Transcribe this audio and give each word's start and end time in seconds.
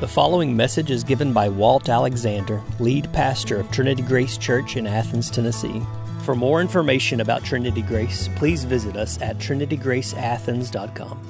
The 0.00 0.08
following 0.08 0.56
message 0.56 0.90
is 0.90 1.04
given 1.04 1.34
by 1.34 1.50
Walt 1.50 1.90
Alexander, 1.90 2.62
lead 2.78 3.12
pastor 3.12 3.60
of 3.60 3.70
Trinity 3.70 4.00
Grace 4.00 4.38
Church 4.38 4.78
in 4.78 4.86
Athens, 4.86 5.30
Tennessee. 5.30 5.82
For 6.24 6.34
more 6.34 6.62
information 6.62 7.20
about 7.20 7.44
Trinity 7.44 7.82
Grace, 7.82 8.30
please 8.34 8.64
visit 8.64 8.96
us 8.96 9.20
at 9.20 9.36
trinitygraceathens.com. 9.36 11.20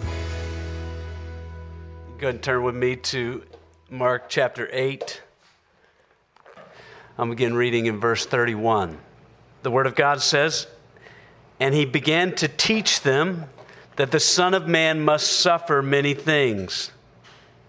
Go 2.19 2.27
ahead 2.29 2.35
and 2.37 2.45
turn 2.45 2.63
with 2.63 2.77
me 2.77 2.95
to 2.95 3.43
Mark 3.91 4.29
chapter 4.29 4.69
8. 4.71 5.21
I'm 7.19 7.33
again 7.33 7.55
reading 7.55 7.87
in 7.87 7.99
verse 7.99 8.25
31. 8.25 8.99
The 9.65 9.71
Word 9.73 9.89
of 9.89 9.97
God 9.97 10.23
says, 10.23 10.69
And 11.59 11.75
he 11.75 11.87
began 11.87 12.37
to 12.37 12.47
teach 12.47 13.01
them 13.01 13.47
that 13.97 14.13
the 14.13 14.21
Son 14.21 14.55
of 14.55 14.69
Man 14.69 15.01
must 15.01 15.41
suffer 15.41 15.83
many 15.83 16.15
things 16.15 16.93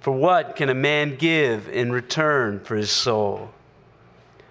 For 0.00 0.12
what 0.12 0.56
can 0.56 0.70
a 0.70 0.74
man 0.74 1.16
give 1.16 1.68
in 1.68 1.92
return 1.92 2.60
for 2.60 2.74
his 2.74 2.90
soul? 2.90 3.50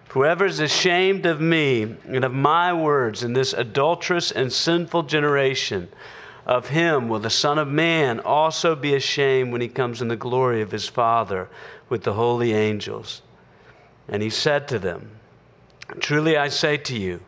Whoever 0.09 0.45
is 0.45 0.59
ashamed 0.59 1.25
of 1.25 1.41
me 1.41 1.95
and 2.07 2.23
of 2.23 2.33
my 2.33 2.73
words 2.73 3.23
in 3.23 3.33
this 3.33 3.53
adulterous 3.53 4.31
and 4.31 4.51
sinful 4.51 5.03
generation, 5.03 5.89
of 6.45 6.69
him 6.69 7.09
will 7.09 7.19
the 7.19 7.29
Son 7.29 7.59
of 7.59 7.67
Man 7.67 8.19
also 8.19 8.75
be 8.75 8.95
ashamed 8.95 9.51
when 9.51 9.61
he 9.61 9.67
comes 9.67 10.01
in 10.01 10.07
the 10.07 10.15
glory 10.15 10.61
of 10.61 10.71
his 10.71 10.87
Father 10.87 11.47
with 11.89 12.03
the 12.03 12.13
holy 12.13 12.53
angels. 12.53 13.21
And 14.07 14.23
he 14.23 14.31
said 14.31 14.67
to 14.69 14.79
them, 14.79 15.11
Truly 15.99 16.37
I 16.37 16.47
say 16.49 16.77
to 16.77 16.97
you, 16.97 17.21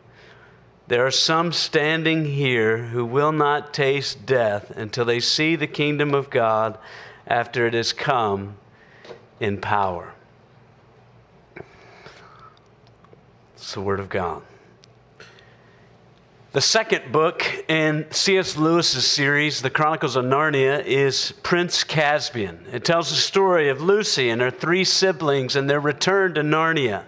there 0.88 1.06
are 1.06 1.12
some 1.12 1.52
standing 1.52 2.24
here 2.24 2.78
who 2.78 3.04
will 3.04 3.32
not 3.32 3.72
taste 3.72 4.26
death 4.26 4.70
until 4.72 5.04
they 5.04 5.20
see 5.20 5.54
the 5.54 5.68
kingdom 5.68 6.14
of 6.14 6.30
God 6.30 6.76
after 7.26 7.66
it 7.66 7.74
has 7.74 7.92
come 7.92 8.56
in 9.40 9.60
power. 9.60 10.14
It's 13.54 13.74
the 13.74 13.80
Word 13.80 14.00
of 14.00 14.08
God. 14.08 14.42
The 16.52 16.60
second 16.60 17.12
book 17.12 17.46
in 17.68 18.06
C.S. 18.10 18.58
Lewis's 18.58 19.06
series, 19.06 19.62
The 19.62 19.70
Chronicles 19.70 20.16
of 20.16 20.26
Narnia, 20.26 20.84
is 20.84 21.32
Prince 21.42 21.82
Caspian. 21.82 22.66
It 22.70 22.84
tells 22.84 23.08
the 23.08 23.16
story 23.16 23.70
of 23.70 23.80
Lucy 23.80 24.28
and 24.28 24.42
her 24.42 24.50
three 24.50 24.84
siblings 24.84 25.56
and 25.56 25.70
their 25.70 25.80
return 25.80 26.34
to 26.34 26.42
Narnia. 26.42 27.04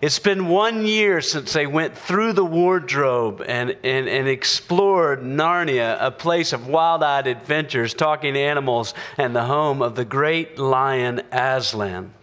It's 0.00 0.18
been 0.18 0.46
one 0.46 0.86
year 0.86 1.20
since 1.20 1.52
they 1.52 1.66
went 1.66 1.98
through 1.98 2.34
the 2.34 2.44
wardrobe 2.44 3.42
and, 3.46 3.76
and, 3.82 4.08
and 4.08 4.28
explored 4.28 5.20
Narnia, 5.20 5.98
a 6.00 6.10
place 6.10 6.52
of 6.52 6.68
wild 6.68 7.02
eyed 7.02 7.26
adventures, 7.26 7.92
talking 7.92 8.36
animals, 8.36 8.94
and 9.18 9.34
the 9.34 9.44
home 9.44 9.82
of 9.82 9.96
the 9.96 10.04
great 10.04 10.58
lion 10.58 11.22
Aslan. 11.32 12.14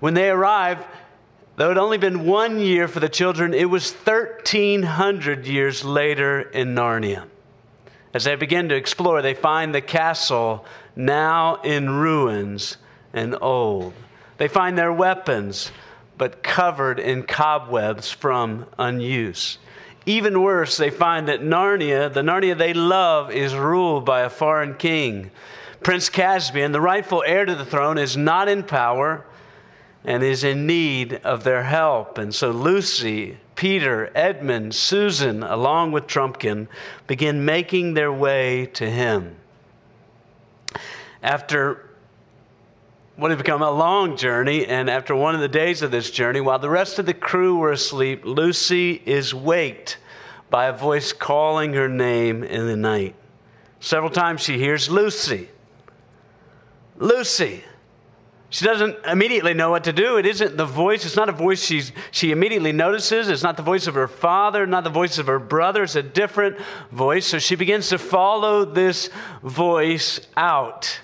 When 0.00 0.14
they 0.14 0.30
arrived, 0.30 0.84
though 1.56 1.66
it 1.66 1.76
had 1.76 1.78
only 1.78 1.98
been 1.98 2.24
one 2.24 2.60
year 2.60 2.86
for 2.86 3.00
the 3.00 3.08
children, 3.08 3.52
it 3.52 3.68
was 3.68 3.92
1,300 3.92 5.46
years 5.46 5.84
later 5.84 6.40
in 6.40 6.74
Narnia. 6.74 7.26
As 8.14 8.24
they 8.24 8.36
begin 8.36 8.68
to 8.68 8.76
explore, 8.76 9.22
they 9.22 9.34
find 9.34 9.74
the 9.74 9.80
castle 9.80 10.64
now 10.94 11.56
in 11.62 11.90
ruins 11.90 12.76
and 13.12 13.36
old. 13.40 13.92
They 14.38 14.48
find 14.48 14.78
their 14.78 14.92
weapons 14.92 15.72
but 16.22 16.40
covered 16.44 17.00
in 17.00 17.24
cobwebs 17.24 18.08
from 18.08 18.64
unuse. 18.78 19.56
Even 20.06 20.40
worse, 20.40 20.76
they 20.76 20.88
find 20.88 21.26
that 21.26 21.40
Narnia, 21.40 22.14
the 22.14 22.20
Narnia 22.20 22.56
they 22.56 22.72
love, 22.72 23.32
is 23.32 23.56
ruled 23.56 24.04
by 24.04 24.20
a 24.20 24.30
foreign 24.30 24.74
king. 24.74 25.32
Prince 25.82 26.08
Caspian, 26.08 26.70
the 26.70 26.80
rightful 26.80 27.24
heir 27.26 27.44
to 27.44 27.56
the 27.56 27.64
throne, 27.64 27.98
is 27.98 28.16
not 28.16 28.46
in 28.48 28.62
power 28.62 29.26
and 30.04 30.22
is 30.22 30.44
in 30.44 30.64
need 30.64 31.14
of 31.24 31.42
their 31.42 31.64
help. 31.64 32.18
And 32.18 32.32
so 32.32 32.52
Lucy, 32.52 33.38
Peter, 33.56 34.12
Edmund, 34.14 34.76
Susan, 34.76 35.42
along 35.42 35.90
with 35.90 36.06
Trumpkin, 36.06 36.68
begin 37.08 37.44
making 37.44 37.94
their 37.94 38.12
way 38.12 38.66
to 38.74 38.88
him. 38.88 39.34
After 41.20 41.90
what 43.16 43.30
had 43.30 43.38
become 43.38 43.62
a 43.62 43.70
long 43.70 44.16
journey, 44.16 44.66
and 44.66 44.88
after 44.88 45.14
one 45.14 45.34
of 45.34 45.40
the 45.40 45.48
days 45.48 45.82
of 45.82 45.90
this 45.90 46.10
journey, 46.10 46.40
while 46.40 46.58
the 46.58 46.70
rest 46.70 46.98
of 46.98 47.06
the 47.06 47.14
crew 47.14 47.56
were 47.56 47.72
asleep, 47.72 48.24
Lucy 48.24 49.02
is 49.04 49.34
waked 49.34 49.98
by 50.48 50.66
a 50.66 50.72
voice 50.72 51.12
calling 51.12 51.74
her 51.74 51.88
name 51.88 52.42
in 52.42 52.66
the 52.66 52.76
night. 52.76 53.14
Several 53.80 54.10
times 54.10 54.40
she 54.40 54.58
hears 54.58 54.88
Lucy. 54.88 55.48
Lucy. 56.96 57.64
She 58.48 58.66
doesn't 58.66 58.96
immediately 59.06 59.54
know 59.54 59.70
what 59.70 59.84
to 59.84 59.92
do. 59.92 60.18
It 60.18 60.26
isn't 60.26 60.58
the 60.58 60.66
voice, 60.66 61.06
it's 61.06 61.16
not 61.16 61.28
a 61.28 61.32
voice 61.32 61.64
she's, 61.64 61.90
she 62.10 62.32
immediately 62.32 62.72
notices. 62.72 63.28
It's 63.28 63.42
not 63.42 63.56
the 63.56 63.62
voice 63.62 63.86
of 63.86 63.94
her 63.94 64.08
father, 64.08 64.66
not 64.66 64.84
the 64.84 64.90
voice 64.90 65.16
of 65.16 65.26
her 65.26 65.38
brother. 65.38 65.84
It's 65.84 65.96
a 65.96 66.02
different 66.02 66.58
voice. 66.90 67.26
So 67.26 67.38
she 67.38 67.56
begins 67.56 67.88
to 67.88 67.98
follow 67.98 68.66
this 68.66 69.08
voice 69.42 70.20
out 70.36 71.00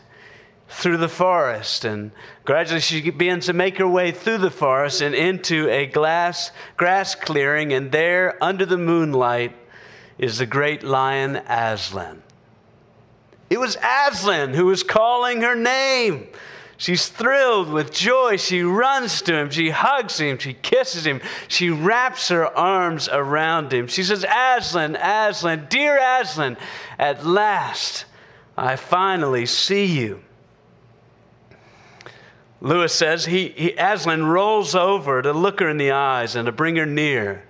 through 0.68 0.98
the 0.98 1.08
forest. 1.08 1.84
And 1.84 2.10
gradually 2.44 2.80
she 2.80 3.10
begins 3.10 3.46
to 3.46 3.52
make 3.52 3.78
her 3.78 3.88
way 3.88 4.12
through 4.12 4.38
the 4.38 4.50
forest 4.50 5.00
and 5.00 5.14
into 5.14 5.68
a 5.70 5.86
glass, 5.86 6.50
grass 6.76 7.14
clearing. 7.14 7.72
And 7.72 7.90
there, 7.90 8.42
under 8.42 8.66
the 8.66 8.78
moonlight, 8.78 9.54
is 10.18 10.38
the 10.38 10.46
great 10.46 10.82
lion 10.82 11.36
Aslan. 11.36 12.22
It 13.50 13.58
was 13.58 13.76
Aslan 13.82 14.54
who 14.54 14.66
was 14.66 14.82
calling 14.82 15.40
her 15.40 15.54
name. 15.54 16.28
She's 16.76 17.08
thrilled 17.08 17.72
with 17.72 17.92
joy. 17.92 18.36
She 18.36 18.62
runs 18.62 19.20
to 19.22 19.34
him. 19.34 19.50
She 19.50 19.70
hugs 19.70 20.18
him. 20.20 20.38
She 20.38 20.54
kisses 20.54 21.04
him. 21.04 21.20
She 21.48 21.70
wraps 21.70 22.28
her 22.28 22.46
arms 22.46 23.08
around 23.10 23.72
him. 23.72 23.88
She 23.88 24.04
says, 24.04 24.24
Aslan, 24.24 24.94
Aslan, 24.94 25.66
dear 25.68 25.98
Aslan, 25.98 26.56
at 26.98 27.26
last 27.26 28.04
I 28.56 28.76
finally 28.76 29.46
see 29.46 29.86
you. 29.86 30.20
Lewis 32.60 32.92
says 32.92 33.24
he, 33.24 33.48
he, 33.50 33.72
Aslan 33.76 34.24
rolls 34.24 34.74
over 34.74 35.22
to 35.22 35.32
look 35.32 35.60
her 35.60 35.68
in 35.68 35.78
the 35.78 35.92
eyes 35.92 36.34
and 36.34 36.46
to 36.46 36.52
bring 36.52 36.76
her 36.76 36.86
near. 36.86 37.44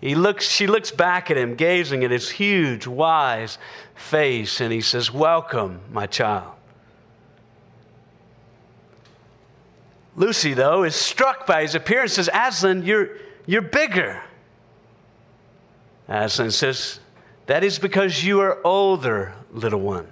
He 0.00 0.14
looks, 0.14 0.48
she 0.48 0.66
looks 0.66 0.90
back 0.90 1.30
at 1.30 1.36
him, 1.36 1.54
gazing 1.54 2.04
at 2.04 2.10
his 2.10 2.30
huge, 2.30 2.86
wise 2.86 3.58
face, 3.94 4.60
and 4.60 4.72
he 4.72 4.80
says, 4.80 5.12
Welcome, 5.12 5.80
my 5.90 6.06
child. 6.06 6.52
Lucy, 10.14 10.54
though, 10.54 10.82
is 10.82 10.94
struck 10.94 11.46
by 11.46 11.62
his 11.62 11.74
appearance, 11.74 12.14
says, 12.14 12.28
Aslan, 12.32 12.84
you're, 12.84 13.10
you're 13.46 13.62
bigger. 13.62 14.22
Aslan 16.08 16.50
says, 16.50 17.00
That 17.46 17.64
is 17.64 17.78
because 17.78 18.22
you 18.22 18.40
are 18.40 18.58
older, 18.64 19.34
little 19.52 19.80
one. 19.80 20.08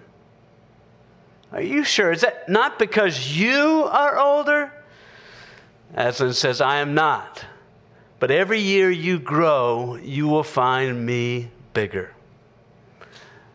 Are 1.52 1.62
you 1.62 1.84
sure? 1.84 2.12
Is 2.12 2.20
that 2.20 2.48
not 2.48 2.78
because 2.78 3.36
you 3.36 3.88
are 3.90 4.18
older? 4.18 4.72
Aslan 5.94 6.32
says, 6.32 6.60
I 6.60 6.76
am 6.78 6.94
not. 6.94 7.44
But 8.20 8.30
every 8.30 8.60
year 8.60 8.90
you 8.90 9.18
grow, 9.18 9.96
you 9.96 10.28
will 10.28 10.44
find 10.44 11.04
me 11.04 11.50
bigger. 11.72 12.12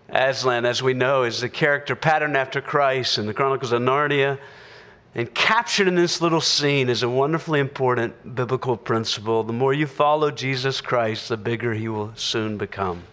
Aslan, 0.10 0.66
as 0.66 0.84
we 0.84 0.94
know, 0.94 1.24
is 1.24 1.42
the 1.42 1.50
character 1.50 1.96
patterned 1.96 2.36
after 2.36 2.62
Christ 2.62 3.18
in 3.18 3.26
the 3.26 3.34
Chronicles 3.34 3.72
of 3.72 3.82
Narnia. 3.82 4.40
And 5.14 5.34
captured 5.34 5.88
in 5.88 5.96
this 5.96 6.20
little 6.20 6.42
scene 6.42 6.90
is 6.90 7.02
a 7.02 7.10
wonderfully 7.10 7.62
important 7.62 8.36
biblical 8.36 8.76
principle. 8.76 9.44
The 9.44 9.54
more 9.54 9.74
you 9.74 9.88
follow 9.88 10.30
Jesus 10.30 10.82
Christ, 10.82 11.30
the 11.30 11.38
bigger 11.38 11.74
he 11.74 11.88
will 11.88 12.12
soon 12.16 12.58
become. 12.58 13.04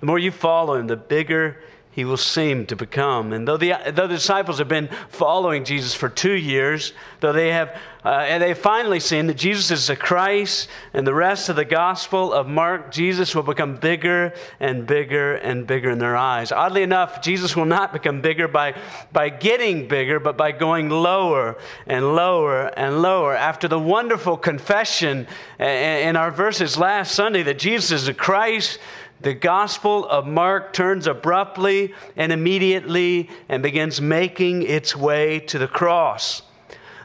The 0.00 0.06
more 0.06 0.18
you 0.18 0.30
follow 0.30 0.76
him, 0.76 0.86
the 0.86 0.96
bigger 0.96 1.58
he 1.92 2.04
will 2.04 2.16
seem 2.16 2.66
to 2.66 2.76
become. 2.76 3.32
And 3.32 3.46
though 3.46 3.56
the, 3.56 3.74
though 3.86 4.06
the 4.06 4.14
disciples 4.14 4.58
have 4.58 4.68
been 4.68 4.88
following 5.08 5.64
Jesus 5.64 5.94
for 5.94 6.08
two 6.08 6.34
years, 6.34 6.92
though 7.20 7.32
they 7.32 7.48
have 7.48 7.76
uh, 8.02 8.08
and 8.08 8.42
they've 8.42 8.56
finally 8.56 8.98
seen 8.98 9.26
that 9.26 9.36
Jesus 9.36 9.70
is 9.70 9.88
the 9.88 9.96
Christ 9.96 10.68
and 10.94 11.06
the 11.06 11.12
rest 11.12 11.50
of 11.50 11.56
the 11.56 11.66
Gospel 11.66 12.32
of 12.32 12.46
Mark, 12.46 12.90
Jesus 12.90 13.34
will 13.34 13.42
become 13.42 13.76
bigger 13.76 14.32
and 14.58 14.86
bigger 14.86 15.34
and 15.34 15.66
bigger 15.66 15.90
in 15.90 15.98
their 15.98 16.16
eyes. 16.16 16.50
Oddly 16.50 16.82
enough, 16.82 17.20
Jesus 17.20 17.54
will 17.54 17.66
not 17.66 17.92
become 17.92 18.22
bigger 18.22 18.48
by, 18.48 18.74
by 19.12 19.28
getting 19.28 19.86
bigger, 19.86 20.18
but 20.18 20.38
by 20.38 20.50
going 20.50 20.88
lower 20.88 21.58
and 21.86 22.16
lower 22.16 22.68
and 22.68 23.02
lower. 23.02 23.36
After 23.36 23.68
the 23.68 23.78
wonderful 23.78 24.38
confession 24.38 25.26
in 25.58 26.16
our 26.16 26.30
verses 26.30 26.78
last 26.78 27.14
Sunday 27.14 27.42
that 27.42 27.58
Jesus 27.58 27.90
is 27.90 28.06
the 28.06 28.14
Christ, 28.14 28.78
the 29.22 29.34
Gospel 29.34 30.08
of 30.08 30.26
Mark 30.26 30.72
turns 30.72 31.06
abruptly 31.06 31.94
and 32.16 32.32
immediately 32.32 33.28
and 33.48 33.62
begins 33.62 34.00
making 34.00 34.62
its 34.62 34.96
way 34.96 35.40
to 35.40 35.58
the 35.58 35.68
cross. 35.68 36.42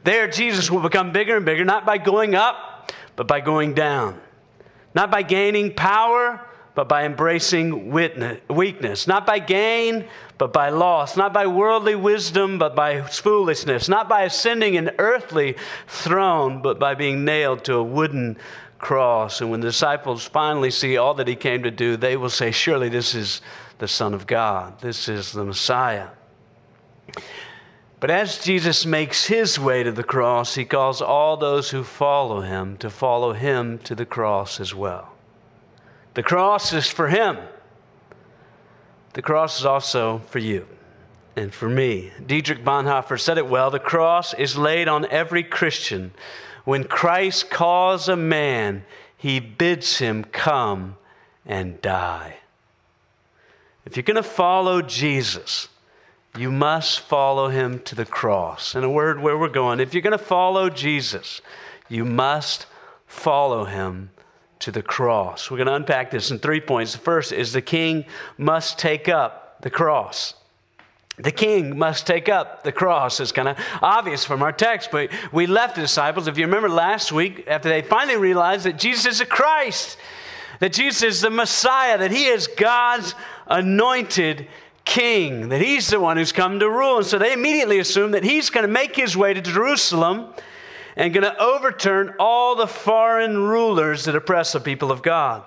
There, 0.04 0.28
Jesus 0.28 0.72
will 0.72 0.82
become 0.82 1.12
bigger 1.12 1.36
and 1.36 1.46
bigger, 1.46 1.66
not 1.66 1.86
by 1.86 1.98
going 1.98 2.36
up, 2.36 2.92
but 3.16 3.28
by 3.28 3.42
going 3.42 3.74
down. 3.74 4.22
Not 4.94 5.12
by 5.12 5.24
gaining 5.24 5.74
power, 5.74 6.40
but 6.74 6.88
by 6.88 7.06
embracing 7.06 7.92
weakness. 7.92 9.08
Not 9.08 9.26
by 9.26 9.40
gain, 9.40 10.08
but 10.38 10.54
by 10.54 10.70
loss. 10.70 11.18
Not 11.18 11.34
by 11.34 11.48
worldly 11.48 11.96
wisdom, 11.96 12.60
but 12.60 12.76
by 12.76 13.02
foolishness. 13.02 13.90
Not 13.90 14.08
by 14.08 14.24
ascending 14.24 14.78
an 14.78 14.92
earthly 15.00 15.56
throne, 15.88 16.62
but 16.62 16.80
by 16.80 16.96
being 16.96 17.26
nailed 17.26 17.66
to 17.66 17.76
a 17.76 17.84
wooden 17.84 18.38
cross. 18.86 19.42
And 19.42 19.50
when 19.50 19.62
the 19.62 19.70
disciples 19.70 20.26
finally 20.26 20.70
see 20.70 20.96
all 20.96 21.16
that 21.16 21.28
he 21.28 21.36
came 21.36 21.64
to 21.64 21.72
do, 21.72 21.98
they 21.98 22.18
will 22.18 22.30
say, 22.30 22.52
Surely 22.52 22.88
this 22.88 23.16
is 23.16 23.42
the 23.80 23.88
Son 23.88 24.14
of 24.14 24.28
God, 24.28 24.80
this 24.80 25.10
is 25.10 25.32
the 25.32 25.44
Messiah. 25.44 26.10
But 28.00 28.12
as 28.12 28.44
Jesus 28.44 28.86
makes 28.86 29.26
his 29.26 29.60
way 29.60 29.82
to 29.82 29.92
the 29.92 30.04
cross, 30.04 30.54
he 30.54 30.66
calls 30.66 31.02
all 31.02 31.36
those 31.36 31.72
who 31.72 31.84
follow 31.84 32.42
him 32.42 32.78
to 32.78 32.92
follow 32.92 33.34
him 33.34 33.80
to 33.80 33.96
the 33.96 34.06
cross 34.06 34.60
as 34.60 34.76
well. 34.76 35.14
The 36.14 36.22
cross 36.22 36.72
is 36.72 36.88
for 36.88 37.08
him. 37.08 37.40
The 39.14 39.24
cross 39.24 39.60
is 39.60 39.66
also 39.66 40.20
for 40.30 40.38
you 40.38 40.68
and 41.36 41.52
for 41.52 41.68
me. 41.68 42.12
Dietrich 42.24 42.64
Bonhoeffer 42.64 43.20
said 43.20 43.40
it 43.40 43.48
well 43.48 43.72
the 43.72 43.80
cross 43.80 44.36
is 44.36 44.56
laid 44.56 44.88
on 44.88 45.08
every 45.08 45.42
Christian 45.42 46.12
when 46.66 46.84
Christ 46.84 47.50
calls 47.50 48.10
a 48.10 48.16
man, 48.16 48.84
he 49.16 49.40
bids 49.40 49.98
him 49.98 50.24
come 50.24 50.98
and 51.46 51.82
die. 51.82 52.38
If 53.86 53.96
you're 53.96 54.04
going 54.04 54.16
to 54.16 54.24
follow 54.24 54.82
Jesus, 54.82 55.70
you 56.38 56.52
must 56.52 57.00
follow 57.00 57.50
him 57.50 57.80
to 57.84 57.96
the 57.96 58.06
cross. 58.06 58.76
In 58.76 58.84
a 58.84 58.90
word, 58.90 59.22
where 59.22 59.38
we're 59.38 59.48
going, 59.48 59.80
if 59.80 59.94
you're 59.94 60.02
going 60.02 60.12
to 60.12 60.18
follow 60.18 60.70
Jesus, 60.70 61.42
you 61.88 62.04
must 62.04 62.66
follow 63.08 63.66
him 63.66 64.10
to 64.60 64.72
the 64.72 64.82
cross. 64.82 65.50
We're 65.50 65.58
going 65.58 65.68
to 65.68 65.76
unpack 65.76 66.12
this 66.12 66.32
in 66.32 66.40
three 66.40 66.60
points. 66.60 66.94
The 66.94 67.00
first 67.00 67.32
is 67.32 67.54
the 67.54 67.62
king 67.62 68.06
must 68.38 68.80
take 68.80 69.08
up 69.08 69.62
the 69.62 69.70
cross. 69.70 70.34
The 71.18 71.32
king 71.32 71.78
must 71.78 72.06
take 72.06 72.28
up 72.28 72.64
the 72.64 72.74
cross. 72.74 73.20
It's 73.20 73.32
kind 73.32 73.48
of 73.48 73.58
obvious 73.82 74.26
from 74.26 74.44
our 74.44 74.52
text, 74.52 74.90
but 74.92 75.10
we 75.32 75.48
left 75.48 75.76
the 75.76 75.82
disciples. 75.82 76.28
If 76.28 76.38
you 76.38 76.46
remember 76.46 76.68
last 76.70 77.12
week, 77.12 77.46
after 77.48 77.70
they 77.70 77.82
finally 77.82 78.18
realized 78.18 78.66
that 78.66 78.78
Jesus 78.78 79.06
is 79.06 79.20
the 79.20 79.26
Christ, 79.26 79.98
that 80.60 80.74
Jesus 80.74 81.04
is 81.04 81.22
the 81.22 81.30
Messiah, 81.30 81.98
that 81.98 82.12
he 82.12 82.26
is 82.26 82.48
God's 82.48 83.16
anointed 83.48 84.48
king, 84.84 85.50
that 85.50 85.62
he's 85.62 85.88
the 85.88 86.00
one 86.00 86.18
who's 86.18 86.34
come 86.34 86.60
to 86.60 86.70
rule. 86.70 86.98
And 86.98 87.06
so 87.06 87.18
they 87.18 87.32
immediately 87.32 87.80
assume 87.80 88.12
that 88.12 88.24
he's 88.24 88.50
going 88.50 88.66
to 88.66 88.72
make 88.72 88.96
his 88.96 89.16
way 89.16 89.34
to 89.34 89.42
Jerusalem 89.42 90.34
and 90.98 91.14
going 91.14 91.24
to 91.24 91.42
overturn 91.42 92.14
all 92.20 92.56
the 92.56 92.68
foreign 92.68 93.38
rulers 93.38 94.06
that 94.06 94.16
oppress 94.16 94.52
the 94.52 94.60
people 94.60 94.92
of 94.92 95.02
God. 95.02 95.44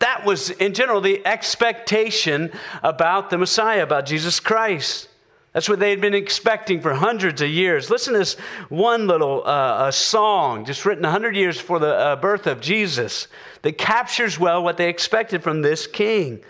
That 0.00 0.24
was, 0.24 0.50
in 0.50 0.74
general, 0.74 1.00
the 1.00 1.26
expectation 1.26 2.52
about 2.82 3.30
the 3.30 3.38
Messiah, 3.38 3.82
about 3.82 4.06
Jesus 4.06 4.38
Christ. 4.38 5.08
That's 5.52 5.68
what 5.68 5.80
they 5.80 5.90
had 5.90 6.00
been 6.00 6.14
expecting 6.14 6.80
for 6.80 6.94
hundreds 6.94 7.42
of 7.42 7.48
years. 7.48 7.90
Listen 7.90 8.12
to 8.12 8.18
this 8.20 8.34
one 8.68 9.06
little 9.06 9.42
uh, 9.44 9.90
song, 9.90 10.64
just 10.64 10.84
written 10.84 11.02
100 11.02 11.34
years 11.34 11.56
before 11.56 11.80
the 11.80 11.94
uh, 11.94 12.16
birth 12.16 12.46
of 12.46 12.60
Jesus, 12.60 13.26
that 13.62 13.76
captures 13.76 14.38
well 14.38 14.62
what 14.62 14.76
they 14.76 14.88
expected 14.88 15.42
from 15.42 15.62
this 15.62 15.86
king. 15.86 16.40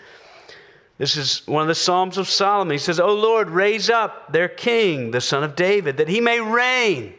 This 0.99 1.15
is 1.15 1.47
one 1.47 1.61
of 1.61 1.69
the 1.69 1.75
Psalms 1.75 2.17
of 2.17 2.27
Solomon. 2.27 2.73
He 2.73 2.77
says, 2.77 2.99
O 2.99 3.13
Lord, 3.15 3.49
raise 3.49 3.89
up 3.89 4.33
their 4.33 4.49
king, 4.49 5.11
the 5.11 5.21
son 5.21 5.45
of 5.45 5.55
David, 5.55 5.97
that 5.97 6.09
he 6.09 6.19
may 6.19 6.41
reign 6.41 7.13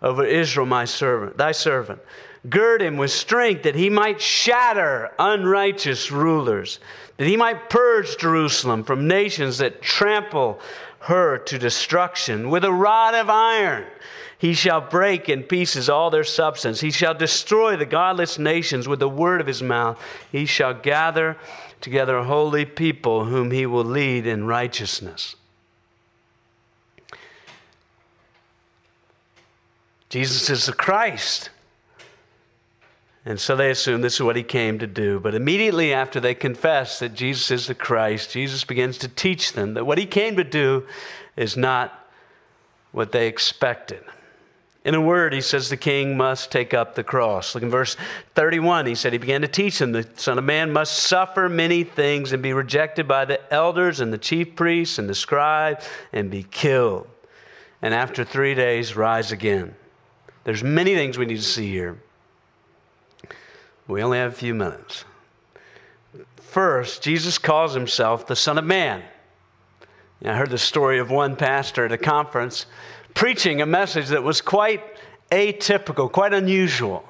over 0.00 0.24
Israel, 0.24 0.66
my 0.66 0.86
servant, 0.86 1.36
thy 1.36 1.52
servant. 1.52 2.00
Gird 2.48 2.82
him 2.82 2.96
with 2.96 3.10
strength 3.10 3.64
that 3.64 3.74
he 3.74 3.90
might 3.90 4.20
shatter 4.20 5.10
unrighteous 5.18 6.10
rulers, 6.10 6.78
that 7.16 7.26
he 7.26 7.36
might 7.36 7.70
purge 7.70 8.16
Jerusalem 8.16 8.84
from 8.84 9.08
nations 9.08 9.58
that 9.58 9.82
trample 9.82 10.60
her 11.00 11.38
to 11.38 11.58
destruction. 11.58 12.50
With 12.50 12.64
a 12.64 12.72
rod 12.72 13.14
of 13.14 13.28
iron 13.28 13.86
he 14.38 14.54
shall 14.54 14.80
break 14.80 15.28
in 15.28 15.42
pieces 15.42 15.88
all 15.88 16.10
their 16.10 16.22
substance. 16.22 16.80
He 16.80 16.92
shall 16.92 17.14
destroy 17.14 17.76
the 17.76 17.84
godless 17.84 18.38
nations 18.38 18.86
with 18.86 19.00
the 19.00 19.08
word 19.08 19.40
of 19.40 19.48
his 19.48 19.62
mouth. 19.62 20.00
He 20.30 20.46
shall 20.46 20.74
gather 20.74 21.36
together 21.80 22.22
holy 22.22 22.64
people 22.64 23.24
whom 23.24 23.50
he 23.50 23.66
will 23.66 23.84
lead 23.84 24.28
in 24.28 24.46
righteousness. 24.46 25.34
Jesus 30.08 30.48
is 30.48 30.66
the 30.66 30.72
Christ. 30.72 31.50
And 33.28 33.38
so 33.38 33.56
they 33.56 33.70
assume 33.70 34.00
this 34.00 34.14
is 34.14 34.22
what 34.22 34.36
he 34.36 34.42
came 34.42 34.78
to 34.78 34.86
do. 34.86 35.20
But 35.20 35.34
immediately 35.34 35.92
after 35.92 36.18
they 36.18 36.34
confess 36.34 36.98
that 37.00 37.12
Jesus 37.12 37.50
is 37.50 37.66
the 37.66 37.74
Christ, 37.74 38.30
Jesus 38.30 38.64
begins 38.64 38.96
to 38.98 39.08
teach 39.08 39.52
them 39.52 39.74
that 39.74 39.84
what 39.84 39.98
he 39.98 40.06
came 40.06 40.36
to 40.36 40.44
do 40.44 40.86
is 41.36 41.54
not 41.54 42.08
what 42.90 43.12
they 43.12 43.28
expected. 43.28 44.02
In 44.82 44.94
a 44.94 45.00
word, 45.02 45.34
he 45.34 45.42
says 45.42 45.68
the 45.68 45.76
king 45.76 46.16
must 46.16 46.50
take 46.50 46.72
up 46.72 46.94
the 46.94 47.04
cross. 47.04 47.54
Look 47.54 47.62
in 47.62 47.68
verse 47.68 47.98
31. 48.34 48.86
He 48.86 48.94
said 48.94 49.12
he 49.12 49.18
began 49.18 49.42
to 49.42 49.48
teach 49.48 49.78
them 49.78 49.92
the 49.92 50.08
Son 50.16 50.38
of 50.38 50.44
Man 50.44 50.72
must 50.72 50.98
suffer 50.98 51.50
many 51.50 51.84
things 51.84 52.32
and 52.32 52.42
be 52.42 52.54
rejected 52.54 53.06
by 53.06 53.26
the 53.26 53.52
elders 53.52 54.00
and 54.00 54.10
the 54.10 54.16
chief 54.16 54.56
priests 54.56 54.98
and 54.98 55.06
the 55.06 55.14
scribes 55.14 55.86
and 56.14 56.30
be 56.30 56.44
killed. 56.44 57.06
And 57.82 57.92
after 57.92 58.24
three 58.24 58.54
days, 58.54 58.96
rise 58.96 59.32
again. 59.32 59.74
There's 60.44 60.64
many 60.64 60.94
things 60.94 61.18
we 61.18 61.26
need 61.26 61.36
to 61.36 61.42
see 61.42 61.70
here. 61.70 61.98
We 63.88 64.02
only 64.02 64.18
have 64.18 64.32
a 64.32 64.36
few 64.36 64.54
minutes. 64.54 65.06
First, 66.36 67.02
Jesus 67.02 67.38
calls 67.38 67.72
himself 67.72 68.26
the 68.26 68.36
Son 68.36 68.58
of 68.58 68.64
Man. 68.64 69.02
I 70.22 70.34
heard 70.34 70.50
the 70.50 70.58
story 70.58 70.98
of 70.98 71.10
one 71.10 71.36
pastor 71.36 71.86
at 71.86 71.92
a 71.92 71.98
conference 71.98 72.66
preaching 73.14 73.62
a 73.62 73.66
message 73.66 74.08
that 74.08 74.22
was 74.22 74.42
quite 74.42 74.82
atypical, 75.32 76.12
quite 76.12 76.34
unusual. 76.34 77.02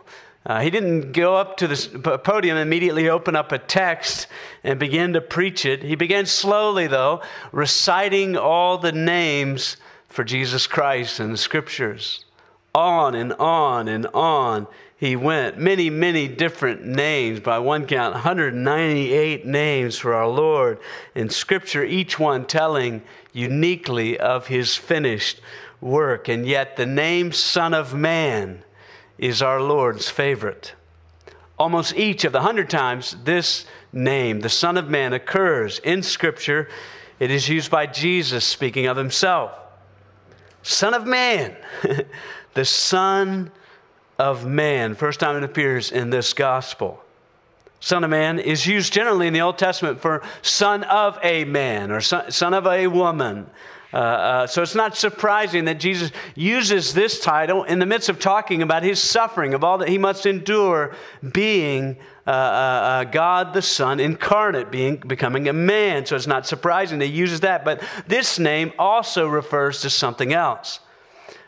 Uh, 0.46 0.60
he 0.60 0.70
didn't 0.70 1.12
go 1.12 1.34
up 1.34 1.56
to 1.56 1.66
the 1.66 2.18
podium 2.22 2.56
and 2.56 2.66
immediately 2.66 3.08
open 3.08 3.34
up 3.34 3.50
a 3.50 3.58
text 3.58 4.28
and 4.62 4.78
begin 4.78 5.14
to 5.14 5.20
preach 5.20 5.66
it. 5.66 5.82
He 5.82 5.96
began 5.96 6.26
slowly, 6.26 6.86
though, 6.86 7.22
reciting 7.50 8.36
all 8.36 8.78
the 8.78 8.92
names 8.92 9.78
for 10.08 10.22
Jesus 10.22 10.68
Christ 10.68 11.18
in 11.18 11.32
the 11.32 11.38
scriptures. 11.38 12.24
On 12.72 13.16
and 13.16 13.32
on 13.34 13.88
and 13.88 14.06
on 14.14 14.68
he 14.98 15.14
went. 15.14 15.58
Many, 15.58 15.90
many 15.90 16.26
different 16.26 16.84
names. 16.84 17.38
By 17.38 17.60
one 17.60 17.86
count, 17.86 18.14
198 18.14 19.46
names 19.46 19.96
for 19.96 20.12
our 20.12 20.26
Lord 20.26 20.80
in 21.14 21.30
Scripture, 21.30 21.84
each 21.84 22.18
one 22.18 22.44
telling 22.44 23.02
uniquely 23.32 24.18
of 24.18 24.48
his 24.48 24.74
finished 24.74 25.40
work. 25.80 26.26
And 26.26 26.44
yet, 26.44 26.76
the 26.76 26.84
name 26.84 27.30
Son 27.30 27.74
of 27.74 27.94
Man 27.94 28.64
is 29.18 29.40
our 29.40 29.62
Lord's 29.62 30.08
favorite. 30.08 30.74
Almost 31.60 31.94
each 31.94 32.24
of 32.24 32.32
the 32.32 32.40
hundred 32.40 32.68
times 32.68 33.16
this 33.22 33.66
name, 33.92 34.40
the 34.40 34.48
Son 34.48 34.76
of 34.76 34.88
Man, 34.88 35.12
occurs 35.12 35.78
in 35.78 36.02
Scripture, 36.02 36.68
it 37.20 37.30
is 37.30 37.48
used 37.48 37.70
by 37.70 37.86
Jesus 37.86 38.44
speaking 38.44 38.86
of 38.86 38.96
himself. 38.96 39.52
Son 40.62 40.92
of 40.92 41.06
Man, 41.06 41.56
the 42.54 42.64
Son 42.64 43.52
of 44.18 44.46
man. 44.46 44.94
First 44.94 45.20
time 45.20 45.36
it 45.36 45.44
appears 45.44 45.92
in 45.92 46.10
this 46.10 46.32
gospel. 46.32 47.02
Son 47.80 48.02
of 48.02 48.10
man 48.10 48.40
is 48.40 48.66
used 48.66 48.92
generally 48.92 49.28
in 49.28 49.32
the 49.32 49.40
Old 49.40 49.56
Testament 49.56 50.00
for 50.00 50.22
son 50.42 50.82
of 50.84 51.18
a 51.22 51.44
man 51.44 51.92
or 51.92 52.00
son, 52.00 52.54
of 52.54 52.66
a 52.66 52.88
woman. 52.88 53.48
Uh, 53.92 53.96
uh, 53.96 54.46
so 54.46 54.62
it's 54.62 54.74
not 54.74 54.96
surprising 54.96 55.64
that 55.64 55.80
Jesus 55.80 56.10
uses 56.34 56.92
this 56.92 57.20
title 57.20 57.62
in 57.64 57.78
the 57.78 57.86
midst 57.86 58.08
of 58.08 58.18
talking 58.18 58.62
about 58.62 58.82
his 58.82 59.00
suffering, 59.00 59.54
of 59.54 59.64
all 59.64 59.78
that 59.78 59.88
he 59.88 59.96
must 59.96 60.26
endure, 60.26 60.94
being 61.32 61.96
uh, 62.26 62.30
uh, 62.30 62.34
uh, 62.34 63.04
God 63.04 63.54
the 63.54 63.62
Son 63.62 64.00
incarnate, 64.00 64.70
being 64.70 64.96
becoming 64.96 65.48
a 65.48 65.54
man. 65.54 66.04
So 66.04 66.16
it's 66.16 66.26
not 66.26 66.46
surprising 66.46 66.98
that 66.98 67.06
he 67.06 67.12
uses 67.12 67.40
that. 67.40 67.64
But 67.64 67.82
this 68.06 68.38
name 68.38 68.72
also 68.78 69.26
refers 69.26 69.80
to 69.82 69.90
something 69.90 70.34
else. 70.34 70.80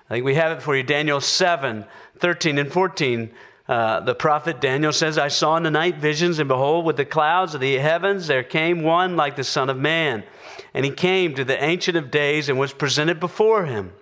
I 0.08 0.14
think 0.14 0.24
we 0.24 0.36
have 0.36 0.56
it 0.56 0.62
for 0.62 0.74
you. 0.74 0.82
Daniel 0.82 1.20
7, 1.20 1.84
13 2.20 2.58
and 2.58 2.72
14. 2.72 3.30
Uh, 3.68 4.00
the 4.00 4.14
prophet 4.14 4.60
Daniel 4.60 4.92
says, 4.92 5.16
I 5.16 5.28
saw 5.28 5.56
in 5.56 5.62
the 5.62 5.70
night 5.70 5.96
visions, 5.96 6.38
and 6.40 6.48
behold, 6.48 6.84
with 6.84 6.96
the 6.96 7.04
clouds 7.04 7.54
of 7.54 7.60
the 7.60 7.74
heavens 7.74 8.26
there 8.26 8.42
came 8.42 8.82
one 8.82 9.16
like 9.16 9.36
the 9.36 9.44
Son 9.44 9.70
of 9.70 9.78
Man. 9.78 10.24
And 10.74 10.84
he 10.84 10.90
came 10.90 11.34
to 11.34 11.44
the 11.44 11.62
Ancient 11.62 11.96
of 11.96 12.10
Days 12.10 12.48
and 12.48 12.58
was 12.58 12.72
presented 12.72 13.20
before 13.20 13.66
him. 13.66 13.92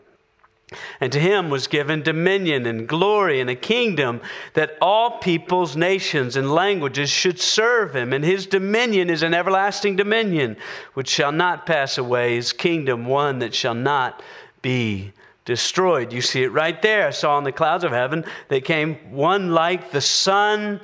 And 1.00 1.12
to 1.12 1.20
him 1.20 1.48
was 1.48 1.66
given 1.66 2.02
dominion 2.02 2.66
and 2.66 2.86
glory 2.88 3.40
and 3.40 3.48
a 3.48 3.54
kingdom 3.54 4.20
that 4.54 4.76
all 4.82 5.18
peoples, 5.18 5.76
nations, 5.76 6.36
and 6.36 6.52
languages 6.52 7.08
should 7.08 7.40
serve 7.40 7.96
him. 7.96 8.12
And 8.12 8.24
his 8.24 8.46
dominion 8.46 9.08
is 9.08 9.22
an 9.22 9.32
everlasting 9.32 9.96
dominion 9.96 10.56
which 10.94 11.08
shall 11.08 11.32
not 11.32 11.64
pass 11.64 11.96
away, 11.96 12.36
his 12.36 12.52
kingdom 12.52 13.06
one 13.06 13.38
that 13.38 13.54
shall 13.54 13.74
not 13.74 14.22
be 14.60 15.12
destroyed. 15.48 16.12
You 16.12 16.20
see 16.20 16.42
it 16.42 16.52
right 16.52 16.80
there. 16.82 17.06
I 17.06 17.10
saw 17.10 17.38
in 17.38 17.44
the 17.44 17.52
clouds 17.52 17.82
of 17.82 17.90
heaven 17.90 18.26
they 18.48 18.60
came 18.60 18.96
one 19.10 19.54
like 19.54 19.92
the 19.92 20.00
Son 20.02 20.78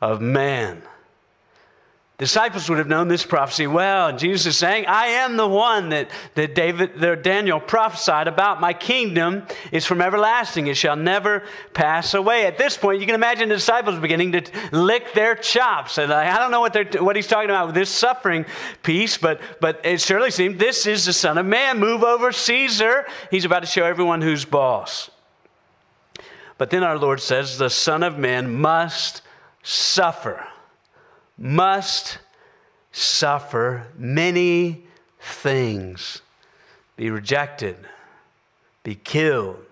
of 0.00 0.20
Man 0.20 0.82
disciples 2.18 2.68
would 2.68 2.78
have 2.78 2.88
known 2.88 3.06
this 3.06 3.24
prophecy 3.24 3.68
well. 3.68 4.16
Jesus 4.16 4.46
is 4.46 4.56
saying, 4.56 4.86
I 4.86 5.06
am 5.06 5.36
the 5.36 5.46
one 5.46 5.90
that, 5.90 6.10
that 6.34 6.52
David, 6.52 6.98
that 6.98 7.22
Daniel 7.22 7.60
prophesied 7.60 8.26
about. 8.26 8.60
My 8.60 8.72
kingdom 8.72 9.44
is 9.70 9.86
from 9.86 10.02
everlasting. 10.02 10.66
It 10.66 10.76
shall 10.76 10.96
never 10.96 11.44
pass 11.74 12.14
away. 12.14 12.44
At 12.44 12.58
this 12.58 12.76
point, 12.76 12.98
you 13.00 13.06
can 13.06 13.14
imagine 13.14 13.48
the 13.48 13.54
disciples 13.54 14.00
beginning 14.00 14.32
to 14.32 14.42
lick 14.72 15.14
their 15.14 15.36
chops. 15.36 15.96
And 15.96 16.12
I 16.12 16.38
don't 16.38 16.50
know 16.50 16.60
what, 16.60 17.00
what 17.00 17.14
he's 17.14 17.28
talking 17.28 17.50
about 17.50 17.66
with 17.66 17.76
this 17.76 17.90
suffering 17.90 18.46
piece, 18.82 19.16
but, 19.16 19.40
but 19.60 19.80
it 19.84 20.00
surely 20.00 20.32
seems 20.32 20.58
this 20.58 20.86
is 20.86 21.04
the 21.04 21.12
Son 21.12 21.38
of 21.38 21.46
Man. 21.46 21.78
Move 21.78 22.02
over 22.02 22.32
Caesar. 22.32 23.06
He's 23.30 23.44
about 23.44 23.60
to 23.60 23.66
show 23.66 23.84
everyone 23.84 24.22
who's 24.22 24.44
boss. 24.44 25.08
But 26.56 26.70
then 26.70 26.82
our 26.82 26.98
Lord 26.98 27.20
says, 27.20 27.58
the 27.58 27.70
Son 27.70 28.02
of 28.02 28.18
Man 28.18 28.52
must 28.52 29.22
suffer 29.62 30.44
must 31.38 32.18
suffer 32.92 33.86
many 33.96 34.84
things 35.20 36.22
be 36.96 37.10
rejected, 37.10 37.76
be 38.82 38.96
killed. 38.96 39.64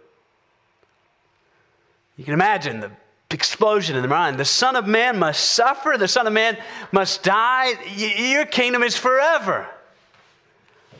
You 2.17 2.25
can 2.25 2.35
imagine 2.35 2.81
the 2.81 2.93
explosion 3.31 3.97
in 3.97 4.03
the 4.03 4.09
mind. 4.09 4.39
The 4.39 4.45
Son 4.45 4.77
of 4.77 4.87
Man 4.87 5.19
must 5.19 5.45
suffer, 5.45 5.97
the 5.99 6.09
Son 6.09 6.27
of 6.27 6.33
Man 6.33 6.57
must 6.93 7.25
die. 7.25 7.73
your 7.97 8.47
kingdom 8.47 8.83
is 8.85 8.97
forever. 8.97 9.69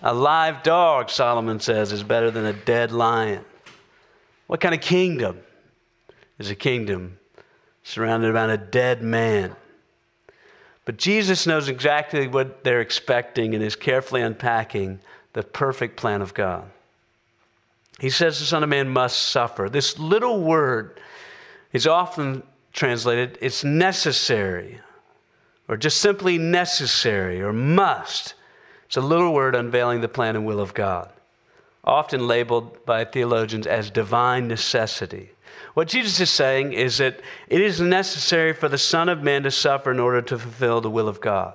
A 0.03 0.13
live 0.13 0.63
dog, 0.63 1.11
Solomon 1.11 1.61
says, 1.61 1.93
is 1.93 2.03
better 2.03 2.31
than 2.31 2.45
a 2.45 2.53
dead 2.53 2.91
lion. 2.91 3.45
What 4.49 4.61
kind 4.61 4.75
of 4.75 4.81
kingdom 4.81 5.41
is 6.39 6.51
a 6.51 6.55
kingdom 6.55 7.19
surrounded 7.83 8.31
around 8.31 8.51
a 8.51 8.59
dead 8.59 9.01
man? 9.01 9.55
But 10.87 10.97
Jesus 10.97 11.47
knows 11.47 11.69
exactly 11.69 12.29
what 12.29 12.65
they're 12.65 12.81
expecting 12.81 13.55
and 13.55 13.63
is 13.63 13.77
carefully 13.77 14.23
unpacking 14.23 15.01
the 15.35 15.43
perfect 15.43 15.97
plan 15.97 16.23
of 16.23 16.33
God. 16.33 16.65
He 18.01 18.09
says 18.09 18.39
the 18.39 18.47
Son 18.47 18.63
of 18.63 18.69
Man 18.69 18.89
must 18.89 19.21
suffer. 19.21 19.69
This 19.69 19.99
little 19.99 20.41
word 20.41 20.99
is 21.73 21.87
often 21.87 22.43
translated, 22.73 23.37
it's 23.41 23.65
necessary, 23.65 24.81
or 25.67 25.77
just 25.77 25.99
simply 25.99 26.39
necessary, 26.39 27.43
or 27.43 27.53
must. 27.53 28.35
It's 28.87 28.97
a 28.97 29.01
little 29.01 29.33
word 29.33 29.57
unveiling 29.57 30.03
the 30.03 30.09
plan 30.09 30.37
and 30.37 30.47
will 30.47 30.61
of 30.61 30.75
God, 30.75 31.11
often 31.83 32.29
labeled 32.29 32.85
by 32.87 33.05
theologians 33.05 33.67
as 33.67 33.91
divine 33.91 34.47
necessity. 34.47 35.31
What 35.75 35.89
Jesus 35.89 36.21
is 36.21 36.31
saying 36.31 36.73
is 36.73 36.99
that 36.99 37.21
it 37.49 37.61
is 37.61 37.81
necessary 37.81 38.53
for 38.53 38.69
the 38.69 38.79
Son 38.79 39.09
of 39.09 39.23
Man 39.23 39.43
to 39.43 39.51
suffer 39.51 39.91
in 39.91 40.01
order 40.01 40.23
to 40.23 40.39
fulfill 40.39 40.81
the 40.81 40.91
will 40.91 41.09
of 41.09 41.21
God. 41.21 41.55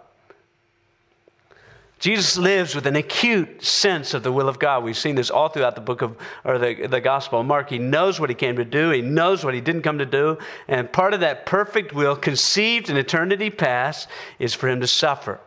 Jesus 2.02 2.36
lives 2.36 2.74
with 2.74 2.88
an 2.88 2.96
acute 2.96 3.64
sense 3.64 4.16
of 4.16 4.24
the 4.24 4.32
will 4.32 4.50
of 4.50 4.58
God. 4.58 4.84
We've 4.84 4.98
seen 4.98 5.14
this 5.14 5.30
all 5.30 5.50
throughout 5.50 5.76
the 5.76 5.82
book 5.82 6.02
of, 6.02 6.18
or 6.44 6.58
the, 6.58 6.88
the 6.88 7.00
Gospel 7.00 7.40
of 7.40 7.46
Mark. 7.46 7.70
He 7.70 7.78
knows 7.78 8.20
what 8.20 8.30
he 8.32 8.36
came 8.36 8.56
to 8.56 8.66
do, 8.66 8.90
he 8.90 9.02
knows 9.02 9.46
what 9.46 9.54
he 9.54 9.62
didn't 9.62 9.84
come 9.84 10.00
to 10.00 10.06
do. 10.06 10.40
And 10.68 10.92
part 10.92 11.14
of 11.14 11.20
that 11.20 11.46
perfect 11.46 11.94
will, 11.94 12.16
conceived 12.16 12.90
in 12.90 12.98
eternity 12.98 13.52
past, 13.52 14.08
is 14.40 14.56
for 14.56 14.68
him 14.68 14.82
to 14.82 14.88
suffer. 14.88 15.40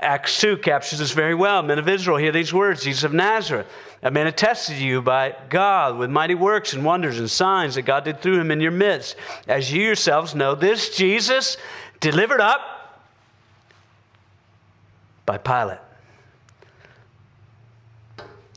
Acts 0.00 0.40
2 0.40 0.56
captures 0.58 0.98
this 0.98 1.12
very 1.12 1.34
well. 1.34 1.62
Men 1.62 1.78
of 1.78 1.88
Israel, 1.88 2.16
hear 2.16 2.32
these 2.32 2.54
words 2.54 2.84
Jesus 2.84 3.04
of 3.04 3.12
Nazareth, 3.12 3.66
a 4.02 4.10
man 4.10 4.26
attested 4.26 4.76
to 4.76 4.84
you 4.84 5.02
by 5.02 5.36
God 5.50 5.98
with 5.98 6.08
mighty 6.08 6.34
works 6.34 6.72
and 6.72 6.84
wonders 6.84 7.18
and 7.18 7.30
signs 7.30 7.74
that 7.74 7.82
God 7.82 8.04
did 8.04 8.22
through 8.22 8.40
him 8.40 8.50
in 8.50 8.60
your 8.62 8.70
midst. 8.70 9.14
As 9.46 9.70
you 9.70 9.82
yourselves 9.82 10.34
know, 10.34 10.54
this 10.54 10.96
Jesus 10.96 11.58
delivered 12.00 12.40
up 12.40 12.60
by 15.26 15.36
Pilate. 15.36 15.78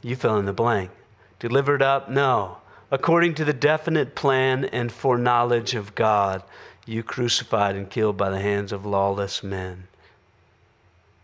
You 0.02 0.16
fill 0.16 0.38
in 0.38 0.46
the 0.46 0.54
blank. 0.54 0.92
Delivered 1.40 1.82
up? 1.82 2.10
No. 2.10 2.58
According 2.90 3.36
to 3.36 3.46
the 3.46 3.54
definite 3.54 4.16
plan 4.16 4.66
and 4.66 4.92
foreknowledge 4.92 5.76
of 5.76 5.94
God, 5.94 6.42
you 6.86 7.04
crucified 7.04 7.76
and 7.76 7.90
killed 7.90 8.16
by 8.16 8.30
the 8.30 8.40
hands 8.40 8.72
of 8.72 8.86
lawless 8.86 9.44
men. 9.44 9.88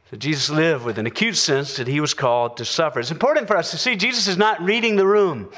So 0.10 0.18
Jesus 0.18 0.50
lived 0.50 0.86
with 0.86 0.98
an 0.98 1.06
acute 1.06 1.38
sense 1.38 1.76
that 1.76 1.88
he 1.88 2.00
was 2.00 2.16
called 2.16 2.58
to 2.58 2.66
suffer. 2.66 3.00
It's 3.00 3.12
important 3.12 3.48
for 3.48 3.56
us 3.56 3.70
to 3.72 3.78
see 3.78 3.96
Jesus 3.96 4.28
is 4.28 4.38
not 4.38 4.60
reading 4.62 4.96
the 4.96 5.06
room. 5.06 5.50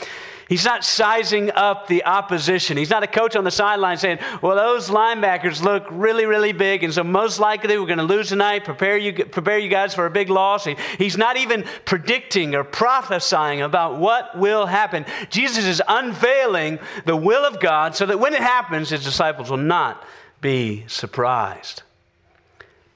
He's 0.50 0.66
not 0.66 0.84
sizing 0.84 1.50
up 1.52 1.88
the 1.88 2.04
opposition. 2.04 2.76
He's 2.76 2.90
not 2.90 3.04
a 3.04 3.08
coach 3.08 3.38
on 3.38 3.46
the 3.46 3.52
sideline 3.52 3.96
saying, 3.96 4.20
well, 4.42 4.58
those 4.58 4.90
linebackers 4.90 5.64
look 5.64 5.86
really, 5.90 6.26
really 6.26 6.52
big, 6.52 6.84
and 6.84 6.94
so 6.94 7.06
most 7.06 7.40
likely 7.40 7.78
we're 7.78 7.86
going 7.86 8.00
to 8.00 8.04
lose 8.04 8.28
tonight. 8.28 8.66
Prepare 8.66 8.98
you, 8.98 9.14
prepare 9.24 9.58
you 9.58 9.70
guys 9.70 9.96
for 9.96 10.06
a 10.06 10.10
big 10.10 10.30
loss. 10.30 10.68
He's 10.98 11.16
not 11.16 11.38
even 11.38 11.64
predicting 11.86 12.54
or 12.54 12.66
prophesying 12.66 13.62
about 13.62 13.96
what 13.96 14.38
will 14.38 14.66
happen. 14.66 15.06
Jesus 15.30 15.64
is 15.64 15.82
unveiling 15.88 16.80
the 17.06 17.16
will 17.16 17.46
of 17.46 17.62
God 17.62 17.96
so 17.96 18.06
that 18.06 18.20
when 18.20 18.34
it 18.34 18.42
happens, 18.42 18.90
his 18.90 19.06
disciples 19.06 19.50
will 19.50 19.56
not 19.56 20.04
be 20.42 20.84
surprised. 20.88 21.84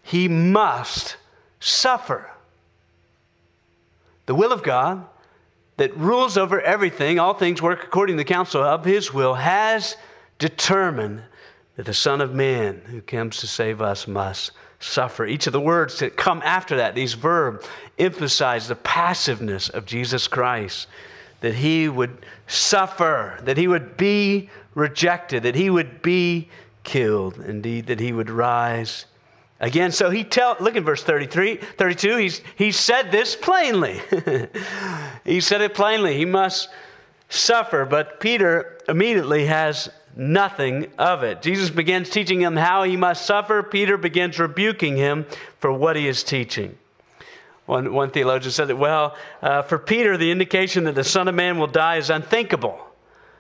He 0.04 0.28
must 0.28 1.16
suffer. 1.66 2.30
The 4.28 4.36
will 4.36 4.52
of 4.52 4.62
God 4.62 5.06
that 5.78 5.98
rules 5.98 6.38
over 6.38 6.62
everything, 6.62 7.20
all 7.20 7.34
things 7.34 7.62
work 7.62 7.84
according 7.84 8.18
to 8.18 8.24
the 8.24 8.28
counsel 8.28 8.64
of 8.64 8.86
his 8.86 9.14
will, 9.14 9.34
has 9.34 9.98
determined 10.38 11.24
that 11.76 11.88
the 11.88 11.94
Son 11.94 12.22
of 12.22 12.34
Man 12.34 12.82
who 12.86 13.02
comes 13.02 13.38
to 13.38 13.48
save 13.48 13.82
us 13.82 14.08
must 14.08 14.52
suffer. 14.80 15.26
Each 15.26 15.48
of 15.48 15.54
the 15.54 15.60
words 15.60 16.00
that 16.00 16.16
come 16.16 16.42
after 16.44 16.78
that, 16.78 16.94
these 16.94 17.14
verbs, 17.14 17.66
emphasize 17.98 18.68
the 18.68 18.76
passiveness 18.76 19.68
of 19.70 19.86
Jesus 19.86 20.28
Christ, 20.28 20.88
that 21.42 21.56
he 21.56 21.90
would 21.90 22.26
suffer, 22.48 23.40
that 23.44 23.58
he 23.58 23.68
would 23.68 23.98
be 23.98 24.50
rejected, 24.76 25.44
that 25.44 25.56
he 25.56 25.70
would 25.70 26.02
be 26.02 26.48
killed, 26.84 27.40
indeed, 27.40 27.88
that 27.88 28.00
he 28.00 28.14
would 28.14 28.30
rise 28.30 29.08
Again, 29.60 29.92
so 29.92 30.10
he 30.10 30.24
tell 30.24 30.58
look 30.60 30.76
at 30.76 30.84
verse 30.84 31.04
33, 31.04 31.58
32, 31.58 32.18
he's 32.18 32.42
he 32.56 32.72
said 32.72 33.12
this 33.12 33.36
plainly. 33.36 34.02
he 35.26 35.40
said 35.40 35.62
it 35.62 35.74
plainly. 35.74 36.18
He 36.18 36.26
must 36.26 36.70
suffer, 37.30 37.86
but 37.86 38.20
Peter 38.20 38.80
immediately 38.88 39.46
has 39.46 39.90
nothing 40.16 40.88
of 40.98 41.24
it. 41.24 41.42
Jesus 41.42 41.70
begins 41.70 42.10
teaching 42.10 42.42
him 42.42 42.56
how 42.56 42.84
he 42.84 42.98
must 42.98 43.26
suffer. 43.26 43.64
Peter 43.64 43.98
begins 43.98 44.40
rebuking 44.40 44.98
him 44.98 45.26
for 45.60 45.72
what 45.72 45.96
he 45.96 46.08
is 46.08 46.24
teaching. 46.24 46.78
One, 47.66 47.94
one 47.94 48.12
theologian 48.12 48.52
said 48.52 48.68
that, 48.68 48.78
well, 48.78 49.16
uh, 49.42 49.64
for 49.64 49.80
Peter, 49.80 50.18
the 50.18 50.32
indication 50.32 50.84
that 50.84 50.96
the 50.96 51.04
Son 51.04 51.28
of 51.28 51.36
Man 51.36 51.58
will 51.58 51.68
die 51.68 51.98
is 51.98 52.10
unthinkable. 52.10 52.80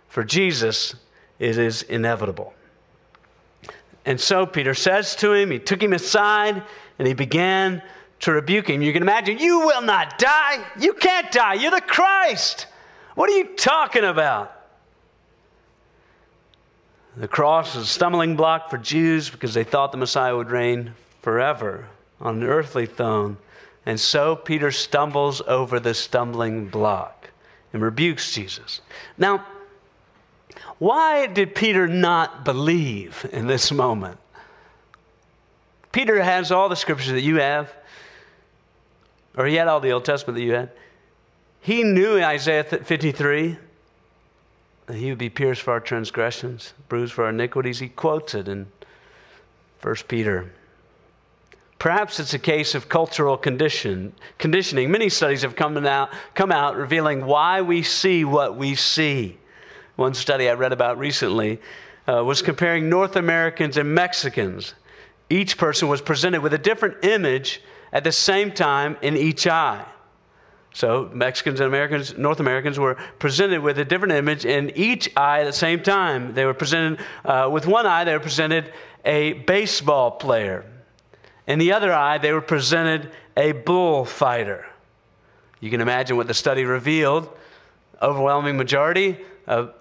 For 0.08 0.24
Jesus, 0.24 0.96
it 1.40 1.58
is 1.58 1.84
inevitable. 1.84 2.54
And 4.06 4.20
so 4.20 4.46
Peter 4.46 4.74
says 4.74 5.16
to 5.18 5.34
him, 5.34 5.52
he 5.52 5.60
took 5.60 5.82
him 5.82 5.94
aside 5.94 6.62
and 7.00 7.08
he 7.08 7.14
began 7.14 7.82
to 8.22 8.32
rebuke 8.32 8.70
him. 8.70 8.82
You 8.82 8.94
can 8.94 9.02
imagine, 9.02 9.40
you 9.40 9.60
will 9.60 9.82
not 9.82 10.20
die. 10.20 10.64
You 10.80 10.94
can't 10.94 11.32
die. 11.32 11.56
You're 11.56 11.72
the 11.72 11.82
Christ. 11.82 12.68
What 13.16 13.30
are 13.30 13.38
you 13.38 13.56
talking 13.56 14.04
about? 14.04 14.52
The 17.18 17.28
cross 17.28 17.76
is 17.76 17.84
a 17.84 17.88
stumbling 17.88 18.36
block 18.36 18.70
for 18.70 18.78
Jews 18.78 19.30
because 19.30 19.54
they 19.54 19.64
thought 19.64 19.92
the 19.92 19.98
Messiah 19.98 20.36
would 20.36 20.50
reign 20.50 20.94
forever 21.22 21.88
on 22.20 22.38
an 22.38 22.44
earthly 22.44 22.86
throne 22.86 23.38
And 23.86 24.00
so 24.00 24.36
Peter 24.36 24.72
stumbles 24.72 25.42
over 25.48 25.80
the 25.80 25.94
stumbling 25.94 26.68
block 26.68 27.30
and 27.72 27.82
rebukes 27.82 28.34
Jesus. 28.34 28.82
Now, 29.18 29.46
why 30.80 31.28
did 31.28 31.56
Peter 31.56 31.88
not 31.88 32.44
believe 32.44 33.26
in 33.32 33.48
this 33.48 33.72
moment? 33.72 34.18
Peter 35.92 36.22
has 36.22 36.52
all 36.52 36.68
the 36.68 36.76
scriptures 36.76 37.12
that 37.14 37.22
you 37.22 37.38
have, 37.38 37.74
or 39.38 39.46
he 39.46 39.56
had 39.56 39.68
all 39.68 39.80
the 39.80 39.92
Old 39.92 40.04
Testament 40.04 40.36
that 40.36 40.44
you 40.44 40.54
had. 40.54 40.70
He 41.62 41.84
knew 41.84 42.16
in 42.18 42.24
Isaiah 42.24 42.64
53 42.64 43.58
that 44.88 44.96
he 44.96 45.10
would 45.10 45.18
be 45.18 45.30
pierced 45.30 45.62
for 45.62 45.72
our 45.72 45.80
transgressions, 45.80 46.74
bruised 46.90 47.14
for 47.14 47.24
our 47.24 47.30
iniquities. 47.30 47.80
He 47.80 47.90
quotes 47.90 48.36
it 48.36 48.48
in 48.48 48.68
1 49.82 49.96
Peter. 50.08 50.52
Perhaps 51.80 52.20
it's 52.20 52.34
a 52.34 52.40
case 52.40 52.76
of 52.76 52.90
cultural 52.90 53.38
condition, 53.38 54.14
conditioning. 54.38 54.92
Many 54.92 55.10
studies 55.10 55.44
have 55.44 55.56
come 55.56 55.78
out, 55.86 56.12
come 56.34 56.52
out 56.52 56.76
revealing 56.76 57.26
why 57.26 57.62
we 57.62 57.84
see 57.84 58.26
what 58.26 58.56
we 58.58 58.76
see. 58.76 59.38
One 59.96 60.14
study 60.14 60.50
I 60.50 60.54
read 60.54 60.74
about 60.74 60.98
recently 60.98 61.60
uh, 62.08 62.24
was 62.24 62.42
comparing 62.42 62.90
North 62.90 63.16
Americans 63.16 63.78
and 63.78 63.94
Mexicans. 63.96 64.74
Each 65.30 65.58
person 65.58 65.88
was 65.88 66.02
presented 66.02 66.42
with 66.42 66.54
a 66.54 66.58
different 66.58 67.04
image 67.04 67.62
at 67.92 68.04
the 68.04 68.12
same 68.12 68.52
time 68.52 68.98
in 69.02 69.16
each 69.16 69.48
eye. 69.48 69.86
So 70.74 71.10
Mexicans 71.14 71.62
and 71.62 71.68
Americans, 71.68 72.18
North 72.18 72.42
Americans 72.42 72.78
were 72.78 72.96
presented 73.18 73.62
with 73.62 73.80
a 73.80 73.86
different 73.86 74.14
image 74.14 74.44
in 74.44 74.72
each 74.76 75.10
eye 75.16 75.40
at 75.40 75.46
the 75.46 75.54
same 75.54 75.82
time. 75.82 76.34
They 76.34 76.46
were 76.46 76.54
presented 76.54 77.00
uh, 77.24 77.50
with 77.50 77.66
one 77.66 77.86
eye, 77.86 78.04
they 78.04 78.14
were 78.14 78.20
presented 78.20 78.74
a 79.06 79.34
baseball 79.34 80.12
player. 80.12 80.66
In 81.48 81.60
the 81.60 81.72
other 81.72 81.94
eye, 81.94 82.18
they 82.18 82.34
were 82.34 82.42
presented 82.42 83.12
a 83.38 83.54
bullfighter. 83.54 84.66
You 85.62 85.70
can 85.70 85.80
imagine 85.80 86.18
what 86.18 86.28
the 86.28 86.34
study 86.34 86.66
revealed. 86.66 87.30
Overwhelming 88.02 88.58
majority 88.58 89.18
of 89.48 89.74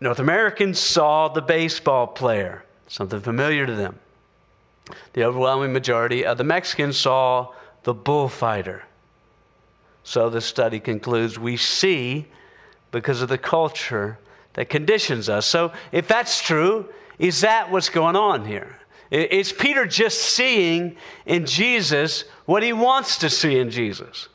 North 0.00 0.18
Americans 0.18 0.78
saw 0.78 1.28
the 1.28 1.42
baseball 1.42 2.06
player, 2.06 2.64
something 2.86 3.20
familiar 3.20 3.66
to 3.66 3.74
them. 3.74 3.98
The 5.14 5.24
overwhelming 5.24 5.72
majority 5.72 6.24
of 6.24 6.38
the 6.38 6.44
Mexicans 6.44 6.96
saw 6.96 7.52
the 7.82 7.94
bullfighter. 7.94 8.84
So 10.04 10.30
the 10.30 10.40
study 10.40 10.78
concludes 10.78 11.38
we 11.38 11.56
see 11.56 12.26
because 12.92 13.22
of 13.22 13.28
the 13.28 13.38
culture 13.38 14.18
that 14.52 14.68
conditions 14.68 15.28
us. 15.28 15.46
So 15.46 15.72
if 15.92 16.06
that's 16.06 16.40
true, 16.40 16.88
is 17.18 17.40
that 17.40 17.70
what's 17.70 17.88
going 17.88 18.16
on 18.16 18.44
here? 18.44 18.78
Is 19.10 19.52
Peter 19.52 19.86
just 19.86 20.20
seeing 20.20 20.96
in 21.24 21.46
Jesus 21.46 22.24
what 22.44 22.62
he 22.62 22.72
wants 22.72 23.18
to 23.18 23.30
see 23.30 23.58
in 23.58 23.70
Jesus? 23.70 24.28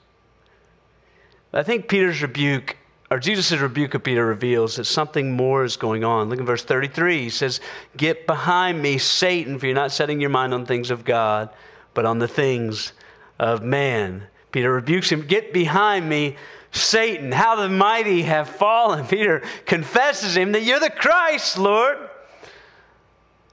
I 1.53 1.63
think 1.63 1.87
Peter's 1.87 2.21
rebuke 2.21 2.77
or 3.11 3.19
Jesus' 3.19 3.51
rebuke 3.59 3.93
of 3.93 4.03
Peter 4.03 4.25
reveals 4.25 4.77
that 4.77 4.85
something 4.85 5.33
more 5.33 5.65
is 5.65 5.75
going 5.75 6.05
on. 6.05 6.29
Look 6.29 6.39
at 6.39 6.45
verse 6.45 6.63
33. 6.63 7.23
He 7.23 7.29
says, 7.29 7.59
Get 7.97 8.25
behind 8.25 8.81
me, 8.81 8.97
Satan, 8.97 9.59
for 9.59 9.65
you're 9.65 9.75
not 9.75 9.91
setting 9.91 10.21
your 10.21 10.29
mind 10.29 10.53
on 10.53 10.65
things 10.65 10.89
of 10.89 11.03
God, 11.03 11.49
but 11.93 12.05
on 12.05 12.19
the 12.19 12.27
things 12.29 12.93
of 13.37 13.63
man. 13.63 14.23
Peter 14.53 14.71
rebukes 14.71 15.11
him, 15.11 15.27
Get 15.27 15.51
behind 15.51 16.07
me, 16.07 16.37
Satan. 16.71 17.33
How 17.33 17.57
the 17.57 17.67
mighty 17.67 18.21
have 18.21 18.47
fallen. 18.47 19.05
Peter 19.09 19.43
confesses 19.65 20.37
him 20.37 20.53
that 20.53 20.63
you're 20.63 20.79
the 20.79 20.89
Christ, 20.89 21.57
Lord. 21.57 21.97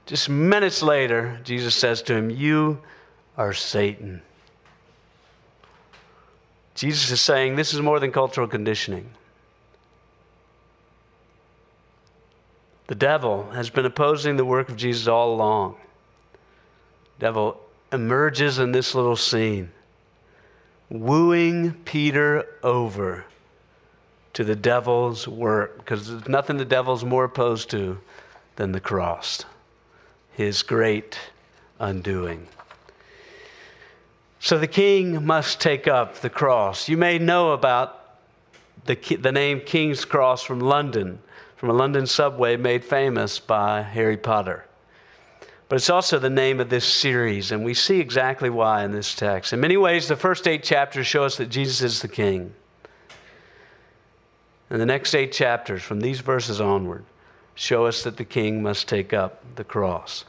Just 0.05 0.29
minutes 0.29 0.81
later, 0.81 1.37
Jesus 1.43 1.75
says 1.75 2.01
to 2.03 2.15
him, 2.15 2.29
You 2.29 2.79
are 3.37 3.51
Satan. 3.51 4.21
Jesus 6.75 7.11
is 7.11 7.19
saying 7.19 7.57
this 7.57 7.73
is 7.73 7.81
more 7.81 7.99
than 7.99 8.13
cultural 8.13 8.47
conditioning. 8.47 9.09
The 12.89 12.95
devil 12.95 13.51
has 13.51 13.69
been 13.69 13.85
opposing 13.85 14.35
the 14.35 14.45
work 14.45 14.67
of 14.67 14.75
Jesus 14.75 15.07
all 15.07 15.31
along. 15.31 15.75
The 17.19 17.27
devil 17.27 17.61
emerges 17.93 18.57
in 18.57 18.71
this 18.71 18.95
little 18.95 19.15
scene, 19.15 19.69
wooing 20.89 21.73
Peter 21.85 22.47
over 22.63 23.25
to 24.33 24.43
the 24.43 24.55
devil's 24.55 25.27
work, 25.27 25.77
because 25.77 26.07
there's 26.09 26.27
nothing 26.27 26.57
the 26.57 26.65
devil's 26.65 27.05
more 27.05 27.25
opposed 27.25 27.69
to 27.69 27.99
than 28.55 28.71
the 28.71 28.79
cross, 28.79 29.45
his 30.31 30.63
great 30.63 31.19
undoing. 31.77 32.47
So 34.39 34.57
the 34.57 34.65
king 34.65 35.27
must 35.27 35.61
take 35.61 35.87
up 35.87 36.21
the 36.21 36.29
cross. 36.31 36.89
You 36.89 36.97
may 36.97 37.19
know 37.19 37.51
about 37.51 38.17
the, 38.85 38.95
the 38.95 39.31
name 39.31 39.61
King's 39.61 40.05
Cross 40.05 40.41
from 40.41 40.59
London 40.59 41.19
from 41.59 41.69
a 41.69 41.73
London 41.73 42.07
subway 42.07 42.55
made 42.55 42.85
famous 42.85 43.37
by 43.37 43.81
Harry 43.81 44.15
Potter. 44.15 44.65
But 45.67 45.75
it's 45.75 45.89
also 45.89 46.17
the 46.17 46.29
name 46.29 46.61
of 46.61 46.69
this 46.69 46.85
series, 46.85 47.51
and 47.51 47.65
we 47.65 47.73
see 47.73 47.99
exactly 47.99 48.49
why 48.49 48.85
in 48.85 48.93
this 48.93 49.13
text. 49.13 49.51
In 49.51 49.59
many 49.59 49.75
ways, 49.75 50.07
the 50.07 50.15
first 50.15 50.47
eight 50.47 50.63
chapters 50.63 51.05
show 51.05 51.25
us 51.25 51.35
that 51.35 51.49
Jesus 51.49 51.81
is 51.81 52.01
the 52.01 52.07
King. 52.07 52.53
And 54.69 54.79
the 54.79 54.85
next 54.85 55.13
eight 55.13 55.33
chapters, 55.33 55.83
from 55.83 55.99
these 55.99 56.21
verses 56.21 56.61
onward, 56.61 57.03
show 57.55 57.85
us 57.85 58.03
that 58.03 58.15
the 58.15 58.23
King 58.23 58.63
must 58.63 58.87
take 58.87 59.11
up 59.11 59.43
the 59.57 59.65
cross. 59.65 60.23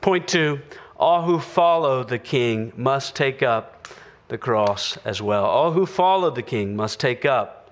Point 0.00 0.26
two 0.26 0.60
all 0.96 1.22
who 1.22 1.38
follow 1.38 2.02
the 2.02 2.18
King 2.18 2.72
must 2.76 3.14
take 3.14 3.40
up 3.40 3.86
the 4.26 4.38
cross 4.38 4.96
as 5.04 5.22
well. 5.22 5.44
All 5.44 5.70
who 5.70 5.86
follow 5.86 6.28
the 6.30 6.42
King 6.42 6.74
must 6.74 6.98
take 6.98 7.24
up 7.24 7.70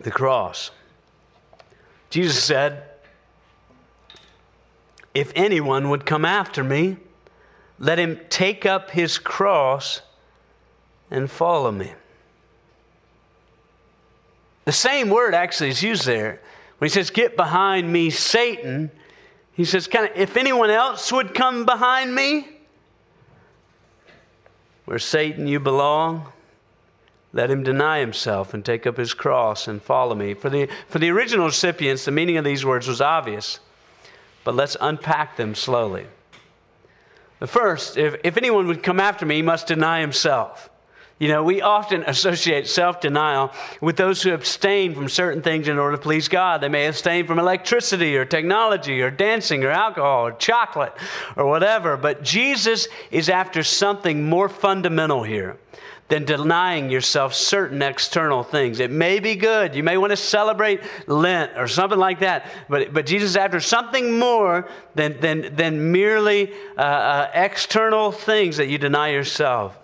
the 0.00 0.10
cross. 0.10 0.70
Jesus 2.10 2.42
said, 2.42 2.82
If 5.14 5.32
anyone 5.34 5.88
would 5.88 6.04
come 6.04 6.24
after 6.24 6.62
me, 6.62 6.98
let 7.78 7.98
him 7.98 8.20
take 8.28 8.66
up 8.66 8.90
his 8.90 9.18
cross 9.18 10.02
and 11.10 11.30
follow 11.30 11.72
me. 11.72 11.92
The 14.66 14.72
same 14.72 15.08
word 15.08 15.34
actually 15.34 15.70
is 15.70 15.82
used 15.82 16.04
there. 16.04 16.40
When 16.78 16.88
he 16.88 16.92
says, 16.92 17.10
Get 17.10 17.36
behind 17.36 17.90
me, 17.92 18.10
Satan, 18.10 18.90
he 19.52 19.64
says, 19.64 19.86
kind 19.86 20.10
of, 20.10 20.16
if 20.16 20.36
anyone 20.36 20.70
else 20.70 21.12
would 21.12 21.34
come 21.34 21.66
behind 21.66 22.14
me, 22.14 22.48
where 24.86 24.98
Satan 24.98 25.46
you 25.46 25.60
belong, 25.60 26.32
let 27.32 27.50
him 27.50 27.62
deny 27.62 28.00
himself 28.00 28.54
and 28.54 28.64
take 28.64 28.86
up 28.86 28.96
his 28.96 29.14
cross 29.14 29.68
and 29.68 29.80
follow 29.80 30.14
me. 30.14 30.34
For 30.34 30.50
the, 30.50 30.68
for 30.88 30.98
the 30.98 31.10
original 31.10 31.46
recipients, 31.46 32.04
the 32.04 32.10
meaning 32.10 32.36
of 32.36 32.44
these 32.44 32.64
words 32.64 32.88
was 32.88 33.00
obvious, 33.00 33.60
but 34.42 34.54
let's 34.54 34.76
unpack 34.80 35.36
them 35.36 35.54
slowly. 35.54 36.06
The 37.38 37.46
first, 37.46 37.96
if, 37.96 38.16
if 38.24 38.36
anyone 38.36 38.66
would 38.66 38.82
come 38.82 39.00
after 39.00 39.24
me, 39.24 39.36
he 39.36 39.42
must 39.42 39.66
deny 39.66 40.00
himself. 40.00 40.68
You 41.20 41.28
know, 41.28 41.44
we 41.44 41.60
often 41.60 42.02
associate 42.06 42.66
self 42.66 43.00
denial 43.00 43.52
with 43.82 43.98
those 43.98 44.22
who 44.22 44.32
abstain 44.32 44.94
from 44.94 45.08
certain 45.10 45.42
things 45.42 45.68
in 45.68 45.78
order 45.78 45.96
to 45.98 46.02
please 46.02 46.28
God. 46.28 46.62
They 46.62 46.70
may 46.70 46.86
abstain 46.86 47.26
from 47.26 47.38
electricity 47.38 48.16
or 48.16 48.24
technology 48.24 49.02
or 49.02 49.10
dancing 49.10 49.62
or 49.62 49.70
alcohol 49.70 50.26
or 50.26 50.32
chocolate 50.32 50.94
or 51.36 51.46
whatever. 51.46 51.98
But 51.98 52.22
Jesus 52.22 52.88
is 53.10 53.28
after 53.28 53.62
something 53.62 54.24
more 54.24 54.48
fundamental 54.48 55.22
here 55.22 55.58
than 56.10 56.24
denying 56.24 56.90
yourself 56.90 57.32
certain 57.32 57.80
external 57.82 58.42
things. 58.42 58.80
It 58.80 58.90
may 58.90 59.20
be 59.20 59.36
good. 59.36 59.76
You 59.76 59.84
may 59.84 59.96
want 59.96 60.10
to 60.10 60.16
celebrate 60.16 60.80
Lent 61.06 61.52
or 61.56 61.68
something 61.68 61.98
like 61.98 62.18
that. 62.20 62.50
But, 62.68 62.92
but 62.92 63.06
Jesus 63.06 63.30
is 63.30 63.36
after 63.36 63.60
something 63.60 64.18
more 64.18 64.68
than, 64.96 65.20
than, 65.20 65.54
than 65.54 65.92
merely 65.92 66.52
uh, 66.76 66.80
uh, 66.80 67.30
external 67.32 68.10
things 68.10 68.56
that 68.56 68.66
you 68.66 68.76
deny 68.76 69.10
yourself. 69.10 69.78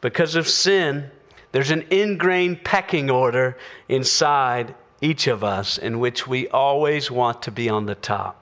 Because 0.00 0.34
of 0.34 0.48
sin, 0.48 1.08
there's 1.52 1.70
an 1.70 1.86
ingrained 1.90 2.64
pecking 2.64 3.08
order 3.08 3.56
inside 3.88 4.74
each 5.00 5.28
of 5.28 5.44
us 5.44 5.78
in 5.78 6.00
which 6.00 6.26
we 6.26 6.48
always 6.48 7.12
want 7.12 7.42
to 7.42 7.52
be 7.52 7.68
on 7.68 7.86
the 7.86 7.94
top. 7.94 8.39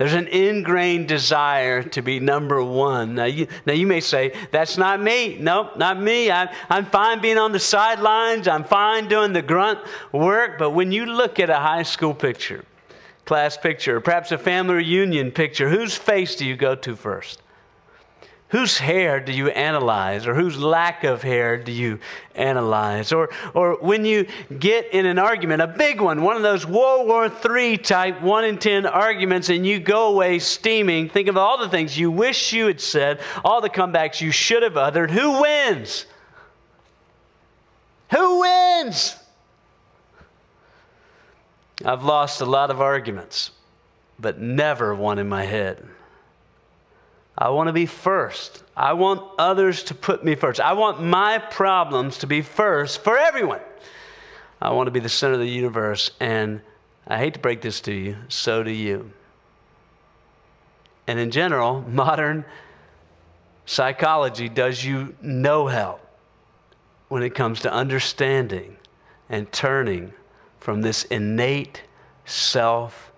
There's 0.00 0.14
an 0.14 0.28
ingrained 0.28 1.08
desire 1.08 1.82
to 1.82 2.00
be 2.00 2.20
number 2.20 2.64
one. 2.64 3.16
Now 3.16 3.26
you, 3.26 3.48
now 3.66 3.74
you 3.74 3.86
may 3.86 4.00
say, 4.00 4.32
that's 4.50 4.78
not 4.78 4.98
me. 4.98 5.36
Nope, 5.38 5.76
not 5.76 6.00
me. 6.00 6.30
I, 6.30 6.50
I'm 6.70 6.86
fine 6.86 7.20
being 7.20 7.36
on 7.36 7.52
the 7.52 7.60
sidelines. 7.60 8.48
I'm 8.48 8.64
fine 8.64 9.08
doing 9.08 9.34
the 9.34 9.42
grunt 9.42 9.78
work. 10.10 10.58
But 10.58 10.70
when 10.70 10.90
you 10.90 11.04
look 11.04 11.38
at 11.38 11.50
a 11.50 11.56
high 11.56 11.82
school 11.82 12.14
picture, 12.14 12.64
class 13.26 13.58
picture, 13.58 14.00
perhaps 14.00 14.32
a 14.32 14.38
family 14.38 14.76
reunion 14.76 15.32
picture, 15.32 15.68
whose 15.68 15.94
face 15.94 16.34
do 16.34 16.46
you 16.46 16.56
go 16.56 16.74
to 16.76 16.96
first? 16.96 17.42
Whose 18.50 18.78
hair 18.78 19.20
do 19.20 19.32
you 19.32 19.48
analyze, 19.48 20.26
or 20.26 20.34
whose 20.34 20.58
lack 20.58 21.04
of 21.04 21.22
hair 21.22 21.56
do 21.56 21.70
you 21.70 22.00
analyze? 22.34 23.12
Or, 23.12 23.30
or 23.54 23.76
when 23.80 24.04
you 24.04 24.26
get 24.58 24.92
in 24.92 25.06
an 25.06 25.20
argument, 25.20 25.62
a 25.62 25.68
big 25.68 26.00
one, 26.00 26.22
one 26.22 26.36
of 26.36 26.42
those 26.42 26.66
World 26.66 27.06
War 27.06 27.30
III 27.30 27.78
type 27.78 28.20
1 28.20 28.44
in 28.44 28.58
10 28.58 28.86
arguments, 28.86 29.50
and 29.50 29.64
you 29.64 29.78
go 29.78 30.08
away 30.08 30.40
steaming, 30.40 31.08
think 31.08 31.28
of 31.28 31.36
all 31.36 31.58
the 31.58 31.68
things 31.68 31.96
you 31.96 32.10
wish 32.10 32.52
you 32.52 32.66
had 32.66 32.80
said, 32.80 33.20
all 33.44 33.60
the 33.60 33.70
comebacks 33.70 34.20
you 34.20 34.32
should 34.32 34.64
have 34.64 34.76
uttered. 34.76 35.12
Who 35.12 35.42
wins? 35.42 36.06
Who 38.10 38.40
wins? 38.40 39.14
I've 41.84 42.02
lost 42.02 42.40
a 42.40 42.46
lot 42.46 42.72
of 42.72 42.80
arguments, 42.80 43.52
but 44.18 44.40
never 44.40 44.92
one 44.92 45.20
in 45.20 45.28
my 45.28 45.44
head. 45.44 45.86
I 47.40 47.48
want 47.48 47.68
to 47.68 47.72
be 47.72 47.86
first. 47.86 48.62
I 48.76 48.92
want 48.92 49.22
others 49.38 49.82
to 49.84 49.94
put 49.94 50.22
me 50.22 50.34
first. 50.34 50.60
I 50.60 50.74
want 50.74 51.02
my 51.02 51.38
problems 51.38 52.18
to 52.18 52.26
be 52.26 52.42
first 52.42 53.02
for 53.02 53.16
everyone. 53.16 53.62
I 54.60 54.72
want 54.72 54.88
to 54.88 54.90
be 54.90 55.00
the 55.00 55.08
center 55.08 55.34
of 55.34 55.40
the 55.40 55.48
universe. 55.48 56.10
And 56.20 56.60
I 57.06 57.16
hate 57.16 57.32
to 57.34 57.40
break 57.40 57.62
this 57.62 57.80
to 57.82 57.92
you, 57.92 58.16
so 58.28 58.62
do 58.62 58.70
you. 58.70 59.10
And 61.06 61.18
in 61.18 61.30
general, 61.30 61.80
modern 61.88 62.44
psychology 63.64 64.50
does 64.50 64.84
you 64.84 65.16
no 65.22 65.66
help 65.66 66.06
when 67.08 67.22
it 67.22 67.34
comes 67.34 67.60
to 67.60 67.72
understanding 67.72 68.76
and 69.30 69.50
turning 69.50 70.12
from 70.58 70.82
this 70.82 71.04
innate 71.04 71.82
self 72.26 73.12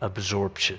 absorption. 0.00 0.78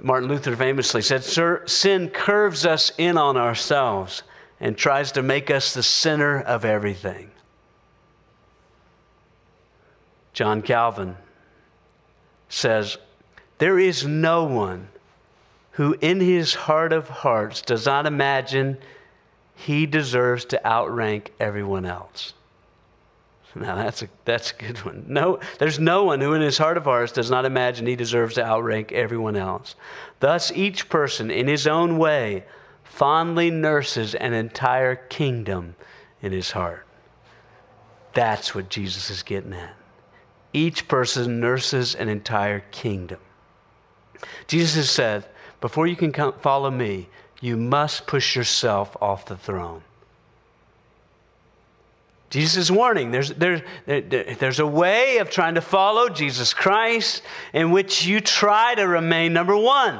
Martin 0.00 0.28
Luther 0.28 0.54
famously 0.54 1.02
said, 1.02 1.24
Sin 1.68 2.08
curves 2.10 2.66
us 2.66 2.92
in 2.98 3.16
on 3.16 3.36
ourselves 3.36 4.22
and 4.60 4.76
tries 4.76 5.12
to 5.12 5.22
make 5.22 5.50
us 5.50 5.74
the 5.74 5.82
center 5.82 6.40
of 6.40 6.64
everything. 6.64 7.30
John 10.32 10.62
Calvin 10.62 11.16
says, 12.48 12.98
There 13.58 13.78
is 13.78 14.06
no 14.06 14.44
one 14.44 14.88
who 15.72 15.96
in 16.00 16.20
his 16.20 16.54
heart 16.54 16.92
of 16.92 17.08
hearts 17.08 17.62
does 17.62 17.86
not 17.86 18.06
imagine 18.06 18.78
he 19.54 19.86
deserves 19.86 20.44
to 20.46 20.66
outrank 20.66 21.32
everyone 21.40 21.84
else. 21.84 22.34
Now 23.54 23.76
that's 23.76 24.02
a, 24.02 24.08
that's 24.24 24.52
a 24.52 24.54
good 24.54 24.78
one. 24.84 25.04
No, 25.08 25.40
there's 25.58 25.78
no 25.78 26.04
one 26.04 26.20
who 26.20 26.34
in 26.34 26.42
his 26.42 26.58
heart 26.58 26.76
of 26.76 26.84
hearts 26.84 27.12
does 27.12 27.30
not 27.30 27.44
imagine 27.44 27.86
he 27.86 27.96
deserves 27.96 28.34
to 28.34 28.44
outrank 28.44 28.92
everyone 28.92 29.36
else. 29.36 29.74
Thus, 30.20 30.52
each 30.52 30.88
person 30.88 31.30
in 31.30 31.48
his 31.48 31.66
own 31.66 31.98
way 31.98 32.44
fondly 32.84 33.50
nurses 33.50 34.14
an 34.14 34.32
entire 34.32 34.96
kingdom 34.96 35.76
in 36.20 36.32
his 36.32 36.50
heart. 36.50 36.86
That's 38.14 38.54
what 38.54 38.68
Jesus 38.68 39.10
is 39.10 39.22
getting 39.22 39.52
at. 39.52 39.74
Each 40.52 40.88
person 40.88 41.40
nurses 41.40 41.94
an 41.94 42.08
entire 42.08 42.60
kingdom. 42.70 43.20
Jesus 44.46 44.74
has 44.74 44.90
said, 44.90 45.26
before 45.60 45.86
you 45.86 45.96
can 45.96 46.12
come 46.12 46.32
follow 46.40 46.70
me, 46.70 47.08
you 47.40 47.56
must 47.56 48.06
push 48.06 48.34
yourself 48.34 48.96
off 49.00 49.26
the 49.26 49.36
throne. 49.36 49.82
Jesus 52.30 52.56
is 52.56 52.72
warning. 52.72 53.10
There's, 53.10 53.30
there, 53.32 53.64
there, 53.86 54.02
there's 54.02 54.58
a 54.58 54.66
way 54.66 55.16
of 55.18 55.30
trying 55.30 55.54
to 55.54 55.62
follow 55.62 56.10
Jesus 56.10 56.52
Christ 56.52 57.22
in 57.54 57.70
which 57.70 58.04
you 58.04 58.20
try 58.20 58.74
to 58.74 58.82
remain 58.82 59.32
number 59.32 59.56
one, 59.56 59.98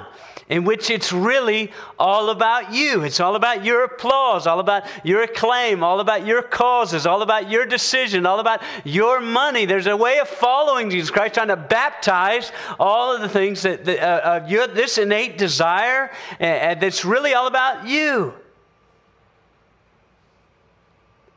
in 0.51 0.65
which 0.65 0.91
it's 0.91 1.11
really 1.11 1.73
all 1.99 2.29
about 2.29 2.75
you. 2.75 3.03
It's 3.03 3.19
all 3.19 3.35
about 3.35 3.65
your 3.65 3.83
applause, 3.85 4.47
all 4.47 4.61
about 4.61 4.85
your 5.05 5.23
acclaim, 5.23 5.83
all 5.83 6.01
about 6.01 6.27
your 6.27 6.43
causes, 6.43 7.07
all 7.07 7.23
about 7.23 7.51
your 7.51 7.65
decision, 7.65 8.27
all 8.27 8.41
about 8.41 8.61
your 8.85 9.21
money. 9.21 9.65
There's 9.65 9.87
a 9.87 9.97
way 9.97 10.19
of 10.19 10.29
following 10.29 10.91
Jesus 10.91 11.11
Christ, 11.11 11.33
trying 11.33 11.49
to 11.49 11.57
baptize 11.57 12.53
all 12.79 13.15
of 13.15 13.23
the 13.23 13.29
things 13.31 13.63
that, 13.63 13.87
that 13.87 14.01
uh, 14.01 14.43
uh, 14.43 14.47
your, 14.47 14.67
this 14.67 14.99
innate 14.99 15.39
desire 15.39 16.11
uh, 16.41 16.75
that's 16.75 17.07
really 17.07 17.33
all 17.33 17.47
about 17.47 17.89
you. 17.89 18.35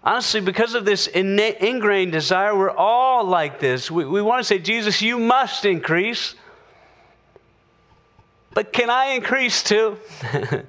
Honestly, 0.04 0.42
because 0.42 0.74
of 0.74 0.84
this 0.84 1.08
ingrained 1.08 2.12
desire, 2.12 2.56
we're 2.56 2.72
all 2.72 3.24
like 3.24 3.60
this. 3.60 3.92
We, 3.92 4.04
we 4.06 4.22
want 4.22 4.40
to 4.40 4.44
say, 4.44 4.58
Jesus, 4.58 5.02
you 5.02 5.20
must 5.20 5.64
increase. 5.64 6.34
But 8.54 8.74
can 8.74 8.90
I 8.90 9.12
increase 9.12 9.62
too? 9.64 9.98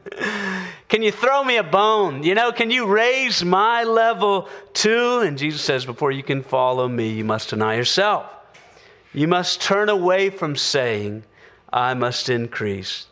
can 0.89 1.03
you 1.03 1.11
throw 1.11 1.43
me 1.43 1.57
a 1.57 1.63
bone? 1.63 2.23
You 2.23 2.35
know, 2.35 2.53
can 2.53 2.71
you 2.71 2.87
raise 2.87 3.43
my 3.43 3.85
level 3.85 4.49
too? 4.75 5.21
And 5.21 5.39
Jesus 5.39 5.63
says, 5.63 5.87
before 5.87 6.13
you 6.13 6.23
can 6.23 6.43
follow 6.43 6.87
me, 6.87 7.09
you 7.09 7.25
must 7.25 7.51
deny 7.51 7.77
yourself. 7.77 8.27
You 9.15 9.29
must 9.29 9.61
turn 9.61 9.89
away 9.89 10.31
from 10.31 10.57
saying, 10.57 11.25
I 11.73 11.95
must 11.95 12.29
increase. 12.29 13.07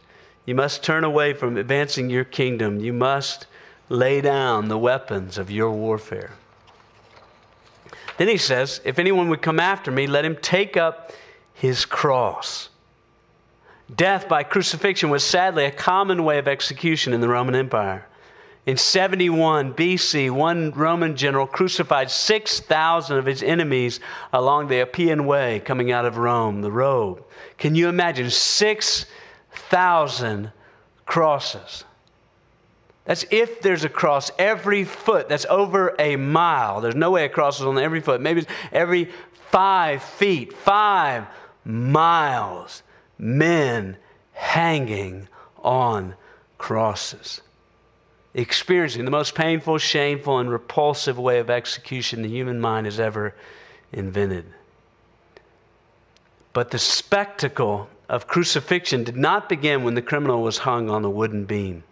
You 0.46 0.54
must 0.54 0.84
turn 0.84 1.04
away 1.04 1.32
from 1.32 1.56
advancing 1.56 2.10
your 2.10 2.24
kingdom. 2.24 2.78
You 2.78 2.92
must 2.92 3.46
lay 3.90 4.22
down 4.22 4.68
the 4.68 4.78
weapons 4.78 5.36
of 5.36 5.50
your 5.50 5.72
warfare. 5.72 6.30
Then 8.16 8.28
he 8.28 8.38
says, 8.38 8.80
If 8.84 8.98
anyone 8.98 9.28
would 9.28 9.42
come 9.42 9.60
after 9.60 9.90
me, 9.90 10.06
let 10.06 10.24
him 10.24 10.38
take 10.40 10.78
up 10.78 11.12
his 11.52 11.84
cross. 11.84 12.70
Death 13.94 14.26
by 14.28 14.42
crucifixion 14.44 15.10
was 15.10 15.24
sadly 15.24 15.64
a 15.64 15.70
common 15.70 16.24
way 16.24 16.38
of 16.38 16.48
execution 16.48 17.12
in 17.12 17.20
the 17.20 17.28
Roman 17.28 17.56
Empire. 17.56 18.06
In 18.66 18.76
71 18.76 19.72
BC, 19.74 20.30
one 20.30 20.70
Roman 20.70 21.16
general 21.16 21.46
crucified 21.46 22.10
6,000 22.10 23.18
of 23.18 23.26
his 23.26 23.42
enemies 23.42 24.00
along 24.32 24.68
the 24.68 24.80
Appian 24.80 25.26
Way 25.26 25.58
coming 25.60 25.90
out 25.90 26.04
of 26.04 26.18
Rome, 26.18 26.60
the 26.60 26.70
road. 26.70 27.24
Can 27.58 27.74
you 27.74 27.88
imagine 27.88 28.30
6,000 28.30 30.52
crosses? 31.06 31.84
That's 33.10 33.24
if 33.32 33.60
there's 33.60 33.82
a 33.82 33.88
cross 33.88 34.30
every 34.38 34.84
foot. 34.84 35.28
That's 35.28 35.44
over 35.46 35.96
a 35.98 36.14
mile. 36.14 36.80
There's 36.80 36.94
no 36.94 37.10
way 37.10 37.24
a 37.24 37.28
cross 37.28 37.58
is 37.58 37.66
on 37.66 37.76
every 37.76 38.00
foot. 38.00 38.20
Maybe 38.20 38.42
it's 38.42 38.50
every 38.70 39.06
five 39.50 40.04
feet, 40.04 40.52
five 40.52 41.26
miles. 41.64 42.84
Men 43.18 43.96
hanging 44.32 45.26
on 45.58 46.14
crosses. 46.56 47.40
Experiencing 48.32 49.06
the 49.06 49.10
most 49.10 49.34
painful, 49.34 49.78
shameful, 49.78 50.38
and 50.38 50.48
repulsive 50.48 51.18
way 51.18 51.40
of 51.40 51.50
execution 51.50 52.22
the 52.22 52.28
human 52.28 52.60
mind 52.60 52.86
has 52.86 53.00
ever 53.00 53.34
invented. 53.90 54.44
But 56.52 56.70
the 56.70 56.78
spectacle 56.78 57.90
of 58.08 58.28
crucifixion 58.28 59.02
did 59.02 59.16
not 59.16 59.48
begin 59.48 59.82
when 59.82 59.94
the 59.94 60.00
criminal 60.00 60.44
was 60.44 60.58
hung 60.58 60.88
on 60.88 61.02
the 61.02 61.10
wooden 61.10 61.44
beam. 61.44 61.82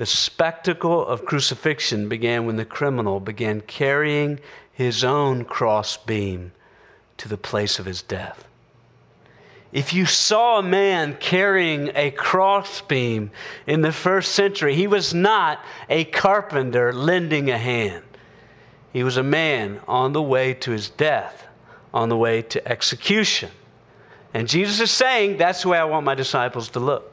The 0.00 0.06
spectacle 0.06 1.06
of 1.06 1.26
crucifixion 1.26 2.08
began 2.08 2.46
when 2.46 2.56
the 2.56 2.64
criminal 2.64 3.20
began 3.20 3.60
carrying 3.60 4.40
his 4.72 5.04
own 5.04 5.44
crossbeam 5.44 6.52
to 7.18 7.28
the 7.28 7.36
place 7.36 7.78
of 7.78 7.84
his 7.84 8.00
death. 8.00 8.48
If 9.72 9.92
you 9.92 10.06
saw 10.06 10.58
a 10.58 10.62
man 10.62 11.18
carrying 11.20 11.90
a 11.94 12.12
crossbeam 12.12 13.30
in 13.66 13.82
the 13.82 13.92
first 13.92 14.32
century, 14.32 14.74
he 14.74 14.86
was 14.86 15.12
not 15.12 15.62
a 15.90 16.04
carpenter 16.04 16.94
lending 16.94 17.50
a 17.50 17.58
hand. 17.58 18.02
He 18.94 19.04
was 19.04 19.18
a 19.18 19.22
man 19.22 19.82
on 19.86 20.14
the 20.14 20.22
way 20.22 20.54
to 20.54 20.70
his 20.70 20.88
death, 20.88 21.46
on 21.92 22.08
the 22.08 22.16
way 22.16 22.40
to 22.40 22.66
execution. 22.66 23.50
And 24.32 24.48
Jesus 24.48 24.80
is 24.80 24.90
saying, 24.90 25.36
That's 25.36 25.60
the 25.60 25.68
way 25.68 25.78
I 25.78 25.84
want 25.84 26.06
my 26.06 26.14
disciples 26.14 26.70
to 26.70 26.80
look. 26.80 27.09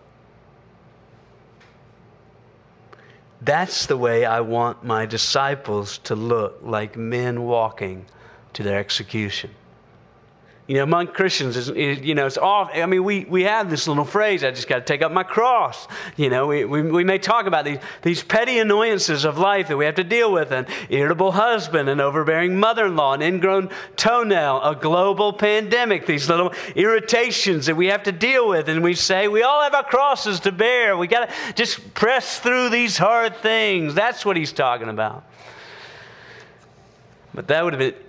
That's 3.41 3.85
the 3.85 3.97
way 3.97 4.25
I 4.25 4.41
want 4.41 4.83
my 4.83 5.05
disciples 5.05 5.99
to 5.99 6.15
look 6.15 6.59
like 6.63 6.97
men 6.97 7.43
walking 7.43 8.05
to 8.53 8.63
their 8.63 8.79
execution. 8.79 9.51
You 10.67 10.75
know, 10.75 10.83
among 10.83 11.07
Christians, 11.07 11.69
you 11.69 12.13
know, 12.13 12.25
it's 12.25 12.37
off. 12.37 12.71
I 12.73 12.85
mean, 12.87 13.01
we, 13.05 13.23
we 13.23 13.43
have 13.43 13.69
this 13.69 13.87
little 13.87 14.03
phrase, 14.03 14.43
I 14.43 14.51
just 14.51 14.67
got 14.67 14.79
to 14.79 14.81
take 14.81 15.01
up 15.01 15.13
my 15.13 15.23
cross. 15.23 15.87
You 16.17 16.29
know, 16.29 16.47
we, 16.47 16.65
we, 16.65 16.81
we 16.81 17.05
may 17.05 17.19
talk 17.19 17.45
about 17.45 17.63
these, 17.63 17.77
these 18.01 18.21
petty 18.21 18.59
annoyances 18.59 19.23
of 19.23 19.37
life 19.37 19.69
that 19.69 19.77
we 19.77 19.85
have 19.85 19.95
to 19.95 20.03
deal 20.03 20.29
with 20.29 20.51
an 20.51 20.67
irritable 20.89 21.31
husband, 21.31 21.87
an 21.87 22.01
overbearing 22.01 22.59
mother 22.59 22.87
in 22.87 22.97
law, 22.97 23.13
an 23.13 23.21
ingrown 23.21 23.69
toenail, 23.95 24.61
a 24.61 24.75
global 24.75 25.31
pandemic, 25.31 26.05
these 26.05 26.27
little 26.27 26.53
irritations 26.75 27.67
that 27.67 27.77
we 27.77 27.87
have 27.87 28.03
to 28.03 28.11
deal 28.11 28.49
with. 28.49 28.67
And 28.67 28.83
we 28.83 28.93
say, 28.93 29.29
we 29.29 29.43
all 29.43 29.63
have 29.63 29.73
our 29.73 29.85
crosses 29.85 30.41
to 30.41 30.51
bear. 30.51 30.97
We 30.97 31.07
got 31.07 31.29
to 31.29 31.53
just 31.53 31.93
press 31.93 32.41
through 32.41 32.71
these 32.71 32.97
hard 32.97 33.37
things. 33.37 33.93
That's 33.93 34.25
what 34.25 34.35
he's 34.35 34.51
talking 34.51 34.89
about. 34.89 35.23
But 37.33 37.47
that 37.47 37.63
would 37.63 37.71
have 37.71 37.79
been 37.79 38.06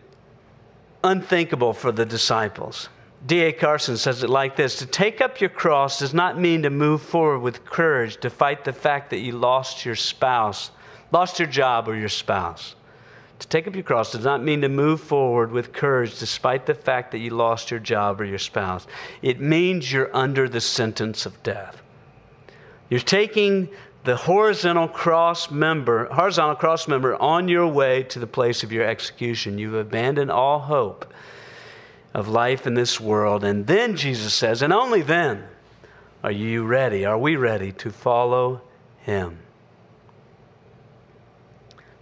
unthinkable 1.02 1.72
for 1.72 1.92
the 1.92 2.06
disciples. 2.06 2.88
D.A. 3.26 3.52
Carson 3.52 3.96
says 3.96 4.22
it 4.22 4.30
like 4.30 4.56
this 4.56 4.76
To 4.76 4.86
take 4.86 5.20
up 5.20 5.40
your 5.40 5.50
cross 5.50 5.98
does 5.98 6.14
not 6.14 6.38
mean 6.38 6.62
to 6.62 6.70
move 6.70 7.02
forward 7.02 7.40
with 7.40 7.64
courage 7.64 8.18
to 8.18 8.30
fight 8.30 8.64
the 8.64 8.72
fact 8.72 9.10
that 9.10 9.18
you 9.18 9.32
lost 9.32 9.84
your 9.84 9.96
spouse, 9.96 10.70
lost 11.10 11.38
your 11.38 11.48
job, 11.48 11.88
or 11.88 11.96
your 11.96 12.08
spouse. 12.08 12.74
To 13.40 13.48
take 13.48 13.68
up 13.68 13.74
your 13.74 13.84
cross 13.84 14.12
does 14.12 14.24
not 14.24 14.42
mean 14.42 14.60
to 14.62 14.68
move 14.68 15.00
forward 15.00 15.52
with 15.52 15.72
courage 15.72 16.18
despite 16.18 16.66
the 16.66 16.74
fact 16.74 17.12
that 17.12 17.18
you 17.18 17.30
lost 17.30 17.70
your 17.70 17.80
job 17.80 18.20
or 18.20 18.24
your 18.24 18.38
spouse. 18.38 18.86
It 19.22 19.40
means 19.40 19.92
you're 19.92 20.14
under 20.14 20.48
the 20.48 20.60
sentence 20.60 21.24
of 21.24 21.40
death. 21.42 21.80
You're 22.90 23.00
taking 23.00 23.68
the 24.04 24.16
horizontal 24.16 24.88
cross 24.88 25.50
member, 25.50 26.06
horizontal 26.06 26.54
cross 26.56 26.88
member 26.88 27.16
on 27.16 27.48
your 27.48 27.66
way 27.66 28.02
to 28.04 28.18
the 28.18 28.26
place 28.26 28.62
of 28.62 28.72
your 28.72 28.84
execution. 28.84 29.58
You've 29.58 29.74
abandoned 29.74 30.30
all 30.30 30.60
hope 30.60 31.12
of 32.14 32.28
life 32.28 32.66
in 32.66 32.74
this 32.74 33.00
world. 33.00 33.44
And 33.44 33.66
then 33.66 33.96
Jesus 33.96 34.32
says, 34.32 34.62
and 34.62 34.72
only 34.72 35.02
then 35.02 35.44
are 36.24 36.32
you 36.32 36.64
ready, 36.64 37.04
are 37.04 37.18
we 37.18 37.36
ready 37.36 37.72
to 37.72 37.90
follow 37.90 38.60
him. 39.00 39.38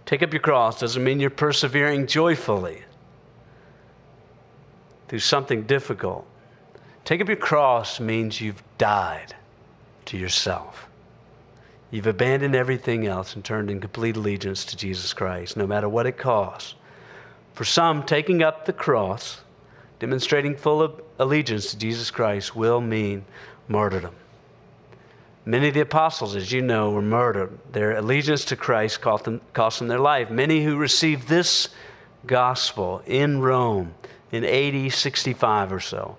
Take 0.05 0.23
up 0.23 0.31
your 0.31 0.41
cross 0.41 0.79
doesn't 0.79 1.03
mean 1.03 1.19
you're 1.19 1.29
persevering 1.29 2.07
joyfully 2.07 2.83
through 5.07 5.19
something 5.19 5.63
difficult. 5.63 6.25
Take 7.03 7.21
up 7.21 7.27
your 7.27 7.37
cross 7.37 7.99
means 7.99 8.39
you've 8.41 8.63
died 8.77 9.35
to 10.05 10.17
yourself. 10.17 10.86
You've 11.89 12.07
abandoned 12.07 12.55
everything 12.55 13.07
else 13.07 13.33
and 13.35 13.43
turned 13.43 13.71
in 13.71 13.79
complete 13.79 14.17
allegiance 14.17 14.65
to 14.65 14.77
Jesus 14.77 15.13
Christ, 15.13 15.55
no 15.55 15.65
matter 15.65 15.87
what 15.87 16.05
it 16.05 16.17
costs. 16.17 16.75
For 17.53 17.63
some, 17.63 18.03
taking 18.03 18.43
up 18.43 18.65
the 18.65 18.73
cross, 18.73 19.41
demonstrating 19.99 20.55
full 20.55 20.99
allegiance 21.17 21.71
to 21.71 21.77
Jesus 21.77 22.11
Christ, 22.11 22.55
will 22.55 22.81
mean 22.81 23.25
martyrdom. 23.67 24.15
Many 25.45 25.69
of 25.69 25.73
the 25.73 25.79
apostles, 25.79 26.35
as 26.35 26.51
you 26.51 26.61
know, 26.61 26.91
were 26.91 27.01
murdered. 27.01 27.57
Their 27.71 27.95
allegiance 27.95 28.43
to 28.45 28.57
Christ 28.57 28.99
cost 28.99 29.23
them, 29.23 29.39
cost 29.53 29.79
them 29.79 29.87
their 29.87 29.97
life. 29.97 30.29
Many 30.29 30.65
who 30.65 30.75
received 30.75 31.29
this 31.29 31.69
gospel 32.25 33.01
in 33.05 33.39
Rome 33.39 33.93
in 34.29 34.43
AD 34.43 34.91
65 34.91 35.71
or 35.71 35.79
so 35.79 36.17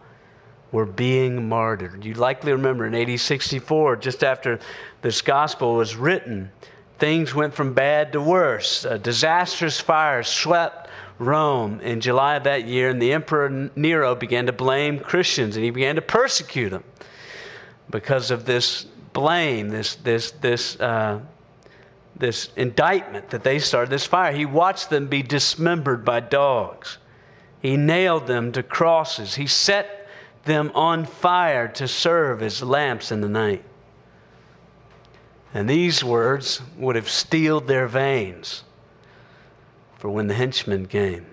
were 0.70 0.87
being 0.87 1.48
martyred. 1.48 2.04
You 2.04 2.14
likely 2.14 2.52
remember 2.52 2.87
in 2.87 2.94
AD 2.94 3.18
64, 3.18 3.96
just 3.96 4.22
after 4.22 4.59
this 5.02 5.22
gospel 5.22 5.74
was 5.74 5.96
written, 5.96 6.50
things 6.98 7.35
went 7.35 7.54
from 7.54 7.72
bad 7.72 8.12
to 8.12 8.20
worse. 8.20 8.85
A 8.85 8.98
disastrous 8.98 9.81
fire 9.81 10.22
swept 10.22 10.88
Rome 11.18 11.81
in 11.81 12.00
July 12.00 12.37
of 12.37 12.44
that 12.44 12.66
year, 12.66 12.90
and 12.90 13.02
the 13.02 13.12
Emperor 13.12 13.70
Nero 13.74 14.14
began 14.14 14.46
to 14.46 14.52
blame 14.52 15.00
Christians 15.00 15.57
and 15.57 15.64
he 15.64 15.70
began 15.70 15.96
to 15.96 16.02
persecute 16.02 16.70
them 16.70 16.85
because 17.90 18.31
of 18.31 18.44
this 18.44 18.85
blame, 19.12 19.70
this, 19.70 19.96
this, 19.96 20.31
this, 20.33 20.78
uh, 20.78 21.20
this 22.14 22.50
indictment 22.57 23.31
that 23.31 23.42
they 23.42 23.59
started 23.59 23.90
this 23.90 24.04
fire. 24.04 24.33
He 24.33 24.44
watched 24.44 24.90
them 24.90 25.09
be 25.09 25.22
dismembered 25.22 26.04
by 26.04 26.20
dogs. 26.20 26.98
He 27.61 27.76
nailed 27.76 28.26
them 28.26 28.52
to 28.52 28.62
crosses. 28.62 29.35
He 29.35 29.46
set 29.46 29.98
them 30.44 30.70
on 30.74 31.05
fire 31.05 31.68
to 31.68 31.87
serve 31.87 32.42
as 32.42 32.62
lamps 32.62 33.12
in 33.12 33.20
the 33.20 33.29
night. 33.29 33.64
And 35.55 35.68
these 35.68 36.05
words 36.05 36.61
would 36.77 36.96
have 36.96 37.09
steeled 37.09 37.66
their 37.66 37.87
veins 37.87 38.64
for 39.96 40.11
when 40.11 40.27
the 40.27 40.35
henchmen 40.35 40.87
came. 40.87 41.27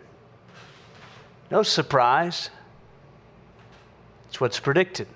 No 1.51 1.63
surprise. 1.63 2.49
It's 4.27 4.41
what's 4.41 4.59
predicted. 4.59 5.07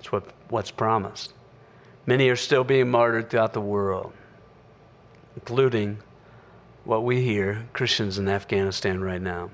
It's 0.00 0.10
what, 0.10 0.24
what's 0.48 0.70
promised. 0.70 1.32
Many 2.06 2.28
are 2.28 2.36
still 2.36 2.64
being 2.64 2.90
martyred 2.90 3.30
throughout 3.30 3.52
the 3.52 3.60
world, 3.60 4.12
including 5.36 5.98
what 6.84 7.04
we 7.04 7.22
hear 7.22 7.68
Christians 7.72 8.18
in 8.18 8.28
Afghanistan 8.28 9.00
right 9.00 9.22
now. 9.22 9.50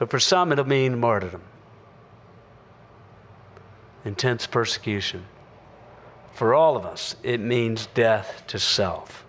So 0.00 0.06
for 0.06 0.18
some, 0.18 0.50
it'll 0.50 0.66
mean 0.66 0.98
martyrdom, 0.98 1.42
intense 4.06 4.46
persecution. 4.46 5.26
For 6.32 6.54
all 6.54 6.74
of 6.74 6.86
us, 6.86 7.16
it 7.22 7.38
means 7.38 7.84
death 7.92 8.44
to 8.46 8.58
self. 8.58 9.26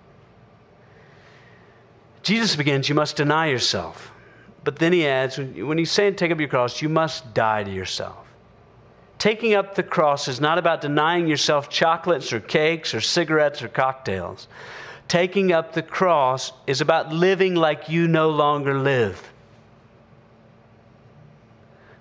Jesus 2.24 2.56
begins, 2.56 2.88
You 2.88 2.96
must 2.96 3.18
deny 3.18 3.48
yourself. 3.48 4.14
But 4.64 4.78
then 4.78 4.94
he 4.94 5.06
adds, 5.06 5.38
When 5.38 5.78
he's 5.78 5.92
saying 5.92 6.16
take 6.16 6.32
up 6.32 6.40
your 6.40 6.48
cross, 6.48 6.82
you 6.82 6.88
must 6.88 7.34
die 7.34 7.66
to 7.66 7.72
yourself. 7.72 8.26
Taking 9.18 9.56
up 9.56 9.76
the 9.76 9.84
cross 9.84 10.30
is 10.30 10.40
not 10.40 10.58
about 10.58 10.80
denying 10.80 11.28
yourself 11.28 11.70
chocolates 11.70 12.32
or 12.32 12.40
cakes 12.40 12.94
or 12.94 13.02
cigarettes 13.02 13.62
or 13.62 13.68
cocktails. 13.68 14.48
Taking 15.10 15.52
up 15.52 15.74
the 15.74 15.84
cross 15.84 16.54
is 16.66 16.80
about 16.80 17.12
living 17.12 17.56
like 17.56 17.90
you 17.90 18.08
no 18.08 18.30
longer 18.30 18.80
live. 18.80 19.32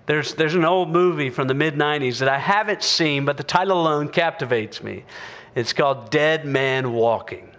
There's, 0.06 0.34
there's 0.34 0.54
an 0.54 0.64
old 0.64 0.90
movie 0.90 1.30
from 1.30 1.46
the 1.46 1.54
mid 1.54 1.74
90s 1.74 2.18
that 2.18 2.28
I 2.28 2.38
haven't 2.38 2.82
seen, 2.82 3.24
but 3.24 3.36
the 3.36 3.44
title 3.44 3.80
alone 3.80 4.08
captivates 4.08 4.82
me. 4.82 5.04
It's 5.54 5.72
called 5.72 6.10
Dead 6.10 6.44
Man 6.44 6.92
Walking. 6.92 7.50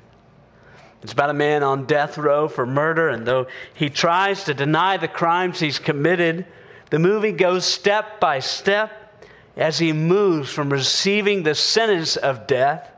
It's 1.04 1.14
about 1.14 1.30
a 1.30 1.34
man 1.34 1.64
on 1.64 1.86
death 1.86 2.18
row 2.18 2.48
for 2.48 2.66
murder, 2.66 3.10
and 3.10 3.26
though 3.26 3.48
he 3.74 3.90
tries 3.90 4.44
to 4.46 4.54
deny 4.54 4.98
the 4.98 5.08
crimes 5.08 5.60
he's 5.60 5.80
committed, 5.80 6.46
the 6.92 7.00
movie 7.00 7.32
goes 7.32 7.66
step 7.66 8.20
by 8.20 8.40
step 8.40 9.26
as 9.58 9.80
he 9.80 9.94
moves 9.94 10.52
from 10.52 10.72
receiving 10.72 11.44
the 11.44 11.56
sentence 11.56 12.18
of 12.18 12.48
death 12.48 12.90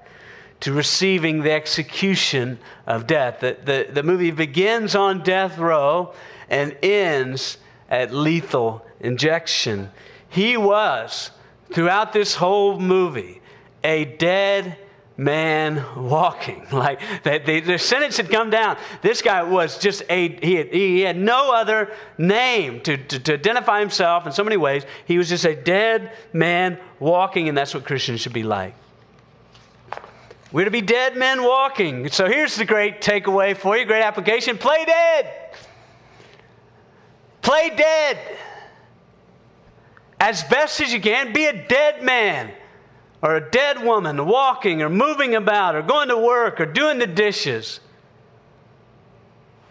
to 0.60 0.74
receiving 0.74 1.42
the 1.42 1.52
execution 1.52 2.58
of 2.88 3.08
death. 3.08 3.40
The, 3.40 3.58
the, 3.64 3.88
the 3.92 4.04
movie 4.04 4.32
begins 4.32 4.96
on 4.96 5.24
death 5.24 5.58
row 5.58 6.14
and 6.50 6.76
ends 6.82 7.58
at 7.94 8.12
lethal 8.12 8.84
injection. 9.00 9.92
He 10.28 10.58
was, 10.58 11.30
throughout 11.72 12.12
this 12.12 12.34
whole 12.34 12.80
movie, 12.80 13.40
a 13.84 14.06
dead 14.06 14.78
man 15.16 15.86
walking. 15.96 16.66
Like 16.72 17.00
the, 17.22 17.62
the, 17.64 17.78
sentence 17.78 18.18
had 18.18 18.32
come 18.32 18.50
down. 18.50 18.78
This 19.04 19.22
guy 19.22 19.44
was 19.44 19.78
just 19.78 20.02
a, 20.10 20.30
he 20.44 20.56
had, 20.56 20.74
he 20.74 21.02
had 21.02 21.18
no 21.18 21.54
other 21.54 21.94
name 22.18 22.82
to, 22.82 22.98
to, 22.98 23.20
to, 23.20 23.34
identify 23.36 23.80
himself 23.80 24.26
in 24.26 24.32
so 24.32 24.44
many 24.44 24.58
ways. 24.58 24.88
He 25.06 25.20
was 25.20 25.30
just 25.30 25.46
a 25.46 25.56
dead 25.56 26.14
man 26.34 26.80
walking, 27.00 27.48
and 27.48 27.56
that's 27.56 27.76
what 27.76 27.86
Christians 27.86 28.22
should 28.22 28.34
be 28.34 28.42
like. 28.42 28.74
We're 30.52 30.66
to 30.66 30.72
be 30.72 30.82
dead 30.82 31.16
men 31.16 31.44
walking. 31.44 32.10
So 32.10 32.28
here's 32.28 32.56
the 32.56 32.66
great 32.66 33.02
takeaway 33.02 33.56
for 33.56 33.78
you, 33.78 33.86
great 33.86 34.04
application 34.04 34.58
play 34.58 34.84
dead. 34.84 35.44
Play 37.44 37.70
dead. 37.76 38.18
As 40.20 40.44
best 40.46 40.82
as 40.82 40.92
you 40.92 41.02
can, 41.02 41.34
be 41.34 41.46
a 41.46 41.68
dead 41.68 42.02
man 42.02 42.52
or 43.22 43.36
a 43.36 43.52
dead 43.52 43.84
woman 43.84 44.26
walking 44.26 44.82
or 44.82 44.90
moving 44.90 45.36
about 45.36 45.76
or 45.76 45.82
going 45.82 46.08
to 46.08 46.18
work 46.18 46.60
or 46.60 46.66
doing 46.66 46.98
the 46.98 47.08
dishes. 47.08 47.82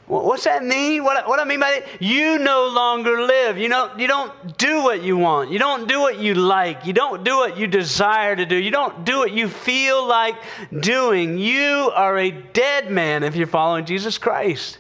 What's 0.07 0.45
that 0.45 0.63
mean? 0.63 1.05
What, 1.05 1.27
what 1.27 1.41
I 1.41 1.45
mean 1.45 1.61
by 1.61 1.71
it? 1.71 1.87
You 1.99 2.39
no 2.39 2.69
longer 2.69 3.23
live. 3.23 3.57
You, 3.57 3.71
know, 3.71 3.91
you 3.97 4.07
don't 4.07 4.59
do 4.59 4.83
what 4.83 5.03
you 5.03 5.17
want. 5.17 5.51
You 5.51 5.59
don't 5.59 5.89
do 5.89 6.01
what 6.01 6.19
you 6.19 6.35
like. 6.35 6.85
You 6.85 6.93
don't 6.93 7.25
do 7.25 7.37
what 7.37 7.57
you 7.57 7.67
desire 7.67 8.37
to 8.37 8.45
do. 8.45 8.57
You 8.57 8.71
don't 8.71 9.07
do 9.07 9.17
what 9.17 9.33
you 9.33 9.49
feel 9.49 10.07
like 10.07 10.35
doing. 10.79 11.39
You 11.39 11.91
are 11.95 12.19
a 12.19 12.31
dead 12.31 12.91
man 12.91 13.23
if 13.23 13.35
you're 13.35 13.47
following 13.47 13.87
Jesus 13.87 14.19
Christ. 14.19 14.77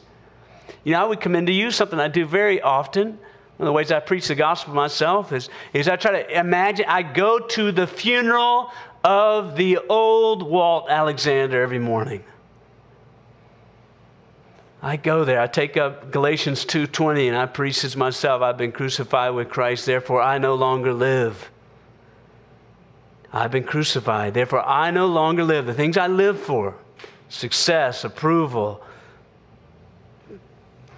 You 0.84 0.92
know, 0.92 1.02
I 1.02 1.04
would 1.04 1.20
commend 1.20 1.46
to 1.46 1.52
you 1.52 1.70
something 1.70 2.00
I 2.00 2.08
do 2.08 2.26
very 2.26 2.60
often. 2.60 3.08
One 3.08 3.18
of 3.58 3.66
the 3.66 3.72
ways 3.72 3.92
I 3.92 4.00
preach 4.00 4.28
the 4.28 4.34
gospel 4.34 4.74
myself 4.74 5.32
is, 5.32 5.48
is 5.72 5.88
I 5.88 5.96
try 5.96 6.22
to 6.22 6.38
imagine, 6.38 6.86
I 6.88 7.02
go 7.02 7.38
to 7.38 7.70
the 7.70 7.86
funeral 7.86 8.70
of 9.04 9.56
the 9.56 9.78
old 9.88 10.42
Walt 10.42 10.86
Alexander 10.88 11.62
every 11.62 11.78
morning. 11.78 12.24
I 14.82 14.96
go 14.96 15.24
there. 15.24 15.40
I 15.40 15.46
take 15.46 15.76
up 15.76 16.10
Galatians 16.10 16.64
2:20 16.64 17.28
and 17.28 17.36
I 17.36 17.46
preach 17.46 17.84
as 17.84 17.96
myself, 17.96 18.42
I've 18.42 18.56
been 18.56 18.72
crucified 18.72 19.32
with 19.32 19.48
Christ, 19.48 19.86
therefore 19.86 20.20
I 20.20 20.38
no 20.38 20.56
longer 20.56 20.92
live. 20.92 21.50
I've 23.32 23.52
been 23.52 23.64
crucified, 23.64 24.34
therefore 24.34 24.66
I 24.66 24.90
no 24.90 25.06
longer 25.06 25.44
live. 25.44 25.66
The 25.66 25.74
things 25.74 25.96
I 25.96 26.08
live 26.08 26.38
for, 26.38 26.74
success, 27.28 28.02
approval, 28.02 28.82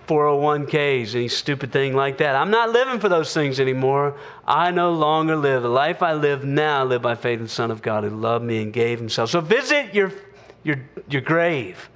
401ks, 0.06 1.14
any 1.14 1.28
stupid 1.28 1.72
thing 1.72 1.94
like 1.94 2.18
that. 2.18 2.36
I'm 2.36 2.50
not 2.50 2.70
living 2.70 3.00
for 3.00 3.08
those 3.08 3.32
things 3.32 3.60
anymore. 3.60 4.16
I 4.46 4.70
no 4.70 4.92
longer 4.92 5.36
live. 5.36 5.62
The 5.62 5.68
life 5.68 6.02
I 6.02 6.14
live 6.14 6.44
now, 6.44 6.80
I 6.80 6.84
live 6.84 7.02
by 7.02 7.14
faith 7.14 7.38
in 7.38 7.44
the 7.44 7.50
Son 7.50 7.70
of 7.70 7.82
God 7.82 8.04
who 8.04 8.10
loved 8.10 8.44
me 8.44 8.62
and 8.62 8.72
gave 8.72 8.98
himself. 8.98 9.30
So 9.30 9.40
visit 9.40 9.94
your, 9.94 10.12
your, 10.62 10.80
your 11.08 11.22
grave. 11.22 11.88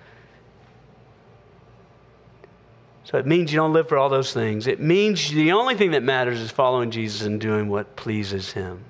So 3.04 3.16
it 3.16 3.26
means 3.26 3.52
you 3.52 3.58
don't 3.58 3.72
live 3.72 3.88
for 3.88 3.96
all 3.96 4.10
those 4.10 4.34
things. 4.34 4.66
It 4.66 4.80
means 4.80 5.30
the 5.30 5.52
only 5.52 5.74
thing 5.76 5.92
that 5.92 6.02
matters 6.02 6.40
is 6.40 6.50
following 6.50 6.90
Jesus 6.90 7.22
and 7.22 7.40
doing 7.40 7.68
what 7.68 7.96
pleases 7.96 8.52
him. 8.52 8.84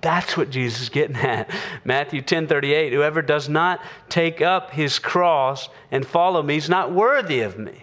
That's 0.00 0.36
what 0.36 0.50
Jesus 0.50 0.82
is 0.82 0.88
getting 0.90 1.16
at. 1.16 1.50
Matthew 1.84 2.22
10 2.22 2.46
38. 2.46 2.92
Whoever 2.92 3.22
does 3.22 3.48
not 3.48 3.80
take 4.08 4.40
up 4.40 4.70
his 4.70 5.00
cross 5.00 5.68
and 5.90 6.06
follow 6.06 6.42
me 6.42 6.56
is 6.56 6.68
not 6.68 6.92
worthy 6.92 7.40
of 7.40 7.58
me. 7.58 7.82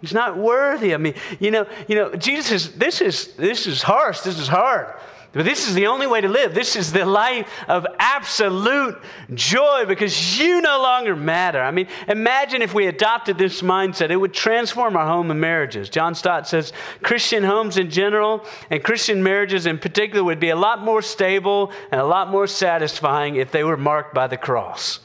He's 0.00 0.14
not 0.14 0.36
worthy 0.36 0.92
of 0.92 1.00
me. 1.00 1.14
You 1.40 1.50
know, 1.50 1.66
you 1.86 1.96
know, 1.96 2.14
Jesus 2.14 2.50
is 2.50 2.72
this 2.74 3.00
is 3.00 3.34
this 3.34 3.66
is 3.66 3.82
harsh, 3.82 4.20
this 4.20 4.38
is 4.38 4.48
hard. 4.48 4.94
But 5.32 5.44
this 5.44 5.68
is 5.68 5.74
the 5.74 5.88
only 5.88 6.06
way 6.06 6.22
to 6.22 6.28
live. 6.28 6.54
This 6.54 6.74
is 6.74 6.90
the 6.90 7.04
life 7.04 7.48
of 7.68 7.86
absolute 7.98 8.98
joy 9.34 9.84
because 9.86 10.40
you 10.40 10.62
no 10.62 10.80
longer 10.80 11.14
matter. 11.14 11.60
I 11.60 11.70
mean, 11.70 11.86
imagine 12.08 12.62
if 12.62 12.72
we 12.72 12.86
adopted 12.86 13.36
this 13.36 13.60
mindset, 13.60 14.10
it 14.10 14.16
would 14.16 14.32
transform 14.32 14.96
our 14.96 15.06
home 15.06 15.30
and 15.30 15.38
marriages. 15.38 15.90
John 15.90 16.14
Stott 16.14 16.48
says 16.48 16.72
Christian 17.02 17.44
homes 17.44 17.76
in 17.76 17.90
general 17.90 18.44
and 18.70 18.82
Christian 18.82 19.22
marriages 19.22 19.66
in 19.66 19.78
particular 19.78 20.24
would 20.24 20.40
be 20.40 20.48
a 20.48 20.56
lot 20.56 20.82
more 20.82 21.02
stable 21.02 21.72
and 21.92 22.00
a 22.00 22.06
lot 22.06 22.30
more 22.30 22.46
satisfying 22.46 23.36
if 23.36 23.52
they 23.52 23.64
were 23.64 23.76
marked 23.76 24.14
by 24.14 24.28
the 24.28 24.38
cross. 24.38 25.00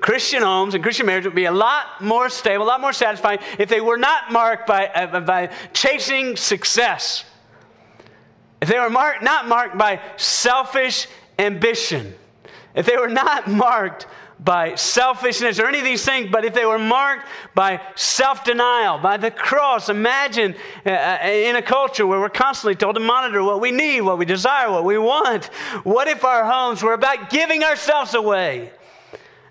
Christian 0.00 0.42
homes 0.42 0.74
and 0.74 0.82
Christian 0.82 1.06
marriage 1.06 1.24
would 1.24 1.34
be 1.34 1.46
a 1.46 1.52
lot 1.52 2.00
more 2.00 2.28
stable, 2.28 2.64
a 2.64 2.66
lot 2.66 2.80
more 2.80 2.92
satisfying 2.92 3.38
if 3.58 3.68
they 3.68 3.80
were 3.80 3.96
not 3.96 4.32
marked 4.32 4.66
by, 4.66 4.86
uh, 4.88 5.20
by 5.20 5.50
chasing 5.72 6.36
success 6.36 7.24
if 8.64 8.70
they 8.70 8.78
were 8.78 8.88
marked, 8.88 9.22
not 9.22 9.46
marked 9.46 9.76
by 9.76 10.00
selfish 10.16 11.06
ambition, 11.38 12.14
if 12.74 12.86
they 12.86 12.96
were 12.96 13.10
not 13.10 13.46
marked 13.66 14.06
by 14.40 14.74
selfishness 14.74 15.58
or 15.58 15.66
any 15.66 15.80
of 15.80 15.84
these 15.84 16.02
things, 16.02 16.30
but 16.32 16.46
if 16.46 16.54
they 16.54 16.64
were 16.64 16.78
marked 16.78 17.28
by 17.54 17.78
self 17.94 18.42
denial, 18.42 18.96
by 18.96 19.18
the 19.18 19.30
cross, 19.30 19.90
imagine 19.90 20.54
uh, 20.86 20.88
uh, 20.88 21.18
in 21.26 21.56
a 21.56 21.62
culture 21.62 22.06
where 22.06 22.18
we're 22.18 22.30
constantly 22.30 22.74
told 22.74 22.94
to 22.94 23.02
monitor 23.02 23.42
what 23.42 23.60
we 23.60 23.70
need, 23.70 24.00
what 24.00 24.16
we 24.16 24.24
desire, 24.24 24.70
what 24.70 24.84
we 24.84 24.96
want. 24.96 25.44
What 25.84 26.08
if 26.08 26.24
our 26.24 26.50
homes 26.50 26.82
were 26.82 26.94
about 26.94 27.28
giving 27.28 27.64
ourselves 27.64 28.14
away? 28.14 28.72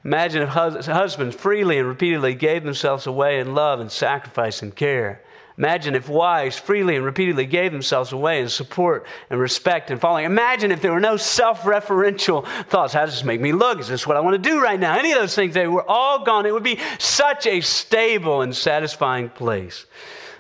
Imagine 0.06 0.42
if 0.42 0.50
hus- 0.50 0.86
husbands 0.86 1.36
freely 1.36 1.78
and 1.78 1.88
repeatedly 1.88 2.36
gave 2.36 2.64
themselves 2.64 3.08
away 3.08 3.40
in 3.40 3.56
love 3.56 3.80
and 3.80 3.92
sacrifice 3.92 4.62
and 4.62 4.76
care. 4.76 5.22
Imagine 5.58 5.94
if 5.94 6.10
wives 6.10 6.58
freely 6.58 6.96
and 6.96 7.06
repeatedly 7.06 7.46
gave 7.46 7.72
themselves 7.72 8.12
away 8.12 8.42
in 8.42 8.50
support 8.50 9.06
and 9.30 9.40
respect 9.40 9.92
and 9.92 10.02
following. 10.02 10.26
Imagine 10.26 10.72
if 10.72 10.82
there 10.82 10.92
were 10.92 11.00
no 11.00 11.16
self 11.16 11.62
referential 11.62 12.46
thoughts. 12.70 12.92
How 12.92 13.06
does 13.06 13.14
this 13.14 13.24
make 13.24 13.40
me 13.40 13.52
look? 13.52 13.80
Is 13.80 13.88
this 13.88 14.08
what 14.08 14.18
I 14.18 14.20
want 14.20 14.42
to 14.42 14.50
do 14.50 14.62
right 14.62 14.80
now? 14.80 14.98
Any 14.98 15.12
of 15.12 15.20
those 15.20 15.36
things, 15.36 15.54
they 15.54 15.68
were 15.68 15.88
all 15.88 16.26
gone. 16.26 16.48
It 16.48 16.54
would 16.54 16.64
be 16.64 16.80
such 16.98 17.46
a 17.46 17.62
stable 17.62 18.42
and 18.42 18.56
satisfying 18.56 19.30
place. 19.30 19.86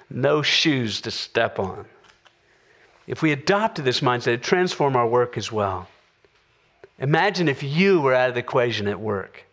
No 0.09 0.41
shoes 0.41 0.99
to 1.01 1.11
step 1.11 1.59
on. 1.59 1.85
If 3.05 3.21
we 3.21 3.31
adopted 3.31 3.85
this 3.85 3.99
mindset, 3.99 4.27
it'd 4.27 4.43
transform 4.43 4.95
our 4.95 5.07
work 5.07 5.37
as 5.37 5.51
well. 5.51 5.87
Imagine 6.97 7.47
if 7.49 7.61
you 7.61 8.01
were 8.01 8.13
out 8.13 8.29
of 8.29 8.35
the 8.35 8.39
equation 8.39 8.87
at 8.87 8.99
work. 8.99 9.43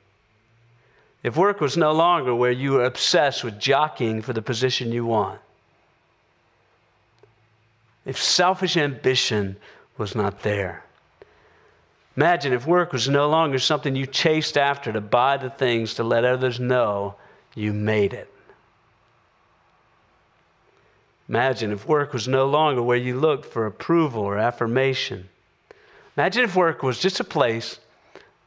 If 1.23 1.37
work 1.37 1.61
was 1.61 1.77
no 1.77 1.93
longer 1.93 2.35
where 2.35 2.51
you 2.51 2.73
were 2.73 2.85
obsessed 2.85 3.45
with 3.45 3.59
jockeying 3.59 4.23
for 4.23 4.33
the 4.33 4.43
position 4.43 4.93
you 4.93 5.05
want 5.05 5.41
if 8.05 8.21
selfish 8.21 8.77
ambition 8.77 9.57
was 9.99 10.15
not 10.15 10.43
there. 10.43 10.85
Imagine 12.17 12.53
if 12.53 12.67
work 12.67 12.93
was 12.93 13.09
no 13.09 13.29
longer 13.29 13.59
something 13.59 13.95
you 13.95 14.07
chased 14.07 14.59
after 14.59 14.93
to 14.93 15.01
buy 15.01 15.37
the 15.37 15.51
things 15.51 15.95
to 15.95 16.05
let 16.05 16.25
others 16.25 16.59
know 16.59 17.15
you 17.55 17.73
made 17.73 18.13
it. 18.13 18.29
Imagine 21.29 21.71
if 21.71 21.87
work 21.87 22.13
was 22.13 22.27
no 22.27 22.47
longer 22.47 22.83
where 22.83 22.97
you 22.97 23.19
looked 23.19 23.47
for 23.47 23.67
approval 23.67 24.23
or 24.23 24.39
affirmation. 24.39 25.29
Imagine 26.17 26.45
if 26.45 26.57
work 26.57 26.83
was 26.83 26.99
just 26.99 27.21
a 27.21 27.25
place 27.25 27.79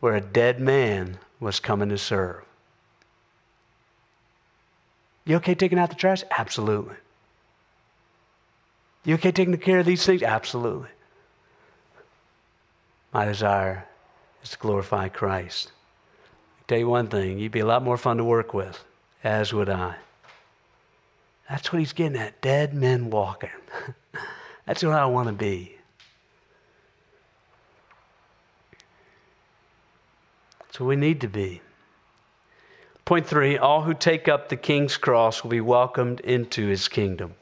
where 0.01 0.15
a 0.15 0.21
dead 0.21 0.59
man 0.59 1.17
was 1.39 1.61
coming 1.61 1.87
to 1.89 1.97
serve. 1.97 2.43
You 5.25 5.37
okay 5.37 5.55
taking 5.55 5.79
out 5.79 5.89
the 5.89 5.95
trash? 5.95 6.23
Absolutely. 6.37 6.95
You 9.05 9.15
okay 9.15 9.31
taking 9.31 9.57
care 9.57 9.79
of 9.79 9.85
these 9.85 10.05
things? 10.05 10.23
Absolutely. 10.23 10.89
My 13.13 13.25
desire 13.25 13.85
is 14.43 14.51
to 14.51 14.57
glorify 14.57 15.07
Christ. 15.09 15.71
I 16.59 16.63
tell 16.67 16.79
you 16.79 16.89
one 16.89 17.07
thing, 17.07 17.39
you'd 17.39 17.51
be 17.51 17.59
a 17.59 17.65
lot 17.65 17.83
more 17.83 17.97
fun 17.97 18.17
to 18.17 18.23
work 18.23 18.53
with, 18.53 18.83
as 19.23 19.53
would 19.53 19.69
I. 19.69 19.95
That's 21.49 21.71
what 21.71 21.79
he's 21.79 21.93
getting 21.93 22.17
at 22.17 22.41
dead 22.41 22.73
men 22.73 23.09
walking. 23.09 23.49
That's 24.65 24.83
what 24.83 24.93
I 24.93 25.05
want 25.05 25.27
to 25.27 25.33
be. 25.33 25.77
That's 30.59 30.79
what 30.79 30.87
we 30.87 30.95
need 30.95 31.21
to 31.21 31.27
be. 31.27 31.61
Point 33.05 33.27
three 33.27 33.57
all 33.57 33.81
who 33.81 33.93
take 33.93 34.27
up 34.27 34.49
the 34.49 34.55
king's 34.55 34.95
cross 34.97 35.43
will 35.43 35.51
be 35.51 35.61
welcomed 35.61 36.21
into 36.21 36.67
his 36.67 36.87
kingdom. 36.87 37.35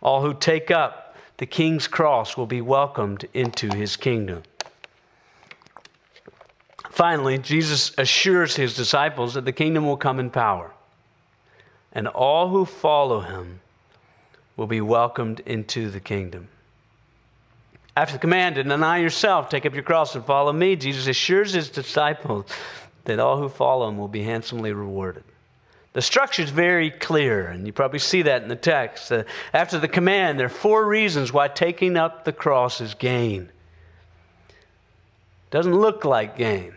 All 0.00 0.22
who 0.22 0.34
take 0.34 0.70
up 0.70 1.16
the 1.36 1.46
king's 1.46 1.86
cross 1.86 2.36
will 2.36 2.46
be 2.46 2.60
welcomed 2.60 3.26
into 3.32 3.68
his 3.74 3.96
kingdom. 3.96 4.42
Finally, 6.90 7.38
Jesus 7.38 7.92
assures 7.98 8.54
his 8.54 8.74
disciples 8.74 9.34
that 9.34 9.44
the 9.44 9.52
kingdom 9.52 9.86
will 9.86 9.96
come 9.96 10.20
in 10.20 10.30
power, 10.30 10.72
and 11.92 12.06
all 12.06 12.48
who 12.48 12.64
follow 12.64 13.20
him 13.20 13.60
will 14.56 14.68
be 14.68 14.80
welcomed 14.80 15.40
into 15.40 15.90
the 15.90 15.98
kingdom. 15.98 16.48
After 17.96 18.14
the 18.14 18.20
command 18.20 18.56
deny 18.56 18.98
yourself, 18.98 19.48
take 19.48 19.66
up 19.66 19.74
your 19.74 19.82
cross, 19.82 20.14
and 20.14 20.24
follow 20.24 20.52
me, 20.52 20.76
Jesus 20.76 21.06
assures 21.06 21.52
his 21.52 21.68
disciples 21.68 22.46
that 23.04 23.18
all 23.18 23.38
who 23.38 23.48
follow 23.48 23.88
him 23.88 23.98
will 23.98 24.08
be 24.08 24.22
handsomely 24.22 24.72
rewarded. 24.72 25.24
The 25.92 26.02
structure 26.02 26.42
is 26.42 26.50
very 26.50 26.90
clear, 26.90 27.46
and 27.46 27.66
you 27.66 27.72
probably 27.72 28.00
see 28.00 28.22
that 28.22 28.42
in 28.42 28.48
the 28.48 28.56
text. 28.56 29.12
Uh, 29.12 29.22
after 29.52 29.78
the 29.78 29.86
command, 29.86 30.38
there 30.38 30.46
are 30.46 30.50
four 30.50 30.84
reasons 30.84 31.32
why 31.32 31.46
taking 31.46 31.96
up 31.96 32.24
the 32.24 32.32
cross 32.32 32.80
is 32.80 32.94
gain. 32.94 33.48
Doesn't 35.50 35.74
look 35.74 36.04
like 36.04 36.36
gain. 36.36 36.74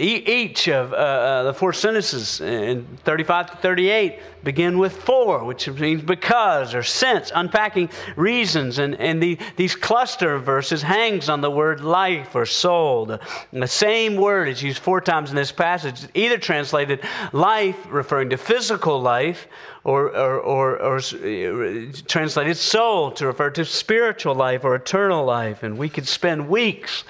Each 0.00 0.68
of 0.68 0.92
uh, 0.92 0.96
uh, 0.96 1.42
the 1.42 1.54
four 1.54 1.72
sentences 1.72 2.40
in 2.40 2.86
35 3.02 3.50
to 3.50 3.56
38 3.56 4.20
begin 4.44 4.78
with 4.78 4.96
for, 4.96 5.42
which 5.42 5.68
means 5.68 6.02
because 6.02 6.72
or 6.72 6.84
since, 6.84 7.32
unpacking 7.34 7.90
reasons. 8.14 8.78
And, 8.78 8.94
and 9.00 9.20
the, 9.20 9.40
these 9.56 9.74
cluster 9.74 10.36
of 10.36 10.44
verses 10.44 10.82
hangs 10.82 11.28
on 11.28 11.40
the 11.40 11.50
word 11.50 11.80
life 11.80 12.36
or 12.36 12.46
soul. 12.46 13.06
The, 13.06 13.20
the 13.52 13.66
same 13.66 14.14
word 14.14 14.46
is 14.46 14.62
used 14.62 14.78
four 14.78 15.00
times 15.00 15.30
in 15.30 15.36
this 15.36 15.50
passage, 15.50 16.06
either 16.14 16.38
translated 16.38 17.00
life, 17.32 17.76
referring 17.88 18.30
to 18.30 18.36
physical 18.36 19.00
life, 19.00 19.48
or, 19.88 20.14
or, 20.14 20.38
or, 20.38 20.82
or 20.82 20.96
uh, 20.98 21.92
translated 22.06 22.58
soul 22.58 23.10
to 23.12 23.26
refer 23.26 23.48
to 23.48 23.64
spiritual 23.64 24.34
life 24.34 24.62
or 24.62 24.74
eternal 24.74 25.24
life. 25.24 25.62
And 25.62 25.78
we 25.78 25.88
could 25.88 26.06
spend 26.06 26.46
weeks 26.46 27.04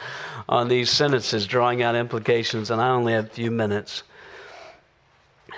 on 0.48 0.68
these 0.68 0.88
sentences, 0.88 1.44
drawing 1.48 1.82
out 1.82 1.96
implications, 1.96 2.70
and 2.70 2.80
I 2.80 2.90
only 2.90 3.14
have 3.14 3.26
a 3.26 3.30
few 3.30 3.50
minutes. 3.50 4.04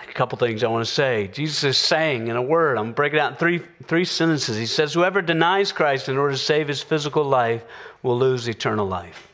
A 0.09 0.13
couple 0.15 0.39
things 0.39 0.65
I 0.65 0.69
want 0.69 0.87
to 0.87 0.91
say. 0.91 1.29
Jesus 1.29 1.63
is 1.63 1.77
saying 1.77 2.29
in 2.29 2.37
a 2.37 2.43
word, 2.43 2.79
I'm 2.79 2.95
breaking 2.95 3.19
out 3.19 3.33
in 3.33 3.37
three, 3.37 3.61
three 3.85 4.07
sentences. 4.07 4.57
He 4.57 4.65
says, 4.65 4.95
Whoever 4.95 5.21
denies 5.21 5.73
Christ 5.73 6.09
in 6.09 6.17
order 6.17 6.33
to 6.33 6.39
save 6.39 6.69
his 6.69 6.83
physical 6.83 7.25
life 7.25 7.63
will 8.03 8.19
lose 8.19 8.49
eternal 8.49 8.87
life. 8.87 9.30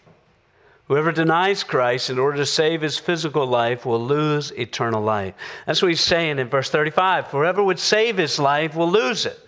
Whoever 0.89 1.11
denies 1.11 1.65
Christ 1.65 2.11
in 2.11 2.19
order 2.19 2.39
to 2.39 2.47
save 2.47 2.81
his 2.81 2.97
physical 2.97 3.45
life 3.45 3.85
will 3.85 4.05
lose 4.05 4.53
eternal 4.53 5.03
life. 5.03 5.35
That's 5.67 5.83
what 5.83 5.89
he's 5.89 6.01
saying 6.01 6.39
in 6.39 6.49
verse 6.49 6.71
35. 6.71 7.27
Whoever 7.27 7.63
would 7.63 7.81
save 7.81 8.19
his 8.19 8.39
life 8.39 8.77
will 8.77 8.91
lose 8.91 9.27
it. 9.27 9.39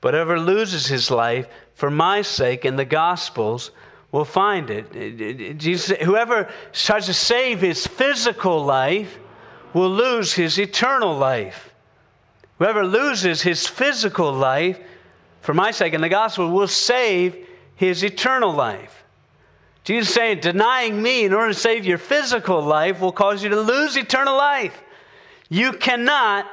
But 0.00 0.14
whoever 0.14 0.40
loses 0.40 0.86
his 0.86 1.10
life 1.10 1.46
for 1.74 1.90
my 1.90 2.22
sake 2.22 2.64
and 2.64 2.78
the 2.78 2.86
gospel's 2.86 3.70
will 4.12 4.24
find 4.24 4.70
it. 4.70 5.58
Jesus, 5.58 5.98
whoever 5.98 6.48
tries 6.72 7.04
to 7.06 7.14
save 7.14 7.60
his 7.60 7.86
physical 7.86 8.64
life 8.64 9.18
will 9.74 9.90
lose 9.90 10.32
his 10.32 10.58
eternal 10.58 11.14
life. 11.14 11.74
Whoever 12.58 12.82
loses 12.82 13.42
his 13.42 13.66
physical 13.66 14.32
life 14.32 14.78
for 15.42 15.52
my 15.52 15.70
sake 15.70 15.92
in 15.92 16.00
the 16.00 16.08
gospel 16.08 16.50
will 16.50 16.68
save 16.68 17.46
his 17.74 18.02
eternal 18.02 18.52
life. 18.52 19.04
Jesus 19.86 20.12
saying, 20.12 20.40
denying 20.40 21.00
me 21.00 21.24
in 21.24 21.32
order 21.32 21.52
to 21.52 21.58
save 21.58 21.86
your 21.86 21.96
physical 21.96 22.60
life 22.60 23.00
will 23.00 23.12
cause 23.12 23.40
you 23.44 23.50
to 23.50 23.60
lose 23.60 23.96
eternal 23.96 24.36
life. 24.36 24.76
You 25.48 25.72
cannot 25.74 26.50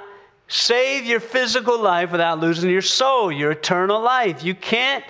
save 0.48 1.06
your 1.06 1.20
physical 1.20 1.82
life 1.82 2.12
without 2.12 2.40
losing 2.40 2.70
your 2.70 2.84
soul, 2.84 3.32
your 3.32 3.54
eternal 3.54 4.00
life. 4.00 4.44
You 4.44 4.54
can't 4.54 5.04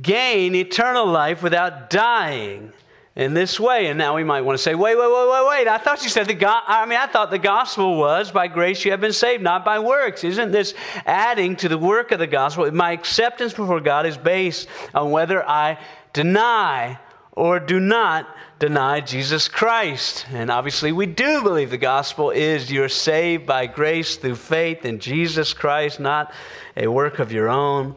gain 0.00 0.54
eternal 0.54 1.04
life 1.04 1.42
without 1.42 1.90
dying 1.90 2.72
in 3.14 3.34
this 3.34 3.60
way. 3.60 3.88
And 3.88 3.98
now 3.98 4.16
we 4.16 4.24
might 4.24 4.40
want 4.40 4.56
to 4.56 4.62
say, 4.62 4.74
wait, 4.74 4.96
wait, 4.96 5.10
wait, 5.10 5.30
wait, 5.30 5.48
wait. 5.48 5.68
I 5.68 5.76
thought 5.76 6.02
you 6.02 6.08
said 6.08 6.28
the 6.28 6.34
God, 6.34 6.62
I 6.66 6.86
mean, 6.86 6.98
I 6.98 7.06
thought 7.06 7.30
the 7.30 7.38
gospel 7.38 7.98
was 7.98 8.30
by 8.30 8.48
grace 8.48 8.86
you 8.86 8.90
have 8.92 9.02
been 9.02 9.12
saved, 9.12 9.42
not 9.42 9.66
by 9.66 9.80
works. 9.80 10.24
Isn't 10.24 10.50
this 10.50 10.72
adding 11.04 11.56
to 11.56 11.68
the 11.68 11.76
work 11.76 12.10
of 12.10 12.20
the 12.20 12.26
gospel? 12.26 12.70
My 12.72 12.92
acceptance 12.92 13.52
before 13.52 13.80
God 13.80 14.06
is 14.06 14.16
based 14.16 14.66
on 14.94 15.10
whether 15.10 15.46
I 15.46 15.78
deny 16.16 16.98
or 17.32 17.60
do 17.60 17.78
not 17.78 18.26
deny 18.58 19.00
Jesus 19.00 19.46
Christ. 19.46 20.26
And 20.32 20.50
obviously, 20.50 20.90
we 20.90 21.04
do 21.04 21.42
believe 21.42 21.70
the 21.70 21.76
gospel 21.76 22.30
is 22.30 22.72
you're 22.72 22.88
saved 22.88 23.46
by 23.46 23.66
grace 23.66 24.16
through 24.16 24.36
faith 24.36 24.86
in 24.86 24.98
Jesus 24.98 25.52
Christ, 25.52 26.00
not 26.00 26.32
a 26.76 26.88
work 26.88 27.18
of 27.18 27.30
your 27.30 27.50
own, 27.50 27.94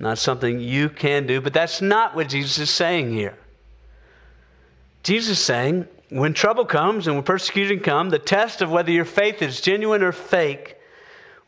not 0.00 0.18
something 0.18 0.58
you 0.58 0.88
can 0.88 1.26
do. 1.26 1.40
But 1.40 1.52
that's 1.52 1.80
not 1.80 2.16
what 2.16 2.28
Jesus 2.28 2.58
is 2.58 2.70
saying 2.70 3.14
here. 3.14 3.38
Jesus 5.04 5.38
is 5.38 5.44
saying, 5.44 5.86
when 6.08 6.34
trouble 6.34 6.64
comes 6.64 7.06
and 7.06 7.14
when 7.14 7.22
persecution 7.22 7.78
comes, 7.78 8.10
the 8.10 8.18
test 8.18 8.60
of 8.60 8.70
whether 8.72 8.90
your 8.90 9.04
faith 9.04 9.40
is 9.40 9.60
genuine 9.60 10.02
or 10.02 10.10
fake 10.10 10.76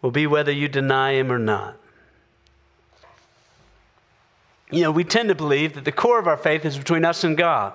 will 0.01 0.13
be 0.13 0.29
whether 0.29 0.53
you 0.53 0.69
deny 0.69 1.15
him 1.15 1.33
or 1.33 1.39
not. 1.41 1.77
You 4.73 4.81
know, 4.81 4.91
we 4.91 5.05
tend 5.05 5.29
to 5.29 5.35
believe 5.35 5.75
that 5.75 5.85
the 5.85 5.93
core 5.93 6.19
of 6.19 6.27
our 6.27 6.37
faith 6.37 6.65
is 6.65 6.79
between 6.79 7.05
us 7.05 7.25
and 7.25 7.37
God. 7.37 7.75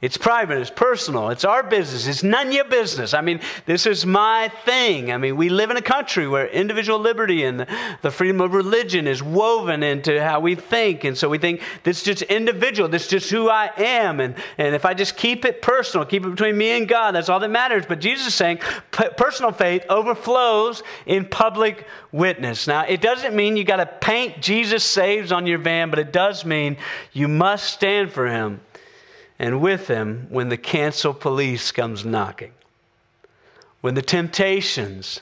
It's 0.00 0.16
private, 0.16 0.58
it's 0.58 0.70
personal, 0.70 1.30
it's 1.30 1.44
our 1.44 1.62
business, 1.62 2.06
it's 2.06 2.22
none 2.22 2.48
of 2.48 2.52
your 2.52 2.64
business. 2.64 3.14
I 3.14 3.20
mean, 3.20 3.40
this 3.64 3.86
is 3.86 4.04
my 4.04 4.50
thing. 4.64 5.10
I 5.12 5.16
mean, 5.16 5.36
we 5.36 5.48
live 5.48 5.70
in 5.70 5.76
a 5.76 5.82
country 5.82 6.28
where 6.28 6.46
individual 6.48 6.98
liberty 6.98 7.44
and 7.44 7.66
the 8.02 8.10
freedom 8.10 8.40
of 8.40 8.52
religion 8.52 9.06
is 9.06 9.22
woven 9.22 9.82
into 9.82 10.22
how 10.22 10.40
we 10.40 10.56
think. 10.56 11.04
And 11.04 11.16
so 11.16 11.28
we 11.28 11.38
think 11.38 11.62
this 11.84 11.98
is 11.98 12.04
just 12.04 12.22
individual, 12.22 12.88
this 12.88 13.04
is 13.04 13.08
just 13.08 13.30
who 13.30 13.48
I 13.48 13.70
am. 13.78 14.20
And, 14.20 14.34
and 14.58 14.74
if 14.74 14.84
I 14.84 14.94
just 14.94 15.16
keep 15.16 15.44
it 15.44 15.62
personal, 15.62 16.04
keep 16.04 16.26
it 16.26 16.30
between 16.30 16.58
me 16.58 16.70
and 16.72 16.88
God, 16.88 17.14
that's 17.14 17.28
all 17.28 17.40
that 17.40 17.50
matters. 17.50 17.86
But 17.86 18.00
Jesus 18.00 18.26
is 18.26 18.34
saying 18.34 18.58
personal 18.90 19.52
faith 19.52 19.84
overflows 19.88 20.82
in 21.06 21.24
public 21.24 21.86
witness. 22.12 22.66
Now, 22.66 22.82
it 22.82 23.00
doesn't 23.00 23.34
mean 23.34 23.56
you 23.56 23.64
got 23.64 23.76
to 23.76 23.86
paint 23.86 24.40
Jesus 24.40 24.84
saves 24.84 25.32
on 25.32 25.46
your 25.46 25.58
van, 25.58 25.88
but 25.88 25.98
it 25.98 26.12
does 26.12 26.44
mean 26.44 26.76
you 27.12 27.28
must 27.28 27.72
stand 27.72 28.12
for 28.12 28.26
him 28.26 28.60
and 29.44 29.60
with 29.60 29.88
him 29.88 30.26
when 30.30 30.48
the 30.48 30.56
cancel 30.56 31.12
police 31.12 31.70
comes 31.70 32.02
knocking. 32.02 32.52
When 33.82 33.92
the 33.92 34.00
temptations 34.00 35.20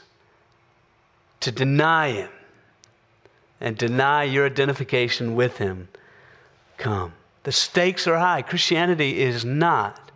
to 1.40 1.50
deny 1.50 2.12
him 2.12 2.30
and 3.60 3.76
deny 3.76 4.22
your 4.22 4.46
identification 4.46 5.34
with 5.34 5.58
him 5.58 5.88
come. 6.78 7.14
The 7.42 7.50
stakes 7.50 8.06
are 8.06 8.16
high. 8.16 8.42
Christianity 8.42 9.20
is 9.20 9.44
not 9.44 10.12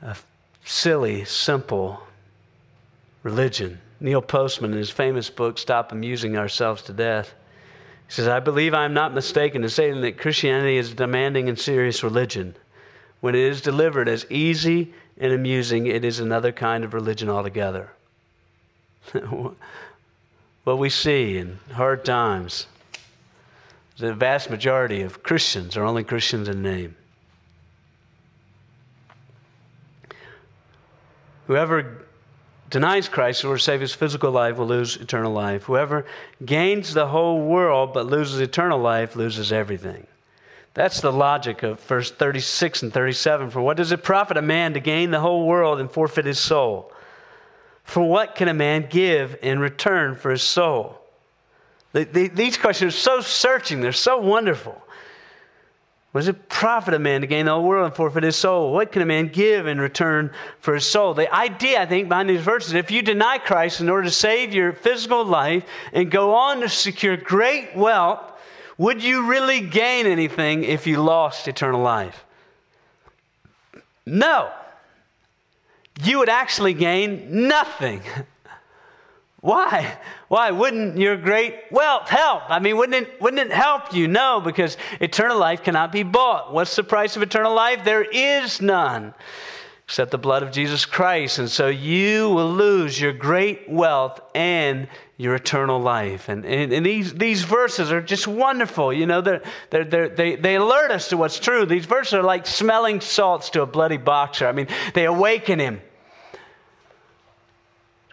a 0.00 0.16
silly, 0.64 1.26
simple 1.26 2.00
religion. 3.22 3.82
Neil 4.00 4.22
Postman, 4.22 4.72
in 4.72 4.78
his 4.78 4.88
famous 4.88 5.28
book, 5.28 5.58
Stop 5.58 5.92
Amusing 5.92 6.38
Ourselves 6.38 6.80
to 6.84 6.94
Death, 6.94 7.34
he 8.06 8.12
says, 8.12 8.28
I 8.28 8.40
believe 8.40 8.72
I 8.72 8.84
am 8.84 8.94
not 8.94 9.14
mistaken 9.14 9.64
in 9.64 9.70
saying 9.70 10.00
that 10.02 10.18
Christianity 10.18 10.76
is 10.76 10.92
a 10.92 10.94
demanding 10.94 11.48
and 11.48 11.58
serious 11.58 12.02
religion. 12.02 12.54
When 13.20 13.34
it 13.34 13.40
is 13.40 13.60
delivered 13.60 14.08
as 14.08 14.26
easy 14.30 14.92
and 15.18 15.32
amusing, 15.32 15.86
it 15.86 16.04
is 16.04 16.20
another 16.20 16.52
kind 16.52 16.84
of 16.84 16.94
religion 16.94 17.28
altogether. 17.28 17.90
what 20.64 20.78
we 20.78 20.88
see 20.88 21.36
in 21.38 21.58
hard 21.72 22.04
times, 22.04 22.66
the 23.98 24.14
vast 24.14 24.50
majority 24.50 25.02
of 25.02 25.22
Christians 25.22 25.76
are 25.76 25.84
only 25.84 26.04
Christians 26.04 26.48
in 26.48 26.62
name. 26.62 26.94
Whoever 31.46 32.05
denies 32.70 33.08
Christ 33.08 33.44
or 33.44 33.58
save 33.58 33.80
his 33.80 33.94
physical 33.94 34.30
life 34.30 34.56
will 34.56 34.66
lose 34.66 34.96
eternal 34.96 35.32
life. 35.32 35.64
Whoever 35.64 36.04
gains 36.44 36.94
the 36.94 37.06
whole 37.06 37.40
world 37.40 37.92
but 37.92 38.06
loses 38.06 38.40
eternal 38.40 38.78
life 38.78 39.16
loses 39.16 39.52
everything. 39.52 40.06
That's 40.74 41.00
the 41.00 41.12
logic 41.12 41.62
of 41.62 41.80
verse 41.80 42.10
36 42.10 42.82
and 42.82 42.92
37. 42.92 43.50
For 43.50 43.62
what 43.62 43.78
does 43.78 43.92
it 43.92 44.02
profit 44.02 44.36
a 44.36 44.42
man 44.42 44.74
to 44.74 44.80
gain 44.80 45.10
the 45.10 45.20
whole 45.20 45.46
world 45.46 45.80
and 45.80 45.90
forfeit 45.90 46.26
his 46.26 46.38
soul? 46.38 46.92
For 47.82 48.02
what 48.02 48.34
can 48.34 48.48
a 48.48 48.54
man 48.54 48.88
give 48.90 49.38
in 49.42 49.58
return 49.58 50.16
for 50.16 50.30
his 50.30 50.42
soul? 50.42 51.00
These 51.92 52.58
questions 52.58 52.94
are 52.94 52.98
so 52.98 53.20
searching, 53.22 53.80
they're 53.80 53.92
so 53.92 54.18
wonderful. 54.18 54.82
What 56.16 56.20
does 56.20 56.28
it 56.28 56.48
profit 56.48 56.94
a 56.94 56.98
man 56.98 57.20
to 57.20 57.26
gain 57.26 57.44
the 57.44 57.52
whole 57.52 57.62
world 57.62 57.84
and 57.84 57.94
forfeit 57.94 58.22
his 58.22 58.36
soul? 58.36 58.72
What 58.72 58.90
can 58.90 59.02
a 59.02 59.04
man 59.04 59.28
give 59.28 59.66
in 59.66 59.78
return 59.78 60.30
for 60.60 60.72
his 60.72 60.86
soul? 60.86 61.12
The 61.12 61.30
idea, 61.30 61.82
I 61.82 61.84
think, 61.84 62.08
behind 62.08 62.30
these 62.30 62.40
verses, 62.40 62.72
if 62.72 62.90
you 62.90 63.02
deny 63.02 63.36
Christ 63.36 63.82
in 63.82 63.90
order 63.90 64.04
to 64.04 64.10
save 64.10 64.54
your 64.54 64.72
physical 64.72 65.26
life 65.26 65.66
and 65.92 66.10
go 66.10 66.34
on 66.34 66.62
to 66.62 66.70
secure 66.70 67.18
great 67.18 67.76
wealth, 67.76 68.32
would 68.78 69.04
you 69.04 69.28
really 69.28 69.60
gain 69.60 70.06
anything 70.06 70.64
if 70.64 70.86
you 70.86 71.02
lost 71.02 71.48
eternal 71.48 71.82
life? 71.82 72.24
No. 74.06 74.50
You 76.02 76.20
would 76.20 76.30
actually 76.30 76.72
gain 76.72 77.46
nothing. 77.46 78.00
Why? 79.40 79.98
Why 80.28 80.50
wouldn't 80.50 80.98
your 80.98 81.16
great 81.16 81.54
wealth 81.70 82.08
help? 82.08 82.42
I 82.48 82.58
mean, 82.58 82.76
wouldn't 82.76 83.06
it, 83.06 83.20
wouldn't 83.20 83.50
it 83.50 83.52
help 83.52 83.94
you? 83.94 84.08
No, 84.08 84.40
because 84.40 84.76
eternal 85.00 85.38
life 85.38 85.62
cannot 85.62 85.92
be 85.92 86.02
bought. 86.02 86.52
What's 86.52 86.74
the 86.74 86.82
price 86.82 87.16
of 87.16 87.22
eternal 87.22 87.54
life? 87.54 87.84
There 87.84 88.02
is 88.02 88.60
none 88.60 89.14
except 89.86 90.10
the 90.10 90.18
blood 90.18 90.42
of 90.42 90.50
Jesus 90.50 90.84
Christ. 90.84 91.38
And 91.38 91.48
so 91.48 91.68
you 91.68 92.28
will 92.30 92.50
lose 92.50 93.00
your 93.00 93.12
great 93.12 93.68
wealth 93.68 94.20
and 94.34 94.88
your 95.16 95.36
eternal 95.36 95.78
life. 95.80 96.28
And, 96.28 96.44
and, 96.44 96.72
and, 96.72 96.84
these, 96.84 97.14
these 97.14 97.44
verses 97.44 97.92
are 97.92 98.02
just 98.02 98.26
wonderful. 98.26 98.92
You 98.92 99.06
know, 99.06 99.20
they're, 99.20 99.42
they're, 99.70 99.84
they're, 99.84 100.08
they, 100.08 100.34
they 100.34 100.56
alert 100.56 100.90
us 100.90 101.08
to 101.10 101.16
what's 101.16 101.38
true. 101.38 101.66
These 101.66 101.86
verses 101.86 102.14
are 102.14 102.22
like 102.24 102.48
smelling 102.48 103.00
salts 103.00 103.48
to 103.50 103.62
a 103.62 103.66
bloody 103.66 103.96
boxer. 103.96 104.48
I 104.48 104.52
mean, 104.52 104.66
they 104.92 105.04
awaken 105.04 105.60
him. 105.60 105.80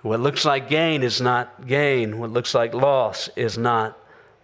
What 0.03 0.19
looks 0.19 0.43
like 0.43 0.69
gain 0.69 1.01
is 1.01 1.21
not 1.21 1.65
gain. 1.65 2.19
What 2.19 2.29
looks 2.29 2.53
like 2.53 2.73
loss 2.73 3.29
is 3.37 3.57
not 3.57 3.97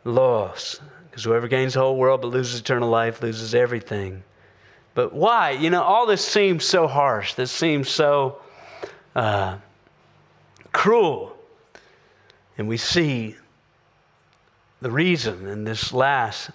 loss. 0.06 0.80
Because 1.10 1.26
whoever 1.26 1.50
gains 1.50 1.74
the 1.74 1.82
whole 1.82 1.98
world 1.98 2.22
but 2.22 2.30
loses 2.30 2.62
eternal 2.62 2.90
life 2.90 3.22
loses 3.22 3.54
everything. 3.54 4.24
But 4.96 5.14
why? 5.14 5.52
You 5.52 5.70
know, 5.70 5.84
all 5.84 6.06
this 6.06 6.24
seems 6.26 6.64
so 6.64 6.88
harsh. 6.88 7.34
This 7.34 7.52
seems 7.52 7.90
so 7.90 8.40
uh, 9.18 9.58
cruel. 10.72 11.38
And 12.58 12.70
we 12.70 12.78
see 12.78 13.36
the 14.82 14.90
reason 14.92 15.46
in 15.46 15.66
this 15.66 15.92
last 15.92 16.52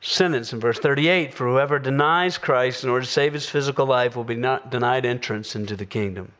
sentence 0.00 0.52
in 0.52 0.60
verse 0.60 0.78
38 0.78 1.34
For 1.34 1.48
whoever 1.48 1.80
denies 1.80 2.38
Christ 2.38 2.84
in 2.84 2.90
order 2.90 3.04
to 3.04 3.10
save 3.10 3.32
his 3.32 3.48
physical 3.48 3.84
life 3.84 4.14
will 4.14 4.22
be 4.22 4.36
not 4.36 4.70
denied 4.70 5.04
entrance 5.04 5.56
into 5.56 5.74
the 5.74 5.86
kingdom. 5.86 6.30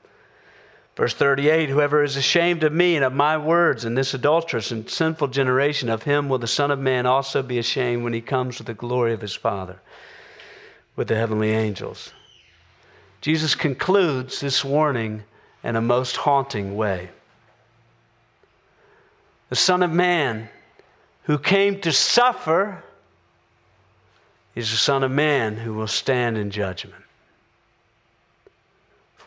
Verse 0.98 1.14
38 1.14 1.68
Whoever 1.68 2.02
is 2.02 2.16
ashamed 2.16 2.64
of 2.64 2.72
me 2.72 2.96
and 2.96 3.04
of 3.04 3.12
my 3.12 3.36
words 3.36 3.84
in 3.84 3.94
this 3.94 4.14
adulterous 4.14 4.72
and 4.72 4.90
sinful 4.90 5.28
generation, 5.28 5.88
of 5.88 6.02
him 6.02 6.28
will 6.28 6.38
the 6.38 6.48
Son 6.48 6.72
of 6.72 6.80
Man 6.80 7.06
also 7.06 7.40
be 7.40 7.56
ashamed 7.56 8.02
when 8.02 8.12
he 8.12 8.20
comes 8.20 8.58
with 8.58 8.66
the 8.66 8.74
glory 8.74 9.14
of 9.14 9.20
his 9.20 9.36
Father 9.36 9.78
with 10.96 11.06
the 11.06 11.14
heavenly 11.14 11.52
angels. 11.52 12.12
Jesus 13.20 13.54
concludes 13.54 14.40
this 14.40 14.64
warning 14.64 15.22
in 15.62 15.76
a 15.76 15.80
most 15.80 16.16
haunting 16.16 16.74
way. 16.74 17.10
The 19.50 19.56
Son 19.56 19.84
of 19.84 19.92
Man 19.92 20.48
who 21.22 21.38
came 21.38 21.80
to 21.82 21.92
suffer 21.92 22.82
is 24.56 24.68
the 24.72 24.76
Son 24.76 25.04
of 25.04 25.12
Man 25.12 25.58
who 25.58 25.74
will 25.74 25.86
stand 25.86 26.36
in 26.36 26.50
judgment 26.50 27.04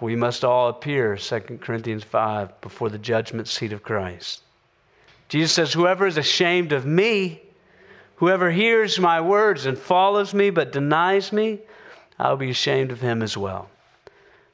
we 0.02 0.16
must 0.16 0.44
all 0.44 0.68
appear, 0.70 1.16
2 1.16 1.60
Corinthians 1.62 2.04
5, 2.04 2.60
before 2.60 2.90
the 2.90 2.98
judgment 2.98 3.48
seat 3.48 3.72
of 3.72 3.84
Christ. 3.84 4.42
Jesus 5.30 5.52
says, 5.52 5.72
Whoever 5.72 6.08
is 6.08 6.18
ashamed 6.18 6.74
of 6.74 6.86
me, 6.86 7.42
whoever 8.16 8.52
hears 8.52 9.00
my 9.00 9.22
words 9.22 9.66
and 9.68 9.78
follows 9.78 10.34
me 10.34 10.50
but 10.50 10.72
denies 10.72 11.32
me, 11.32 11.60
I'll 12.20 12.36
be 12.36 12.50
ashamed 12.50 12.92
of 12.92 13.00
him 13.00 13.22
as 13.22 13.38
well 13.38 13.70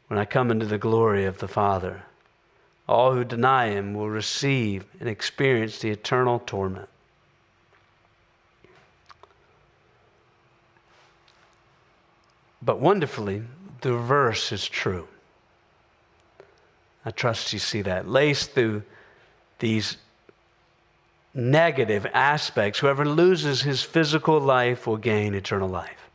when 0.08 0.20
I 0.20 0.26
come 0.26 0.52
into 0.52 0.66
the 0.66 0.78
glory 0.78 1.26
of 1.26 1.38
the 1.38 1.48
Father. 1.48 2.04
All 2.88 3.14
who 3.14 3.24
deny 3.24 3.70
him 3.70 3.94
will 3.94 4.10
receive 4.10 4.86
and 5.00 5.10
experience 5.10 5.80
the 5.80 5.90
eternal 5.90 6.40
torment. 6.46 6.88
But 12.62 12.80
wonderfully, 12.80 13.44
the 13.82 13.94
verse 13.94 14.52
is 14.52 14.68
true. 14.68 15.08
I 17.08 17.12
trust 17.12 17.54
you 17.54 17.60
see 17.60 17.84
that. 17.84 18.10
Laced 18.10 18.52
through 18.52 18.84
these 19.60 19.96
negative 21.34 22.06
aspects. 22.14 22.80
Whoever 22.80 23.06
loses 23.06 23.62
his 23.62 23.82
physical 23.82 24.42
life 24.42 24.86
will 24.86 24.98
gain 24.98 25.34
eternal 25.34 25.70
life. 25.70 26.10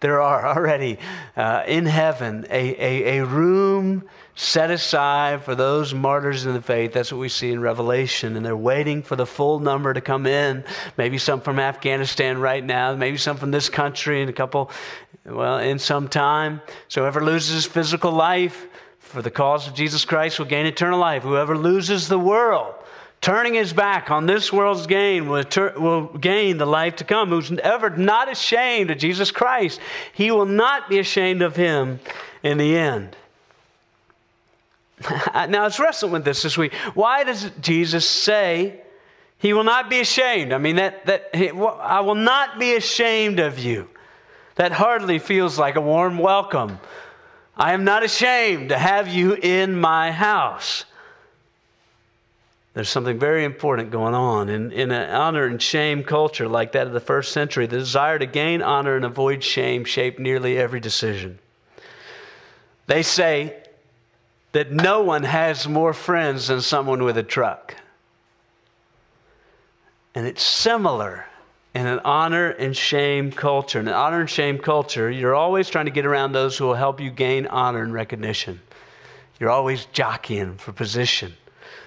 There 0.00 0.22
are 0.22 0.56
already 0.56 0.98
uh, 1.36 1.64
in 1.66 1.84
heaven 1.84 2.46
a, 2.48 2.74
a, 2.82 3.18
a 3.18 3.26
room 3.26 4.08
set 4.34 4.70
aside 4.70 5.42
for 5.44 5.54
those 5.54 5.92
martyrs 5.92 6.46
in 6.46 6.54
the 6.54 6.62
faith. 6.62 6.94
That's 6.94 7.12
what 7.12 7.18
we 7.18 7.28
see 7.28 7.52
in 7.52 7.60
Revelation. 7.60 8.34
And 8.34 8.46
they're 8.46 8.56
waiting 8.56 9.02
for 9.02 9.16
the 9.16 9.26
full 9.26 9.60
number 9.60 9.92
to 9.92 10.00
come 10.00 10.24
in. 10.24 10.64
Maybe 10.96 11.18
some 11.18 11.42
from 11.42 11.58
Afghanistan 11.58 12.38
right 12.38 12.64
now, 12.64 12.96
maybe 12.96 13.18
some 13.18 13.36
from 13.36 13.50
this 13.50 13.68
country 13.68 14.22
in 14.22 14.30
a 14.30 14.32
couple, 14.32 14.70
well, 15.26 15.58
in 15.58 15.78
some 15.78 16.08
time. 16.08 16.62
So 16.88 17.02
whoever 17.02 17.22
loses 17.22 17.56
his 17.56 17.66
physical 17.66 18.12
life 18.12 18.68
for 19.00 19.22
the 19.22 19.30
cause 19.30 19.66
of 19.66 19.74
Jesus 19.74 20.04
Christ 20.04 20.38
will 20.38 20.46
gain 20.46 20.66
eternal 20.66 21.00
life. 21.00 21.24
Whoever 21.24 21.58
loses 21.58 22.08
the 22.08 22.18
world 22.18 22.74
turning 23.20 23.54
his 23.54 23.72
back 23.72 24.10
on 24.10 24.26
this 24.26 24.52
world's 24.52 24.86
gain 24.86 25.28
will, 25.28 25.44
ter- 25.44 25.78
will, 25.78 26.06
gain 26.06 26.58
the 26.58 26.66
life 26.66 26.96
to 26.96 27.04
come. 27.04 27.28
Who's 27.28 27.50
ever 27.58 27.90
not 27.90 28.30
ashamed 28.30 28.90
of 28.90 28.98
Jesus 28.98 29.30
Christ, 29.30 29.80
he 30.12 30.30
will 30.30 30.46
not 30.46 30.88
be 30.88 30.98
ashamed 30.98 31.42
of 31.42 31.56
him 31.56 32.00
in 32.42 32.58
the 32.58 32.76
end. 32.76 33.16
now, 35.34 35.62
I 35.62 35.64
was 35.64 35.78
wrestling 35.78 36.12
with 36.12 36.24
this 36.24 36.42
this 36.42 36.56
week. 36.56 36.72
Why 36.94 37.24
does 37.24 37.50
Jesus 37.60 38.08
say 38.08 38.80
he 39.38 39.52
will 39.52 39.64
not 39.64 39.90
be 39.90 40.00
ashamed? 40.00 40.52
I 40.52 40.58
mean, 40.58 40.76
that, 40.76 41.06
that 41.06 41.30
I 41.34 42.00
will 42.00 42.14
not 42.14 42.58
be 42.58 42.74
ashamed 42.74 43.38
of 43.38 43.58
you. 43.58 43.88
That 44.56 44.72
hardly 44.72 45.18
feels 45.18 45.58
like 45.58 45.76
a 45.76 45.80
warm 45.80 46.18
welcome. 46.18 46.78
I 47.60 47.74
am 47.74 47.84
not 47.84 48.02
ashamed 48.02 48.70
to 48.70 48.78
have 48.78 49.06
you 49.06 49.34
in 49.34 49.78
my 49.78 50.12
house. 50.12 50.86
There's 52.72 52.88
something 52.88 53.18
very 53.18 53.44
important 53.44 53.90
going 53.90 54.14
on. 54.14 54.48
In, 54.48 54.72
in 54.72 54.90
an 54.90 55.10
honor 55.10 55.44
and 55.44 55.60
shame 55.60 56.02
culture 56.02 56.48
like 56.48 56.72
that 56.72 56.86
of 56.86 56.94
the 56.94 57.00
first 57.00 57.32
century, 57.32 57.66
the 57.66 57.76
desire 57.76 58.18
to 58.18 58.24
gain 58.24 58.62
honor 58.62 58.96
and 58.96 59.04
avoid 59.04 59.44
shame 59.44 59.84
shaped 59.84 60.18
nearly 60.18 60.56
every 60.56 60.80
decision. 60.80 61.38
They 62.86 63.02
say 63.02 63.62
that 64.52 64.72
no 64.72 65.02
one 65.02 65.24
has 65.24 65.68
more 65.68 65.92
friends 65.92 66.48
than 66.48 66.62
someone 66.62 67.04
with 67.04 67.18
a 67.18 67.22
truck. 67.22 67.76
And 70.14 70.26
it's 70.26 70.42
similar 70.42 71.26
in 71.74 71.86
an 71.86 72.00
honor 72.00 72.50
and 72.50 72.76
shame 72.76 73.30
culture. 73.30 73.78
In 73.78 73.88
an 73.88 73.94
honor 73.94 74.20
and 74.20 74.30
shame 74.30 74.58
culture, 74.58 75.10
you're 75.10 75.34
always 75.34 75.68
trying 75.68 75.84
to 75.84 75.90
get 75.90 76.06
around 76.06 76.32
those 76.32 76.58
who 76.58 76.64
will 76.64 76.74
help 76.74 77.00
you 77.00 77.10
gain 77.10 77.46
honor 77.46 77.82
and 77.82 77.92
recognition. 77.92 78.60
You're 79.38 79.50
always 79.50 79.86
jockeying 79.86 80.56
for 80.56 80.72
position 80.72 81.32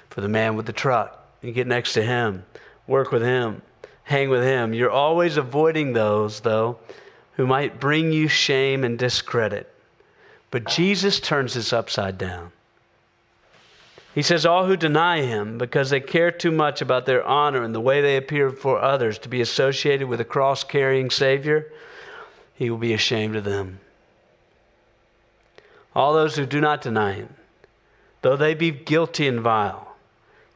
for 0.10 0.22
the 0.22 0.28
man 0.28 0.56
with 0.56 0.66
the 0.66 0.74
truck. 0.74 1.28
You 1.42 1.52
get 1.52 1.68
next 1.68 1.94
to 1.94 2.02
him, 2.02 2.46
work 2.88 3.12
with 3.12 3.22
him, 3.22 3.62
hang 4.04 4.30
with 4.30 4.44
him. 4.44 4.74
You're 4.74 4.92
always 4.92 5.38
avoiding 5.38 5.94
those, 5.94 6.40
though, 6.40 6.80
who 7.34 7.46
might 7.46 7.80
bring 7.80 8.12
you 8.12 8.28
shame 8.28 8.84
and 8.84 8.98
discredit. 8.98 9.70
But 10.52 10.66
Jesus 10.66 11.20
turns 11.20 11.56
this 11.56 11.74
upside 11.74 12.18
down. 12.18 12.52
He 14.14 14.22
says, 14.22 14.46
All 14.46 14.66
who 14.66 14.78
deny 14.78 15.22
him 15.22 15.58
because 15.58 15.90
they 15.90 16.00
care 16.00 16.32
too 16.32 16.52
much 16.52 16.82
about 16.82 17.06
their 17.06 17.24
honor 17.24 17.64
and 17.64 17.74
the 17.74 17.82
way 17.82 18.02
they 18.02 18.18
appear 18.18 18.50
before 18.50 18.80
others 18.80 19.18
to 19.20 19.30
be 19.30 19.42
associated 19.42 20.08
with 20.08 20.22
a 20.22 20.26
cross 20.26 20.64
carrying 20.64 21.10
Savior, 21.10 21.72
he 22.54 22.70
will 22.70 22.78
be 22.78 22.94
ashamed 22.94 23.36
of 23.36 23.44
them. 23.44 23.80
All 25.96 26.14
those 26.14 26.36
who 26.36 26.46
do 26.46 26.62
not 26.62 26.82
deny 26.82 27.14
him, 27.14 27.34
though 28.22 28.36
they 28.36 28.54
be 28.54 28.72
guilty 28.72 29.28
and 29.28 29.42
vile, 29.42 29.94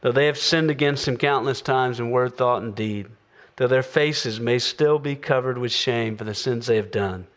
Though 0.01 0.12
they 0.12 0.28
have 0.28 0.38
sinned 0.38 0.70
against 0.70 1.08
him 1.08 1.18
countless 1.18 1.62
times 1.62 1.99
in 1.99 2.12
word, 2.12 2.38
thought, 2.38 2.62
and 2.62 2.76
deed, 2.76 3.08
though 3.55 3.68
their 3.68 3.84
faces 3.84 4.39
may 4.39 4.60
still 4.60 4.99
be 4.99 5.16
covered 5.16 5.58
with 5.58 5.72
shame 5.72 6.18
for 6.18 6.24
the 6.24 6.36
sins 6.36 6.68
they 6.68 6.76
have 6.76 6.91
done, 6.91 7.28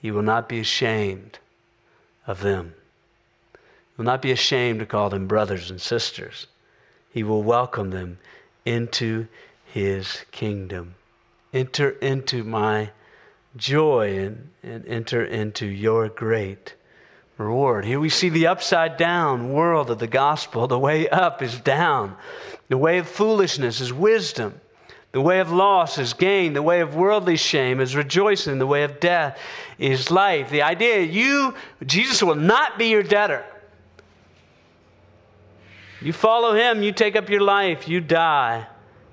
he 0.00 0.10
will 0.10 0.22
not 0.22 0.48
be 0.48 0.58
ashamed 0.58 1.38
of 2.26 2.40
them. 2.40 2.74
Will 3.96 4.04
not 4.04 4.22
be 4.22 4.32
ashamed 4.32 4.80
to 4.80 4.86
call 4.86 5.10
them 5.10 5.26
brothers 5.26 5.70
and 5.70 5.80
sisters. 5.80 6.46
He 7.10 7.22
will 7.22 7.42
welcome 7.42 7.90
them 7.90 8.18
into 8.64 9.26
his 9.64 10.24
kingdom. 10.32 10.94
Enter 11.52 11.90
into 11.90 12.44
my 12.44 12.90
joy 13.56 14.18
and, 14.18 14.50
and 14.62 14.86
enter 14.86 15.24
into 15.24 15.66
your 15.66 16.08
great 16.08 16.74
reward. 17.38 17.84
Here 17.84 18.00
we 18.00 18.08
see 18.08 18.28
the 18.28 18.46
upside 18.46 18.96
down 18.96 19.52
world 19.52 19.90
of 19.90 19.98
the 19.98 20.06
gospel. 20.06 20.66
The 20.66 20.78
way 20.78 21.08
up 21.08 21.42
is 21.42 21.58
down. 21.60 22.16
The 22.68 22.78
way 22.78 22.98
of 22.98 23.08
foolishness 23.08 23.80
is 23.80 23.92
wisdom. 23.92 24.60
The 25.12 25.20
way 25.20 25.40
of 25.40 25.50
loss 25.50 25.96
is 25.96 26.12
gain. 26.12 26.52
The 26.52 26.62
way 26.62 26.80
of 26.80 26.94
worldly 26.94 27.36
shame 27.36 27.80
is 27.80 27.96
rejoicing. 27.96 28.58
The 28.58 28.66
way 28.66 28.82
of 28.82 29.00
death 29.00 29.38
is 29.78 30.10
life. 30.10 30.50
The 30.50 30.62
idea 30.62 31.00
you, 31.00 31.54
Jesus 31.86 32.22
will 32.22 32.34
not 32.34 32.78
be 32.78 32.88
your 32.88 33.02
debtor. 33.02 33.44
You 36.00 36.12
follow 36.12 36.54
him, 36.54 36.82
you 36.82 36.92
take 36.92 37.16
up 37.16 37.30
your 37.30 37.40
life, 37.40 37.88
you 37.88 38.00
die, 38.00 38.66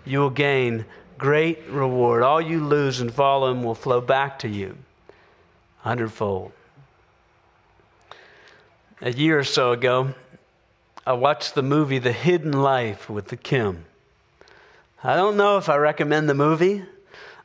you 0.06 0.20
will 0.20 0.30
gain 0.30 0.86
great 1.18 1.68
reward. 1.70 2.24
All 2.24 2.42
you 2.42 2.64
lose 2.64 3.00
and 3.00 3.14
follow 3.14 3.52
him 3.52 3.64
will 3.64 3.76
flow 3.76 4.02
back 4.02 4.40
to 4.40 4.50
you 4.50 4.78
a 5.80 5.88
hundredfold 5.88 6.52
a 9.04 9.12
year 9.12 9.38
or 9.38 9.44
so 9.44 9.74
ago, 9.74 10.14
I 11.06 11.12
watched 11.12 11.56
the 11.56 11.62
movie 11.62 12.00
The 12.00 12.14
Hidden 12.14 12.54
Life 12.54 13.10
with 13.10 13.28
the 13.28 13.36
Kim. 13.36 13.84
I 15.04 15.18
don't 15.18 15.36
know 15.36 15.58
if 15.58 15.68
I 15.68 15.76
recommend 15.76 16.30
the 16.30 16.34
movie, 16.34 16.86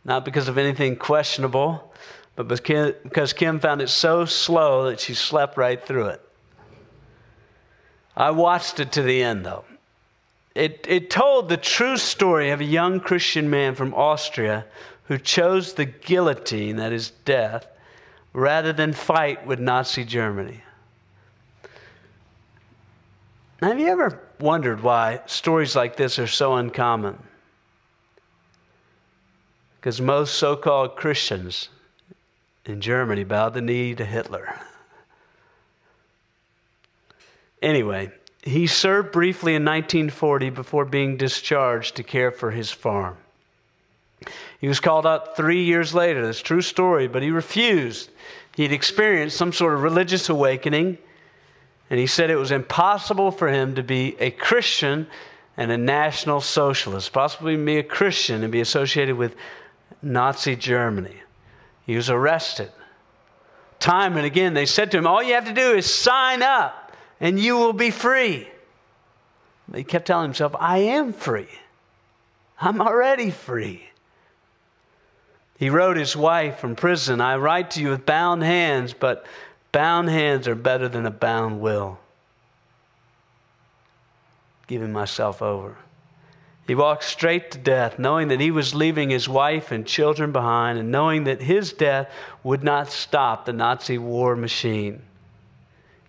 not 0.05 0.25
because 0.25 0.47
of 0.47 0.57
anything 0.57 0.95
questionable, 0.95 1.93
but 2.37 2.47
because 2.47 3.33
Kim 3.33 3.59
found 3.59 3.83
it 3.83 3.89
so 3.89 4.25
slow 4.25 4.89
that 4.89 5.01
she 5.01 5.15
slept 5.15 5.57
right 5.57 5.85
through 5.85 6.07
it. 6.07 6.28
I 8.19 8.33
watched 8.33 8.81
it 8.81 8.91
to 8.93 9.03
the 9.03 9.23
end, 9.23 9.47
though. 9.47 9.65
It, 10.57 10.85
it 10.89 11.09
told 11.09 11.49
the 11.49 11.57
true 11.57 11.97
story 11.97 12.51
of 12.51 12.61
a 12.61 12.65
young 12.65 12.99
Christian 12.99 13.49
man 13.49 13.77
from 13.77 13.95
Austria 13.95 14.67
who 15.05 15.19
chose 15.19 15.75
the 15.75 15.85
guillotine, 15.85 16.77
that 16.77 16.93
is 16.93 17.13
death, 17.25 17.69
rather 18.33 18.73
than 18.73 18.93
fight 18.93 19.47
with 19.47 19.61
Nazi 19.61 20.05
Germany. 20.05 20.63
Now, 23.63 23.69
have 23.69 23.79
you 23.79 23.87
ever 23.87 24.21
wondered 24.41 24.83
why 24.83 25.21
stories 25.27 25.77
like 25.77 25.97
this 25.97 26.19
are 26.19 26.27
so 26.27 26.57
uncommon? 26.57 27.19
Because 29.77 30.01
most 30.01 30.35
so 30.35 30.57
called 30.57 30.97
Christians 30.97 31.69
in 32.65 32.81
Germany 32.81 33.23
bowed 33.23 33.55
the 33.55 33.61
knee 33.61 33.95
to 33.95 34.05
Hitler. 34.05 34.59
Anyway, 37.61 38.11
he 38.43 38.67
served 38.67 39.13
briefly 39.13 39.55
in 39.55 39.65
1940 39.65 40.51
before 40.51 40.85
being 40.85 41.17
discharged 41.17 41.97
to 41.97 42.03
care 42.03 42.31
for 42.31 42.51
his 42.51 42.71
farm. 42.71 43.17
He 44.61 44.69
was 44.69 44.81
called 44.81 45.07
out 45.07 45.37
three 45.37 45.65
years 45.65 45.95
later. 45.95 46.25
That's 46.25 46.41
true 46.41 46.63
story, 46.63 47.09
but 47.09 47.23
he 47.23 47.31
refused. 47.31 48.11
He'd 48.57 48.73
experienced 48.73 49.37
some 49.37 49.53
sort 49.53 49.75
of 49.75 49.83
religious 49.83 50.29
awakening 50.29 50.99
and 51.91 51.99
he 51.99 52.07
said 52.07 52.31
it 52.31 52.37
was 52.37 52.51
impossible 52.51 53.31
for 53.31 53.49
him 53.49 53.75
to 53.77 53.83
be 53.83 54.17
a 54.21 54.31
Christian 54.31 55.07
and 55.57 55.71
a 55.71 55.79
National 55.79 56.41
Socialist, 56.41 57.13
possibly 57.13 57.57
be 57.57 57.79
a 57.79 57.83
Christian 57.83 58.43
and 58.43 58.53
be 58.53 58.61
associated 58.61 59.17
with 59.17 59.35
Nazi 60.03 60.55
Germany. 60.55 61.17
He 61.87 61.97
was 61.97 62.11
arrested. 62.11 62.71
Time 63.81 64.17
and 64.17 64.27
again, 64.27 64.55
they 64.55 64.67
said 64.67 64.91
to 64.91 64.99
him, 64.99 65.07
All 65.07 65.23
you 65.23 65.35
have 65.35 65.47
to 65.47 65.55
do 65.55 65.73
is 65.73 65.93
sign 65.93 66.43
up 66.43 66.88
and 67.21 67.39
you 67.39 67.57
will 67.57 67.73
be 67.73 67.91
free. 67.91 68.49
He 69.75 69.85
kept 69.85 70.07
telling 70.07 70.25
himself, 70.25 70.55
I 70.59 70.79
am 70.79 71.13
free. 71.13 71.49
I'm 72.61 72.81
already 72.81 73.31
free. 73.31 73.85
He 75.59 75.71
wrote 75.71 75.97
his 75.97 76.17
wife 76.17 76.59
from 76.59 76.77
prison, 76.77 77.21
I 77.21 77.37
write 77.37 77.73
to 77.73 77.81
you 77.81 77.91
with 77.91 78.07
bound 78.07 78.43
hands, 78.43 78.95
but 78.95 79.27
Bound 79.73 80.09
hands 80.09 80.49
are 80.49 80.55
better 80.55 80.89
than 80.89 81.07
a 81.07 81.11
bound 81.11 81.61
will. 81.61 81.99
Giving 84.67 84.93
myself 84.93 85.43
over. 85.43 85.77
He 86.67 86.75
walked 86.75 87.05
straight 87.05 87.51
to 87.53 87.59
death, 87.59 87.99
knowing 87.99 88.29
that 88.29 88.41
he 88.41 88.51
was 88.51 88.75
leaving 88.75 89.09
his 89.09 89.29
wife 89.29 89.73
and 89.73 89.87
children 89.87 90.33
behind, 90.33 90.79
and 90.79 90.91
knowing 90.91 91.25
that 91.25 91.41
his 91.41 91.73
death 91.73 92.11
would 92.43 92.63
not 92.63 92.91
stop 92.91 93.45
the 93.45 93.53
Nazi 93.53 93.97
war 93.97 94.37
machine. 94.37 95.03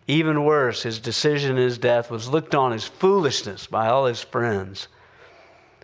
Even 0.09 0.43
worse, 0.43 0.81
his 0.81 0.97
decision 0.97 1.55
his 1.55 1.77
death 1.77 2.09
was 2.09 2.27
looked 2.27 2.55
on 2.55 2.73
as 2.73 2.83
foolishness 2.83 3.67
by 3.67 3.87
all 3.87 4.07
his 4.07 4.23
friends, 4.23 4.87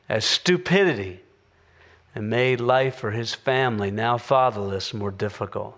as 0.10 0.26
stupidity, 0.26 1.20
and 2.16 2.28
made 2.28 2.60
life 2.60 2.96
for 2.96 3.12
his 3.12 3.36
family, 3.36 3.92
now 3.92 4.18
fatherless, 4.18 4.96
more 4.96 5.12
difficult. 5.12 5.78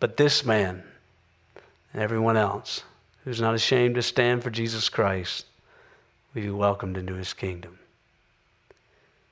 But 0.00 0.16
this 0.16 0.46
man 0.46 0.82
and 1.92 2.00
everyone 2.00 2.38
else 2.38 2.84
who's 3.24 3.40
not 3.40 3.54
ashamed 3.54 3.96
to 3.96 4.02
stand 4.02 4.42
for 4.42 4.48
Jesus 4.48 4.88
Christ 4.88 5.44
will 6.32 6.40
be 6.40 6.48
welcomed 6.48 6.96
into 6.96 7.12
his 7.12 7.34
kingdom. 7.34 7.78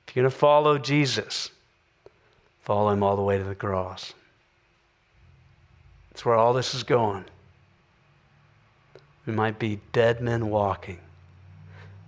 If 0.07 0.15
you're 0.15 0.21
going 0.21 0.31
to 0.31 0.37
follow 0.37 0.77
Jesus, 0.77 1.49
follow 2.61 2.91
him 2.91 3.01
all 3.01 3.15
the 3.15 3.23
way 3.23 3.39
to 3.39 3.43
the 3.43 3.55
cross. 3.55 4.13
That's 6.15 6.23
where 6.23 6.35
all 6.35 6.53
this 6.53 6.73
is 6.73 6.83
going. 6.83 7.25
We 9.25 9.33
might 9.33 9.59
be 9.59 9.81
dead 9.91 10.21
men 10.21 10.49
walking 10.49 10.99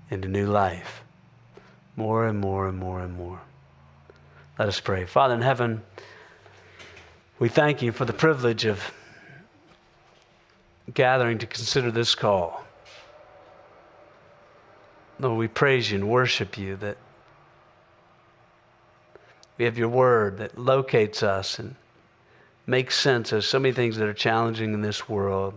into 0.09 0.29
new 0.29 0.45
life 0.45 1.03
more 1.97 2.25
and 2.25 2.39
more 2.39 2.69
and 2.69 2.77
more 2.77 3.01
and 3.01 3.17
more. 3.17 3.41
Let 4.57 4.69
us 4.69 4.79
pray. 4.79 5.03
Father 5.03 5.33
in 5.33 5.41
heaven, 5.41 5.81
we 7.37 7.49
thank 7.49 7.81
you 7.81 7.91
for 7.91 8.05
the 8.05 8.13
privilege 8.13 8.63
of 8.63 8.93
gathering 10.93 11.37
to 11.39 11.45
consider 11.45 11.91
this 11.91 12.15
call. 12.15 12.63
Lord, 15.19 15.37
we 15.37 15.49
praise 15.49 15.91
you 15.91 15.97
and 15.97 16.07
worship 16.07 16.57
you 16.57 16.77
that 16.77 16.95
we 19.57 19.65
have 19.65 19.77
your 19.77 19.89
word 19.89 20.37
that 20.37 20.57
locates 20.57 21.23
us 21.23 21.59
and 21.59 21.75
makes 22.67 22.99
sense 22.99 23.31
of 23.31 23.45
so 23.45 23.57
many 23.57 23.73
things 23.73 23.95
that 23.95 24.07
are 24.07 24.13
challenging 24.13 24.73
in 24.73 24.81
this 24.81 25.07
world. 25.07 25.53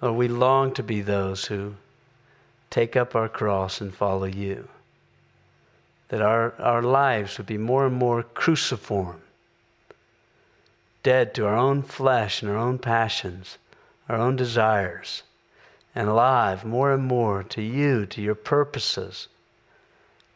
Lord, 0.00 0.16
we 0.16 0.28
long 0.28 0.72
to 0.74 0.82
be 0.84 1.02
those 1.02 1.44
who 1.44 1.74
take 2.70 2.96
up 2.96 3.16
our 3.16 3.28
cross 3.28 3.80
and 3.80 3.92
follow 3.92 4.24
you. 4.24 4.68
That 6.08 6.22
our, 6.22 6.54
our 6.60 6.82
lives 6.82 7.36
would 7.36 7.46
be 7.46 7.58
more 7.58 7.86
and 7.86 7.96
more 7.96 8.22
cruciform, 8.22 9.20
dead 11.02 11.34
to 11.34 11.46
our 11.46 11.56
own 11.56 11.82
flesh 11.82 12.40
and 12.40 12.50
our 12.50 12.56
own 12.56 12.78
passions, 12.78 13.58
our 14.08 14.16
own 14.16 14.36
desires, 14.36 15.24
and 15.94 16.08
alive 16.08 16.64
more 16.64 16.92
and 16.92 17.04
more 17.04 17.42
to 17.44 17.62
you, 17.62 18.06
to 18.06 18.22
your 18.22 18.34
purposes, 18.36 19.28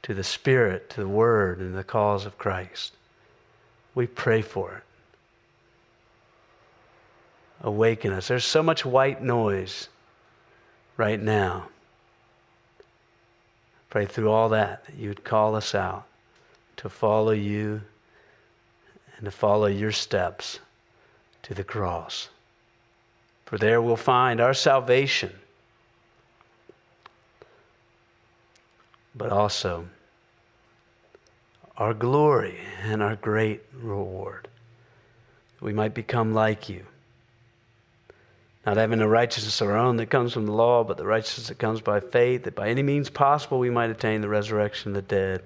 to 0.02 0.14
the 0.14 0.24
Spirit, 0.24 0.90
to 0.90 1.00
the 1.00 1.08
Word, 1.08 1.58
and 1.58 1.76
the 1.76 1.84
cause 1.84 2.26
of 2.26 2.38
Christ. 2.38 2.92
We 3.94 4.06
pray 4.06 4.42
for 4.42 4.76
it. 4.76 4.82
Awaken 7.62 8.12
us. 8.12 8.28
There's 8.28 8.44
so 8.44 8.62
much 8.62 8.84
white 8.84 9.22
noise 9.22 9.88
right 10.96 11.20
now. 11.20 11.68
Pray 13.88 14.06
through 14.06 14.30
all 14.30 14.48
that 14.50 14.84
that 14.86 14.96
you 14.96 15.08
would 15.08 15.24
call 15.24 15.54
us 15.54 15.74
out 15.74 16.04
to 16.76 16.88
follow 16.88 17.32
you 17.32 17.80
and 19.16 19.24
to 19.24 19.30
follow 19.30 19.66
your 19.66 19.92
steps 19.92 20.58
to 21.42 21.54
the 21.54 21.64
cross. 21.64 22.28
For 23.46 23.56
there 23.56 23.80
we'll 23.80 23.96
find 23.96 24.40
our 24.40 24.54
salvation, 24.54 25.32
but 29.14 29.30
also 29.30 29.86
our 31.76 31.94
glory 31.94 32.58
and 32.82 33.02
our 33.02 33.16
great 33.16 33.62
reward. 33.72 34.48
We 35.60 35.72
might 35.72 35.94
become 35.94 36.34
like 36.34 36.68
you 36.68 36.84
not 38.66 38.76
having 38.78 39.00
a 39.00 39.08
righteousness 39.08 39.60
of 39.60 39.68
our 39.68 39.76
own 39.76 39.96
that 39.96 40.06
comes 40.06 40.32
from 40.32 40.46
the 40.46 40.52
law, 40.52 40.84
but 40.84 40.96
the 40.96 41.04
righteousness 41.04 41.48
that 41.48 41.58
comes 41.58 41.80
by 41.80 42.00
faith, 42.00 42.44
that 42.44 42.54
by 42.54 42.68
any 42.68 42.82
means 42.82 43.10
possible 43.10 43.58
we 43.58 43.70
might 43.70 43.90
attain 43.90 44.20
the 44.20 44.28
resurrection 44.28 44.90
of 44.90 44.94
the 44.94 45.02
dead 45.02 45.42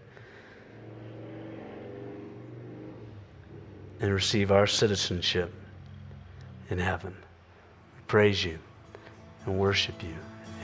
and 4.00 4.12
receive 4.12 4.52
our 4.52 4.68
citizenship 4.68 5.52
in 6.70 6.78
heaven. 6.78 7.16
We 7.96 8.02
praise 8.06 8.44
you 8.44 8.58
and 9.44 9.58
worship 9.58 10.00
you. 10.02 10.14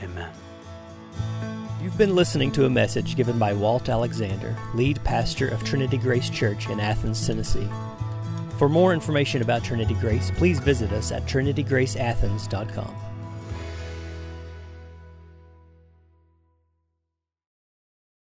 Amen. 0.01 1.54
You've 1.85 1.99
been 1.99 2.15
listening 2.15 2.51
to 2.53 2.65
a 2.65 2.69
message 2.69 3.15
given 3.15 3.37
by 3.37 3.53
Walt 3.53 3.89
Alexander, 3.89 4.57
lead 4.73 4.99
pastor 5.03 5.49
of 5.49 5.63
Trinity 5.63 5.99
Grace 5.99 6.31
Church 6.31 6.67
in 6.67 6.79
Athens, 6.79 7.27
Tennessee. 7.27 7.69
For 8.57 8.67
more 8.67 8.91
information 8.91 9.43
about 9.43 9.63
Trinity 9.63 9.93
Grace, 9.93 10.31
please 10.31 10.59
visit 10.59 10.91
us 10.91 11.11
at 11.11 11.27
trinitygraceathens.com. 11.27 13.04